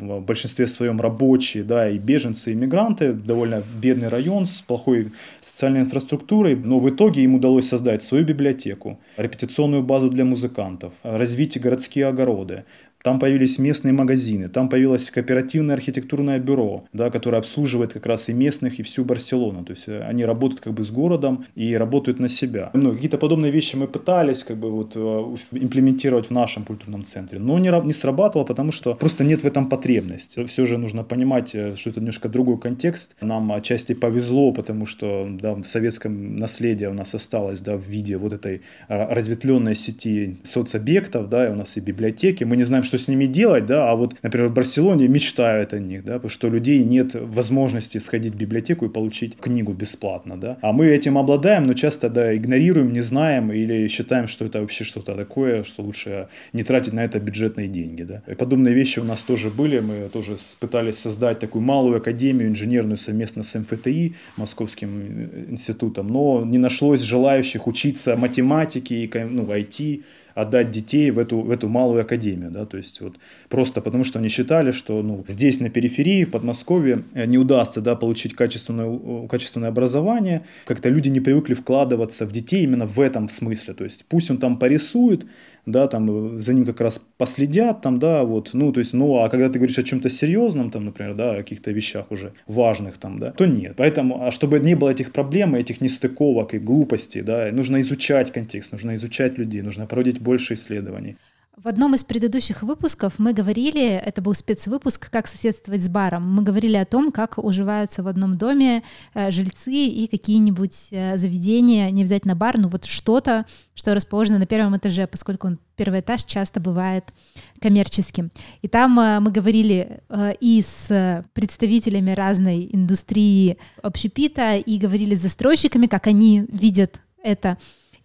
в 0.00 0.20
большинстве 0.20 0.66
своем 0.66 1.00
рабочие, 1.00 1.64
да, 1.64 1.90
и 1.90 1.98
беженцы, 1.98 2.52
и 2.52 2.54
мигранты, 2.54 3.12
довольно 3.12 3.62
бедный 3.80 4.08
район 4.08 4.46
с 4.46 4.60
плохой 4.60 4.97
социальной 5.40 5.80
инфраструктурой, 5.80 6.56
но 6.56 6.78
в 6.78 6.88
итоге 6.88 7.22
им 7.22 7.34
удалось 7.34 7.68
создать 7.68 8.04
свою 8.04 8.24
библиотеку, 8.24 8.98
репетиционную 9.16 9.82
базу 9.82 10.08
для 10.08 10.24
музыкантов, 10.24 10.92
развить 11.02 11.60
городские 11.60 12.06
огороды, 12.06 12.64
там 13.02 13.18
появились 13.18 13.58
местные 13.58 13.92
магазины, 13.92 14.48
там 14.48 14.68
появилось 14.68 15.10
кооперативное 15.10 15.74
архитектурное 15.74 16.38
бюро, 16.38 16.84
да, 16.92 17.10
которое 17.10 17.38
обслуживает 17.38 17.92
как 17.92 18.06
раз 18.06 18.28
и 18.28 18.32
местных, 18.32 18.80
и 18.80 18.82
всю 18.82 19.04
Барселону. 19.04 19.64
То 19.64 19.72
есть 19.72 19.88
э, 19.88 20.00
они 20.02 20.24
работают 20.24 20.60
как 20.60 20.74
бы 20.74 20.82
с 20.82 20.90
городом 20.90 21.44
и 21.54 21.76
работают 21.76 22.18
на 22.18 22.28
себя. 22.28 22.70
Ну, 22.74 22.92
какие-то 22.92 23.18
подобные 23.18 23.52
вещи 23.52 23.76
мы 23.76 23.86
пытались 23.86 24.42
как 24.42 24.56
бы 24.56 24.70
вот 24.70 24.92
э, 24.96 25.36
имплементировать 25.52 26.26
в 26.26 26.30
нашем 26.30 26.64
культурном 26.64 27.04
центре, 27.04 27.38
но 27.38 27.58
не, 27.58 27.70
не 27.84 27.92
срабатывало, 27.92 28.44
потому 28.46 28.72
что 28.72 28.94
просто 28.94 29.24
нет 29.24 29.42
в 29.42 29.46
этом 29.46 29.68
потребности. 29.68 30.44
Все 30.44 30.66
же 30.66 30.78
нужно 30.78 31.04
понимать, 31.04 31.54
э, 31.54 31.74
что 31.76 31.90
это 31.90 32.00
немножко 32.00 32.28
другой 32.28 32.58
контекст. 32.58 33.14
Нам 33.20 33.52
отчасти 33.52 33.94
повезло, 33.94 34.52
потому 34.52 34.86
что 34.86 35.28
да, 35.30 35.54
в 35.54 35.64
советском 35.64 36.36
наследии 36.36 36.86
у 36.86 36.94
нас 36.94 37.14
осталось 37.14 37.60
да, 37.60 37.76
в 37.76 37.82
виде 37.82 38.16
вот 38.16 38.32
этой 38.32 38.62
разветвленной 38.88 39.74
сети 39.74 40.38
соцобъектов, 40.42 41.28
да, 41.28 41.46
и 41.46 41.50
у 41.50 41.54
нас 41.54 41.76
и 41.76 41.80
библиотеки. 41.80 42.44
Мы 42.44 42.56
не 42.56 42.64
знаем, 42.64 42.84
что 42.88 42.98
с 42.98 43.08
ними 43.08 43.26
делать, 43.26 43.66
да, 43.66 43.90
а 43.90 43.94
вот, 43.94 44.16
например, 44.22 44.48
в 44.48 44.54
Барселоне 44.54 45.08
мечтают 45.08 45.72
о 45.74 45.78
них, 45.78 46.04
да, 46.04 46.14
потому 46.14 46.30
что 46.30 46.48
у 46.48 46.50
людей 46.50 46.82
нет 46.84 47.14
возможности 47.14 47.98
сходить 47.98 48.34
в 48.34 48.36
библиотеку 48.36 48.86
и 48.86 48.88
получить 48.88 49.36
книгу 49.36 49.72
бесплатно, 49.72 50.40
да, 50.40 50.58
а 50.62 50.72
мы 50.72 50.86
этим 50.86 51.18
обладаем, 51.18 51.64
но 51.64 51.74
часто, 51.74 52.08
да, 52.08 52.34
игнорируем, 52.34 52.92
не 52.92 53.02
знаем 53.02 53.52
или 53.52 53.88
считаем, 53.88 54.26
что 54.26 54.46
это 54.46 54.60
вообще 54.60 54.84
что-то 54.84 55.14
такое, 55.14 55.62
что 55.64 55.82
лучше 55.82 56.28
не 56.52 56.64
тратить 56.64 56.92
на 56.92 57.04
это 57.04 57.20
бюджетные 57.20 57.68
деньги, 57.68 58.02
да. 58.02 58.22
И 58.26 58.34
подобные 58.34 58.74
вещи 58.74 59.00
у 59.00 59.04
нас 59.04 59.22
тоже 59.22 59.50
были, 59.50 59.80
мы 59.80 60.08
тоже 60.08 60.36
пытались 60.60 60.98
создать 60.98 61.38
такую 61.38 61.62
малую 61.62 61.98
академию 61.98 62.48
инженерную 62.48 62.96
совместно 62.96 63.42
с 63.42 63.58
МФТИ, 63.58 64.14
Московским 64.36 65.28
институтом, 65.50 66.08
но 66.08 66.44
не 66.44 66.58
нашлось 66.58 67.02
желающих 67.02 67.66
учиться 67.66 68.16
математике, 68.16 69.08
ну, 69.30 69.44
IT, 69.44 70.02
отдать 70.38 70.70
детей 70.70 71.10
в 71.10 71.18
эту, 71.18 71.40
в 71.40 71.50
эту 71.50 71.68
малую 71.68 72.02
академию, 72.02 72.50
да, 72.50 72.64
то 72.64 72.76
есть 72.76 73.00
вот 73.00 73.16
просто 73.48 73.80
потому, 73.80 74.04
что 74.04 74.20
они 74.20 74.28
считали, 74.28 74.70
что 74.70 75.02
ну, 75.02 75.24
здесь 75.26 75.58
на 75.60 75.68
периферии, 75.68 76.24
в 76.24 76.30
Подмосковье 76.30 77.02
э, 77.14 77.26
не 77.26 77.38
удастся, 77.38 77.80
да, 77.80 77.96
получить 77.96 78.34
качественное, 78.34 79.26
качественное 79.26 79.70
образование, 79.70 80.44
как-то 80.64 80.90
люди 80.90 81.08
не 81.08 81.20
привыкли 81.20 81.54
вкладываться 81.54 82.24
в 82.24 82.30
детей 82.30 82.62
именно 82.62 82.86
в 82.86 83.00
этом 83.00 83.28
смысле, 83.28 83.74
то 83.74 83.84
есть 83.84 84.04
пусть 84.08 84.30
он 84.30 84.38
там 84.38 84.58
порисует, 84.58 85.26
да, 85.72 85.88
там 85.88 86.40
за 86.40 86.54
ним 86.54 86.66
как 86.66 86.80
раз 86.80 86.98
последят, 86.98 87.80
там, 87.82 87.98
да, 87.98 88.24
вот, 88.24 88.50
ну, 88.52 88.72
то 88.72 88.80
есть, 88.80 88.94
ну, 88.94 89.22
а 89.22 89.28
когда 89.28 89.48
ты 89.48 89.58
говоришь 89.58 89.78
о 89.78 89.82
чем-то 89.82 90.10
серьезном, 90.10 90.70
там, 90.70 90.84
например, 90.84 91.14
да, 91.14 91.32
о 91.32 91.36
каких-то 91.36 91.70
вещах 91.70 92.10
уже 92.10 92.32
важных, 92.46 92.98
там, 92.98 93.18
да, 93.18 93.32
то 93.32 93.46
нет. 93.46 93.74
Поэтому, 93.76 94.26
а 94.26 94.30
чтобы 94.30 94.58
не 94.60 94.74
было 94.74 94.90
этих 94.90 95.12
проблем, 95.12 95.54
этих 95.54 95.80
нестыковок 95.80 96.54
и 96.54 96.58
глупостей, 96.58 97.22
да, 97.22 97.50
нужно 97.52 97.80
изучать 97.80 98.32
контекст, 98.32 98.72
нужно 98.72 98.94
изучать 98.94 99.38
людей, 99.38 99.62
нужно 99.62 99.86
проводить 99.86 100.20
больше 100.20 100.54
исследований. 100.54 101.16
В 101.64 101.66
одном 101.66 101.92
из 101.96 102.04
предыдущих 102.04 102.62
выпусков 102.62 103.14
мы 103.18 103.32
говорили, 103.32 103.84
это 103.90 104.22
был 104.22 104.32
спецвыпуск 104.32 105.10
«Как 105.10 105.26
соседствовать 105.26 105.82
с 105.82 105.88
баром». 105.88 106.22
Мы 106.32 106.44
говорили 106.44 106.76
о 106.76 106.84
том, 106.84 107.10
как 107.10 107.36
уживаются 107.36 108.04
в 108.04 108.06
одном 108.06 108.38
доме 108.38 108.84
э, 109.12 109.32
жильцы 109.32 109.72
и 109.72 110.06
какие-нибудь 110.06 110.88
э, 110.92 111.16
заведения, 111.16 111.90
не 111.90 112.02
обязательно 112.02 112.36
бар, 112.36 112.58
но 112.58 112.68
вот 112.68 112.84
что-то, 112.84 113.44
что 113.74 113.92
расположено 113.92 114.38
на 114.38 114.46
первом 114.46 114.76
этаже, 114.76 115.08
поскольку 115.08 115.48
он, 115.48 115.58
первый 115.74 115.98
этаж 115.98 116.22
часто 116.22 116.60
бывает 116.60 117.12
коммерческим. 117.60 118.30
И 118.62 118.68
там 118.68 119.00
э, 119.00 119.18
мы 119.18 119.32
говорили 119.32 120.02
и 120.40 120.62
с 120.64 121.24
представителями 121.32 122.12
разной 122.12 122.70
индустрии 122.72 123.58
общепита, 123.82 124.56
и 124.58 124.78
говорили 124.78 125.16
с 125.16 125.22
застройщиками, 125.22 125.88
как 125.88 126.06
они 126.06 126.46
видят 126.52 127.00
это. 127.20 127.58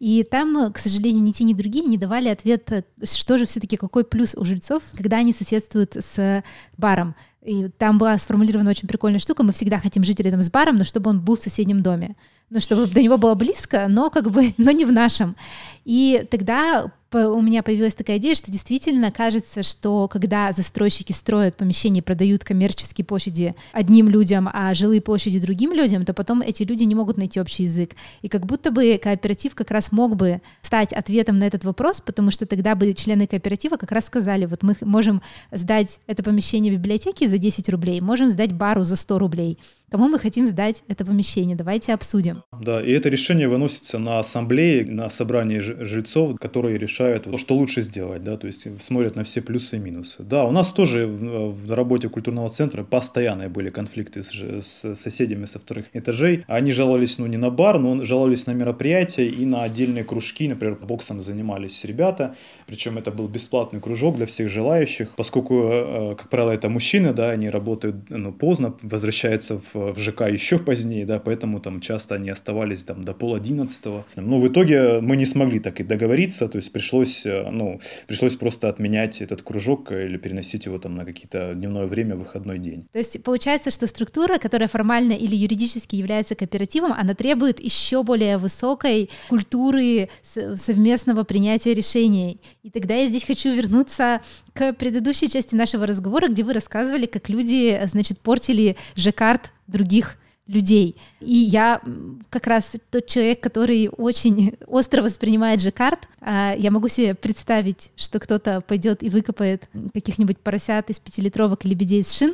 И 0.04 0.26
там, 0.30 0.74
к 0.74 0.80
сожалению, 0.80 1.24
ни 1.24 1.32
те, 1.32 1.46
ни 1.46 1.54
другие 1.54 1.86
не 1.86 1.98
давали 1.98 2.28
ответ, 2.28 2.86
что 3.06 3.38
же 3.38 3.46
все-таки, 3.46 3.78
какой 3.78 4.04
плюс 4.04 4.36
у 4.36 4.44
жильцов, 4.44 4.84
когда 4.98 5.16
они 5.16 5.32
соседствуют 5.32 5.96
с 5.96 6.44
баром. 6.76 7.16
И 7.42 7.70
там 7.70 8.00
была 8.00 8.18
сформулирована 8.18 8.70
очень 8.70 8.86
прикольная 8.86 9.20
штука. 9.20 9.44
Мы 9.44 9.54
всегда 9.54 9.80
хотим 9.80 10.04
жить 10.04 10.20
рядом 10.20 10.42
с 10.42 10.52
баром, 10.52 10.76
но 10.76 10.84
чтобы 10.84 11.10
он 11.10 11.22
был 11.22 11.38
в 11.38 11.42
соседнем 11.42 11.82
доме. 11.82 12.18
Ну, 12.50 12.60
чтобы 12.60 12.88
до 12.88 13.02
него 13.02 13.18
было 13.18 13.34
близко, 13.36 13.88
но 13.88 14.10
как 14.10 14.30
бы, 14.30 14.54
но 14.58 14.72
не 14.72 14.84
в 14.84 14.92
нашем. 14.92 15.38
И 15.86 16.28
тогда 16.30 16.92
у 17.14 17.42
меня 17.42 17.64
появилась 17.64 17.96
такая 17.96 18.18
идея, 18.18 18.36
что 18.36 18.52
действительно 18.52 19.12
кажется, 19.12 19.64
что 19.64 20.08
когда 20.08 20.52
застройщики 20.52 21.12
строят 21.12 21.56
помещения 21.56 22.02
продают 22.02 22.44
коммерческие 22.44 23.06
площади 23.06 23.56
одним 23.72 24.10
людям, 24.10 24.50
а 24.52 24.74
жилые 24.74 25.02
площади 25.02 25.40
другим 25.40 25.74
людям, 25.74 26.06
то 26.06 26.14
потом 26.14 26.42
эти 26.42 26.64
люди 26.64 26.84
не 26.84 26.96
могут 26.96 27.18
найти 27.18 27.40
общий 27.40 27.64
язык. 27.64 27.96
И 28.22 28.28
как 28.28 28.46
будто 28.46 28.72
бы 28.72 29.00
кооператив 29.02 29.56
как 29.56 29.72
раз 29.72 29.92
мог 29.92 30.16
бы 30.16 30.42
стать 30.62 30.94
ответом 30.94 31.40
на 31.40 31.46
этот 31.46 31.64
вопрос, 31.64 32.02
потому 32.02 32.32
что 32.32 32.46
тогда 32.46 32.76
бы 32.76 32.94
члены 32.94 33.28
кооператива 33.28 33.78
как 33.78 33.92
раз 33.92 34.06
сказали, 34.06 34.46
вот 34.46 34.64
мы 34.64 34.76
можем 34.82 35.22
сдать 35.52 36.00
это 36.08 36.24
помещение 36.24 36.74
библиотеке 36.74 37.28
за 37.28 37.38
10 37.38 37.70
рублей, 37.70 38.02
можем 38.02 38.30
сдать 38.30 38.52
бару 38.54 38.84
за 38.84 38.96
100 38.96 39.20
рублей. 39.20 39.60
Кому 39.94 40.10
мы 40.10 40.18
хотим 40.18 40.48
сдать 40.48 40.84
это 40.88 41.06
помещение? 41.06 41.56
Давайте 41.56 41.94
обсудим. 41.94 42.42
Да, 42.60 42.84
и 42.84 42.92
это 42.92 43.10
решение 43.10 43.48
выносится 43.48 44.00
на 44.00 44.18
ассамблее, 44.18 44.86
на 44.86 45.12
собрании 45.12 45.60
жильцов, 45.60 46.40
которые 46.40 46.80
решают, 46.80 47.03
что 47.38 47.56
лучше 47.56 47.82
сделать, 47.82 48.24
да, 48.24 48.38
то 48.38 48.48
есть 48.48 48.68
смотрят 48.82 49.16
на 49.16 49.24
все 49.24 49.42
плюсы 49.42 49.78
и 49.78 49.80
минусы. 49.80 50.24
Да, 50.24 50.46
у 50.46 50.52
нас 50.52 50.72
тоже 50.72 51.08
в 51.08 51.72
работе 51.72 52.10
культурного 52.10 52.50
центра 52.50 52.84
постоянные 52.84 53.50
были 53.50 53.70
конфликты 53.70 54.24
с, 54.24 54.32
с 54.32 54.96
соседями 54.96 55.46
со 55.46 55.60
вторых 55.60 55.86
этажей. 55.94 56.44
Они 56.48 56.72
жаловались, 56.72 57.18
ну, 57.18 57.28
не 57.28 57.38
на 57.38 57.50
бар, 57.50 57.80
но 57.80 58.04
жаловались 58.04 58.48
на 58.48 58.52
мероприятия 58.52 59.28
и 59.28 59.46
на 59.46 59.64
отдельные 59.64 60.04
кружки, 60.04 60.48
например, 60.48 60.78
боксом 60.82 61.22
занимались 61.22 61.84
ребята, 61.86 62.36
причем 62.68 62.98
это 62.98 63.12
был 63.12 63.28
бесплатный 63.28 63.80
кружок 63.80 64.18
для 64.18 64.26
всех 64.26 64.50
желающих, 64.50 65.10
поскольку, 65.16 65.64
э, 65.64 66.12
э, 66.12 66.16
как 66.16 66.30
правило, 66.30 66.52
это 66.52 66.70
мужчины, 66.70 67.14
да, 67.14 67.32
они 67.32 67.50
работают 67.50 68.10
ну, 68.10 68.32
поздно, 68.32 68.74
возвращаются 68.82 69.62
в, 69.74 69.94
в 69.94 70.00
ЖК 70.00 70.22
еще 70.22 70.58
позднее, 70.60 71.06
да, 71.06 71.20
поэтому 71.20 71.60
там 71.60 71.82
часто 71.82 72.16
они 72.16 72.30
оставались 72.30 72.84
там 72.84 73.04
до 73.04 73.14
пол 73.14 73.36
одиннадцатого. 73.36 74.06
Но 74.16 74.40
в 74.40 74.48
итоге 74.48 75.00
мы 75.02 75.18
не 75.18 75.26
смогли 75.26 75.60
так 75.60 75.80
и 75.80 75.84
договориться, 75.84 76.48
то 76.48 76.58
есть 76.58 76.72
пришлось, 76.72 76.93
э, 77.02 77.50
ну, 77.50 77.80
пришлось 78.08 78.36
просто 78.36 78.70
отменять 78.70 79.22
этот 79.22 79.42
кружок 79.42 79.92
или 79.92 80.18
переносить 80.18 80.66
его 80.66 80.78
там 80.78 80.96
на 80.96 81.06
какие-то 81.06 81.54
дневное 81.54 81.86
время, 81.86 82.16
выходной 82.16 82.60
день. 82.60 82.88
То 82.92 83.00
есть 83.00 83.22
получается, 83.24 83.72
что 83.72 83.88
структура, 83.88 84.38
которая 84.38 84.68
формально 84.68 85.14
или 85.14 85.36
юридически 85.36 85.96
является 85.96 86.36
кооперативом, 86.36 86.94
она 86.94 87.14
требует 87.14 87.60
еще 87.60 88.04
более 88.04 88.38
высокой 88.38 89.10
культуры 89.30 90.10
совместного 90.22 91.24
принятия 91.24 91.74
решений. 91.74 92.40
И 92.64 92.70
тогда 92.70 92.96
я 92.96 93.08
здесь 93.08 93.26
хочу 93.26 93.50
вернуться 93.50 94.22
к 94.54 94.74
предыдущей 94.74 95.30
части 95.30 95.56
нашего 95.56 95.88
разговора, 95.88 96.28
где 96.28 96.44
вы 96.44 96.54
рассказывали, 96.54 97.06
как 97.06 97.30
люди, 97.30 97.80
значит, 97.86 98.20
портили 98.20 98.78
жаккард 98.96 99.52
других 99.68 100.18
людей. 100.54 100.96
И 101.20 101.34
я 101.34 101.82
как 102.30 102.48
раз 102.48 102.76
тот 102.90 103.08
человек, 103.08 103.42
который 103.42 103.90
очень 103.90 104.56
остро 104.68 105.02
воспринимает 105.02 105.62
жаккард. 105.62 106.08
А 106.22 106.54
я 106.58 106.72
могу 106.72 106.88
себе 106.88 107.16
представить, 107.16 107.92
что 107.96 108.20
кто-то 108.20 108.62
пойдет 108.62 109.04
и 109.04 109.10
выкопает 109.10 109.70
каких-нибудь 109.94 110.40
поросят 110.40 110.90
из 110.90 111.00
пятилитровок 111.00 111.66
и 111.66 111.70
лебедей 111.70 112.02
из 112.02 112.12
шин. 112.12 112.34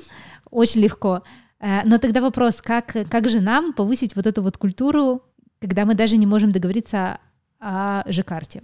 Очень 0.52 0.82
легко. 0.82 1.24
А, 1.60 1.84
но 1.86 1.98
тогда 1.98 2.22
вопрос, 2.22 2.62
как, 2.62 2.96
как 3.10 3.30
же 3.30 3.40
нам 3.40 3.74
повысить 3.74 4.16
вот 4.16 4.28
эту 4.28 4.42
вот 4.42 4.58
культуру, 4.58 5.24
когда 5.60 5.86
мы 5.86 5.96
даже 5.96 6.18
не 6.18 6.26
можем 6.26 6.52
договориться 6.52 7.20
о 7.60 8.04
жаккарте? 8.12 8.62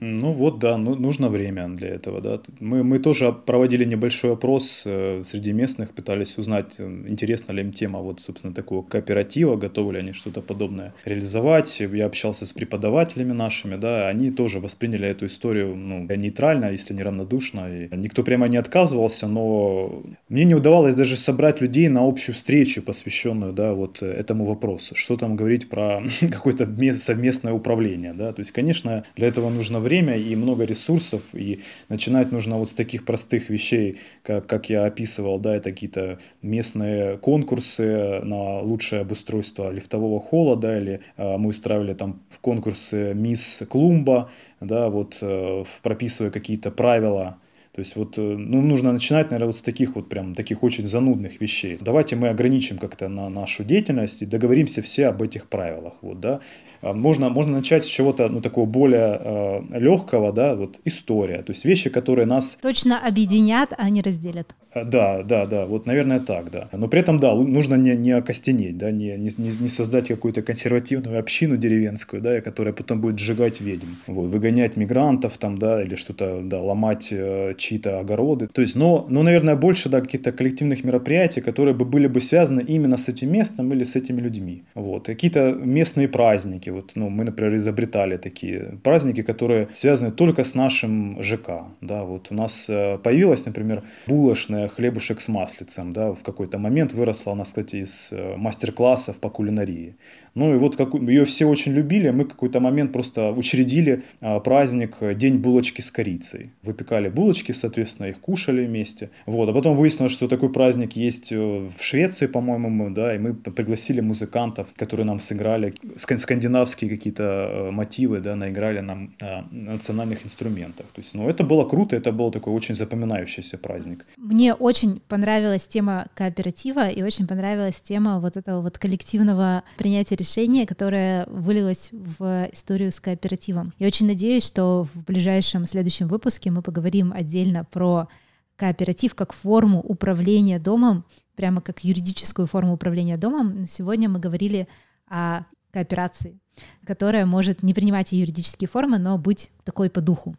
Ну 0.00 0.32
вот, 0.32 0.58
да, 0.58 0.76
ну, 0.76 0.96
нужно 0.96 1.28
время 1.28 1.68
для 1.68 1.88
этого, 1.88 2.20
да. 2.20 2.40
Мы, 2.58 2.82
мы 2.82 2.98
тоже 2.98 3.32
проводили 3.32 3.84
небольшой 3.84 4.32
опрос 4.32 4.82
э, 4.86 5.22
среди 5.24 5.52
местных, 5.52 5.92
пытались 5.92 6.36
узнать, 6.36 6.74
э, 6.78 6.84
интересна 7.06 7.52
ли 7.52 7.62
им 7.62 7.72
тема 7.72 8.00
вот, 8.00 8.20
собственно, 8.20 8.52
такого 8.52 8.82
кооператива, 8.82 9.56
готовы 9.56 9.92
ли 9.92 9.98
они 10.00 10.12
что-то 10.12 10.40
подобное 10.40 10.94
реализовать. 11.04 11.78
Я 11.80 12.06
общался 12.06 12.44
с 12.44 12.52
преподавателями 12.52 13.32
нашими, 13.32 13.76
да, 13.76 14.08
они 14.08 14.30
тоже 14.30 14.58
восприняли 14.58 15.08
эту 15.08 15.26
историю, 15.26 15.76
ну, 15.76 16.06
нейтрально, 16.16 16.72
если 16.72 16.92
не 16.92 17.02
равнодушно, 17.02 17.68
и 17.72 17.96
никто 17.96 18.24
прямо 18.24 18.48
не 18.48 18.56
отказывался, 18.56 19.28
но 19.28 20.02
мне 20.28 20.44
не 20.44 20.56
удавалось 20.56 20.96
даже 20.96 21.16
собрать 21.16 21.60
людей 21.60 21.88
на 21.88 22.06
общую 22.06 22.34
встречу, 22.34 22.82
посвященную, 22.82 23.52
да, 23.52 23.74
вот 23.74 24.02
этому 24.02 24.44
вопросу, 24.44 24.96
что 24.96 25.16
там 25.16 25.36
говорить 25.36 25.68
про 25.68 26.02
какое-то 26.20 26.68
совместное 26.98 27.52
управление, 27.52 28.12
да, 28.12 28.32
то 28.32 28.40
есть, 28.40 28.50
конечно, 28.50 29.04
для 29.14 29.28
этого 29.28 29.50
нужно 29.50 29.83
время 29.84 30.16
и 30.16 30.34
много 30.34 30.64
ресурсов, 30.64 31.22
и 31.32 31.60
начинать 31.88 32.32
нужно 32.32 32.58
вот 32.58 32.68
с 32.68 32.74
таких 32.74 33.04
простых 33.04 33.50
вещей, 33.50 34.00
как, 34.24 34.48
как 34.48 34.68
я 34.68 34.86
описывал, 34.86 35.38
да, 35.38 35.54
это 35.54 35.70
какие-то 35.70 36.18
местные 36.42 37.18
конкурсы 37.18 38.20
на 38.24 38.60
лучшее 38.60 39.02
обустройство 39.02 39.70
лифтового 39.70 40.18
холла, 40.18 40.56
да, 40.56 40.76
или 40.76 41.00
э, 41.16 41.36
мы 41.36 41.50
устраивали 41.50 41.94
там 41.94 42.20
конкурсы 42.40 43.14
Мисс 43.14 43.62
Клумба, 43.68 44.30
да, 44.60 44.88
вот 44.88 45.18
э, 45.20 45.64
прописывая 45.82 46.32
какие-то 46.32 46.72
правила 46.72 47.38
то 47.74 47.80
есть 47.80 47.96
вот 47.96 48.18
э, 48.18 48.20
ну, 48.20 48.62
нужно 48.62 48.92
начинать, 48.92 49.32
наверное, 49.32 49.48
вот 49.48 49.56
с 49.56 49.62
таких 49.62 49.96
вот 49.96 50.08
прям 50.08 50.36
таких 50.36 50.62
очень 50.62 50.86
занудных 50.86 51.40
вещей. 51.40 51.76
Давайте 51.80 52.14
мы 52.14 52.28
ограничим 52.28 52.78
как-то 52.78 53.08
на 53.08 53.28
нашу 53.28 53.64
деятельность 53.64 54.22
и 54.22 54.26
договоримся 54.26 54.80
все 54.80 55.08
об 55.08 55.20
этих 55.20 55.48
правилах. 55.48 55.94
Вот, 56.00 56.20
да. 56.20 56.40
А, 56.84 56.92
можно, 56.92 57.30
можно 57.30 57.52
начать 57.52 57.84
с 57.84 57.86
чего-то 57.86 58.28
ну, 58.28 58.40
такого 58.40 58.66
более 58.66 59.20
э, 59.20 59.78
легкого, 59.78 60.32
да, 60.32 60.54
вот 60.54 60.78
история. 60.84 61.42
То 61.42 61.52
есть 61.52 61.64
вещи, 61.64 61.88
которые 61.88 62.26
нас... 62.26 62.58
Точно 62.60 62.98
объединят, 62.98 63.72
а 63.76 63.88
не 63.88 64.02
разделят. 64.02 64.54
А, 64.74 64.84
да, 64.84 65.22
да, 65.22 65.46
да, 65.46 65.64
вот, 65.64 65.86
наверное, 65.86 66.20
так, 66.20 66.50
да. 66.50 66.68
Но 66.72 66.88
при 66.88 67.00
этом, 67.00 67.20
да, 67.20 67.34
нужно 67.34 67.76
не, 67.76 67.96
не 67.96 68.10
окостенеть, 68.12 68.76
да, 68.76 68.90
не, 68.90 69.16
не, 69.16 69.30
не 69.38 69.68
создать 69.68 70.08
какую-то 70.08 70.42
консервативную 70.42 71.18
общину 71.18 71.56
деревенскую, 71.56 72.20
да, 72.20 72.40
которая 72.40 72.74
потом 72.74 73.00
будет 73.00 73.18
сжигать 73.18 73.60
ведьм, 73.60 73.86
вот, 74.06 74.26
выгонять 74.26 74.76
мигрантов 74.76 75.38
там, 75.38 75.58
да, 75.58 75.82
или 75.82 75.94
что-то, 75.94 76.40
да, 76.42 76.60
ломать 76.60 77.08
э, 77.12 77.54
чьи-то 77.56 78.00
огороды. 78.00 78.48
То 78.48 78.60
есть, 78.60 78.74
но, 78.74 79.06
но, 79.08 79.22
наверное, 79.22 79.56
больше, 79.56 79.88
да, 79.88 80.00
каких-то 80.00 80.32
коллективных 80.32 80.84
мероприятий, 80.84 81.40
которые 81.40 81.74
бы 81.74 81.84
были 81.84 82.08
бы 82.08 82.20
связаны 82.20 82.60
именно 82.60 82.96
с 82.96 83.08
этим 83.08 83.32
местом 83.32 83.72
или 83.72 83.84
с 83.84 83.96
этими 83.96 84.20
людьми. 84.20 84.64
Вот, 84.74 85.06
какие-то 85.06 85.52
местные 85.52 86.08
праздники, 86.08 86.73
вот, 86.74 86.92
ну, 86.94 87.08
мы, 87.08 87.24
например, 87.24 87.56
изобретали 87.56 88.16
такие 88.16 88.78
праздники, 88.82 89.22
которые 89.22 89.68
связаны 89.74 90.12
только 90.12 90.44
с 90.44 90.54
нашим 90.54 91.22
ЖК, 91.22 91.64
да, 91.80 92.04
вот 92.04 92.28
у 92.30 92.34
нас 92.34 92.66
э, 92.68 92.98
появилась, 92.98 93.46
например, 93.46 93.82
булочная 94.06 94.68
хлебушек 94.68 95.20
с 95.20 95.28
маслицем, 95.28 95.92
да, 95.92 96.12
в 96.12 96.22
какой-то 96.22 96.58
момент 96.58 96.92
выросла 96.92 97.32
она, 97.32 97.44
кстати, 97.44 97.76
из 97.76 98.12
э, 98.12 98.36
мастер-классов 98.36 99.16
по 99.16 99.30
кулинарии. 99.30 99.96
Ну 100.34 100.54
и 100.54 100.58
вот 100.58 100.76
как, 100.76 100.94
ее 100.94 101.24
все 101.24 101.46
очень 101.46 101.72
любили, 101.72 102.10
мы 102.10 102.24
какой-то 102.24 102.58
момент 102.58 102.92
просто 102.92 103.30
учредили 103.30 104.02
а, 104.20 104.40
праздник 104.40 104.96
День 105.16 105.36
булочки 105.38 105.80
с 105.80 105.92
корицей. 105.92 106.50
Выпекали 106.62 107.08
булочки 107.08 107.52
соответственно, 107.52 108.08
их 108.08 108.20
кушали 108.20 108.66
вместе. 108.66 109.10
Вот. 109.26 109.48
А 109.48 109.52
потом 109.52 109.76
выяснилось, 109.76 110.12
что 110.12 110.28
такой 110.28 110.52
праздник 110.52 110.96
есть 110.96 111.32
э, 111.32 111.36
в 111.36 111.82
Швеции, 111.82 112.26
по-моему, 112.26 112.90
да, 112.90 113.14
и 113.14 113.18
мы 113.18 113.34
пригласили 113.34 114.00
музыкантов, 114.00 114.68
которые 114.76 115.06
нам 115.06 115.18
сыграли 115.20 115.74
скандинавские 115.96 116.63
какие-то 116.72 117.22
э, 117.22 117.70
мотивы, 117.70 118.20
да, 118.20 118.36
наиграли 118.36 118.80
нам 118.80 119.14
на 119.20 119.46
национальных 119.50 120.24
инструментах. 120.24 120.86
То 120.86 121.00
есть, 121.00 121.14
ну, 121.14 121.28
это 121.28 121.44
было 121.44 121.64
круто, 121.68 121.96
это 121.96 122.12
был 122.12 122.30
такой 122.30 122.52
очень 122.52 122.74
запоминающийся 122.74 123.58
праздник. 123.58 124.06
Мне 124.16 124.54
очень 124.54 125.00
понравилась 125.08 125.66
тема 125.66 126.06
кооператива 126.14 126.88
и 126.88 127.02
очень 127.02 127.26
понравилась 127.26 127.80
тема 127.80 128.20
вот 128.20 128.36
этого 128.36 128.60
вот 128.60 128.78
коллективного 128.78 129.62
принятия 129.76 130.16
решения, 130.16 130.66
которое 130.66 131.26
вылилось 131.26 131.90
в 131.92 132.48
историю 132.52 132.90
с 132.90 133.00
кооперативом. 133.00 133.72
Я 133.78 133.86
очень 133.86 134.06
надеюсь, 134.06 134.46
что 134.46 134.86
в 134.94 135.04
ближайшем 135.04 135.64
следующем 135.64 136.08
выпуске 136.08 136.50
мы 136.50 136.62
поговорим 136.62 137.12
отдельно 137.12 137.64
про 137.64 138.08
кооператив 138.56 139.14
как 139.14 139.32
форму 139.32 139.80
управления 139.80 140.58
домом, 140.58 141.04
прямо 141.36 141.60
как 141.60 141.84
юридическую 141.84 142.46
форму 142.46 142.74
управления 142.74 143.16
домом. 143.16 143.66
Сегодня 143.66 144.08
мы 144.08 144.20
говорили 144.20 144.68
о 145.08 145.42
кооперации, 145.74 146.38
которая 146.86 147.26
может 147.26 147.62
не 147.62 147.74
принимать 147.74 148.12
юридические 148.12 148.68
формы, 148.68 148.98
но 148.98 149.18
быть 149.18 149.50
такой 149.64 149.90
по 149.90 150.00
духу. 150.00 150.36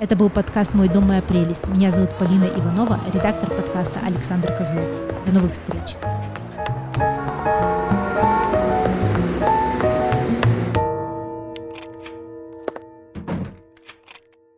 Это 0.00 0.16
был 0.16 0.30
подкаст 0.30 0.74
«Мой 0.74 0.88
дом, 0.88 1.06
моя 1.06 1.22
прелесть». 1.22 1.68
Меня 1.68 1.92
зовут 1.92 2.18
Полина 2.18 2.46
Иванова, 2.46 3.00
редактор 3.14 3.48
подкаста 3.48 4.00
Александр 4.04 4.52
Козлов. 4.56 4.84
До 5.26 5.32
новых 5.32 5.52
встреч! 5.52 5.96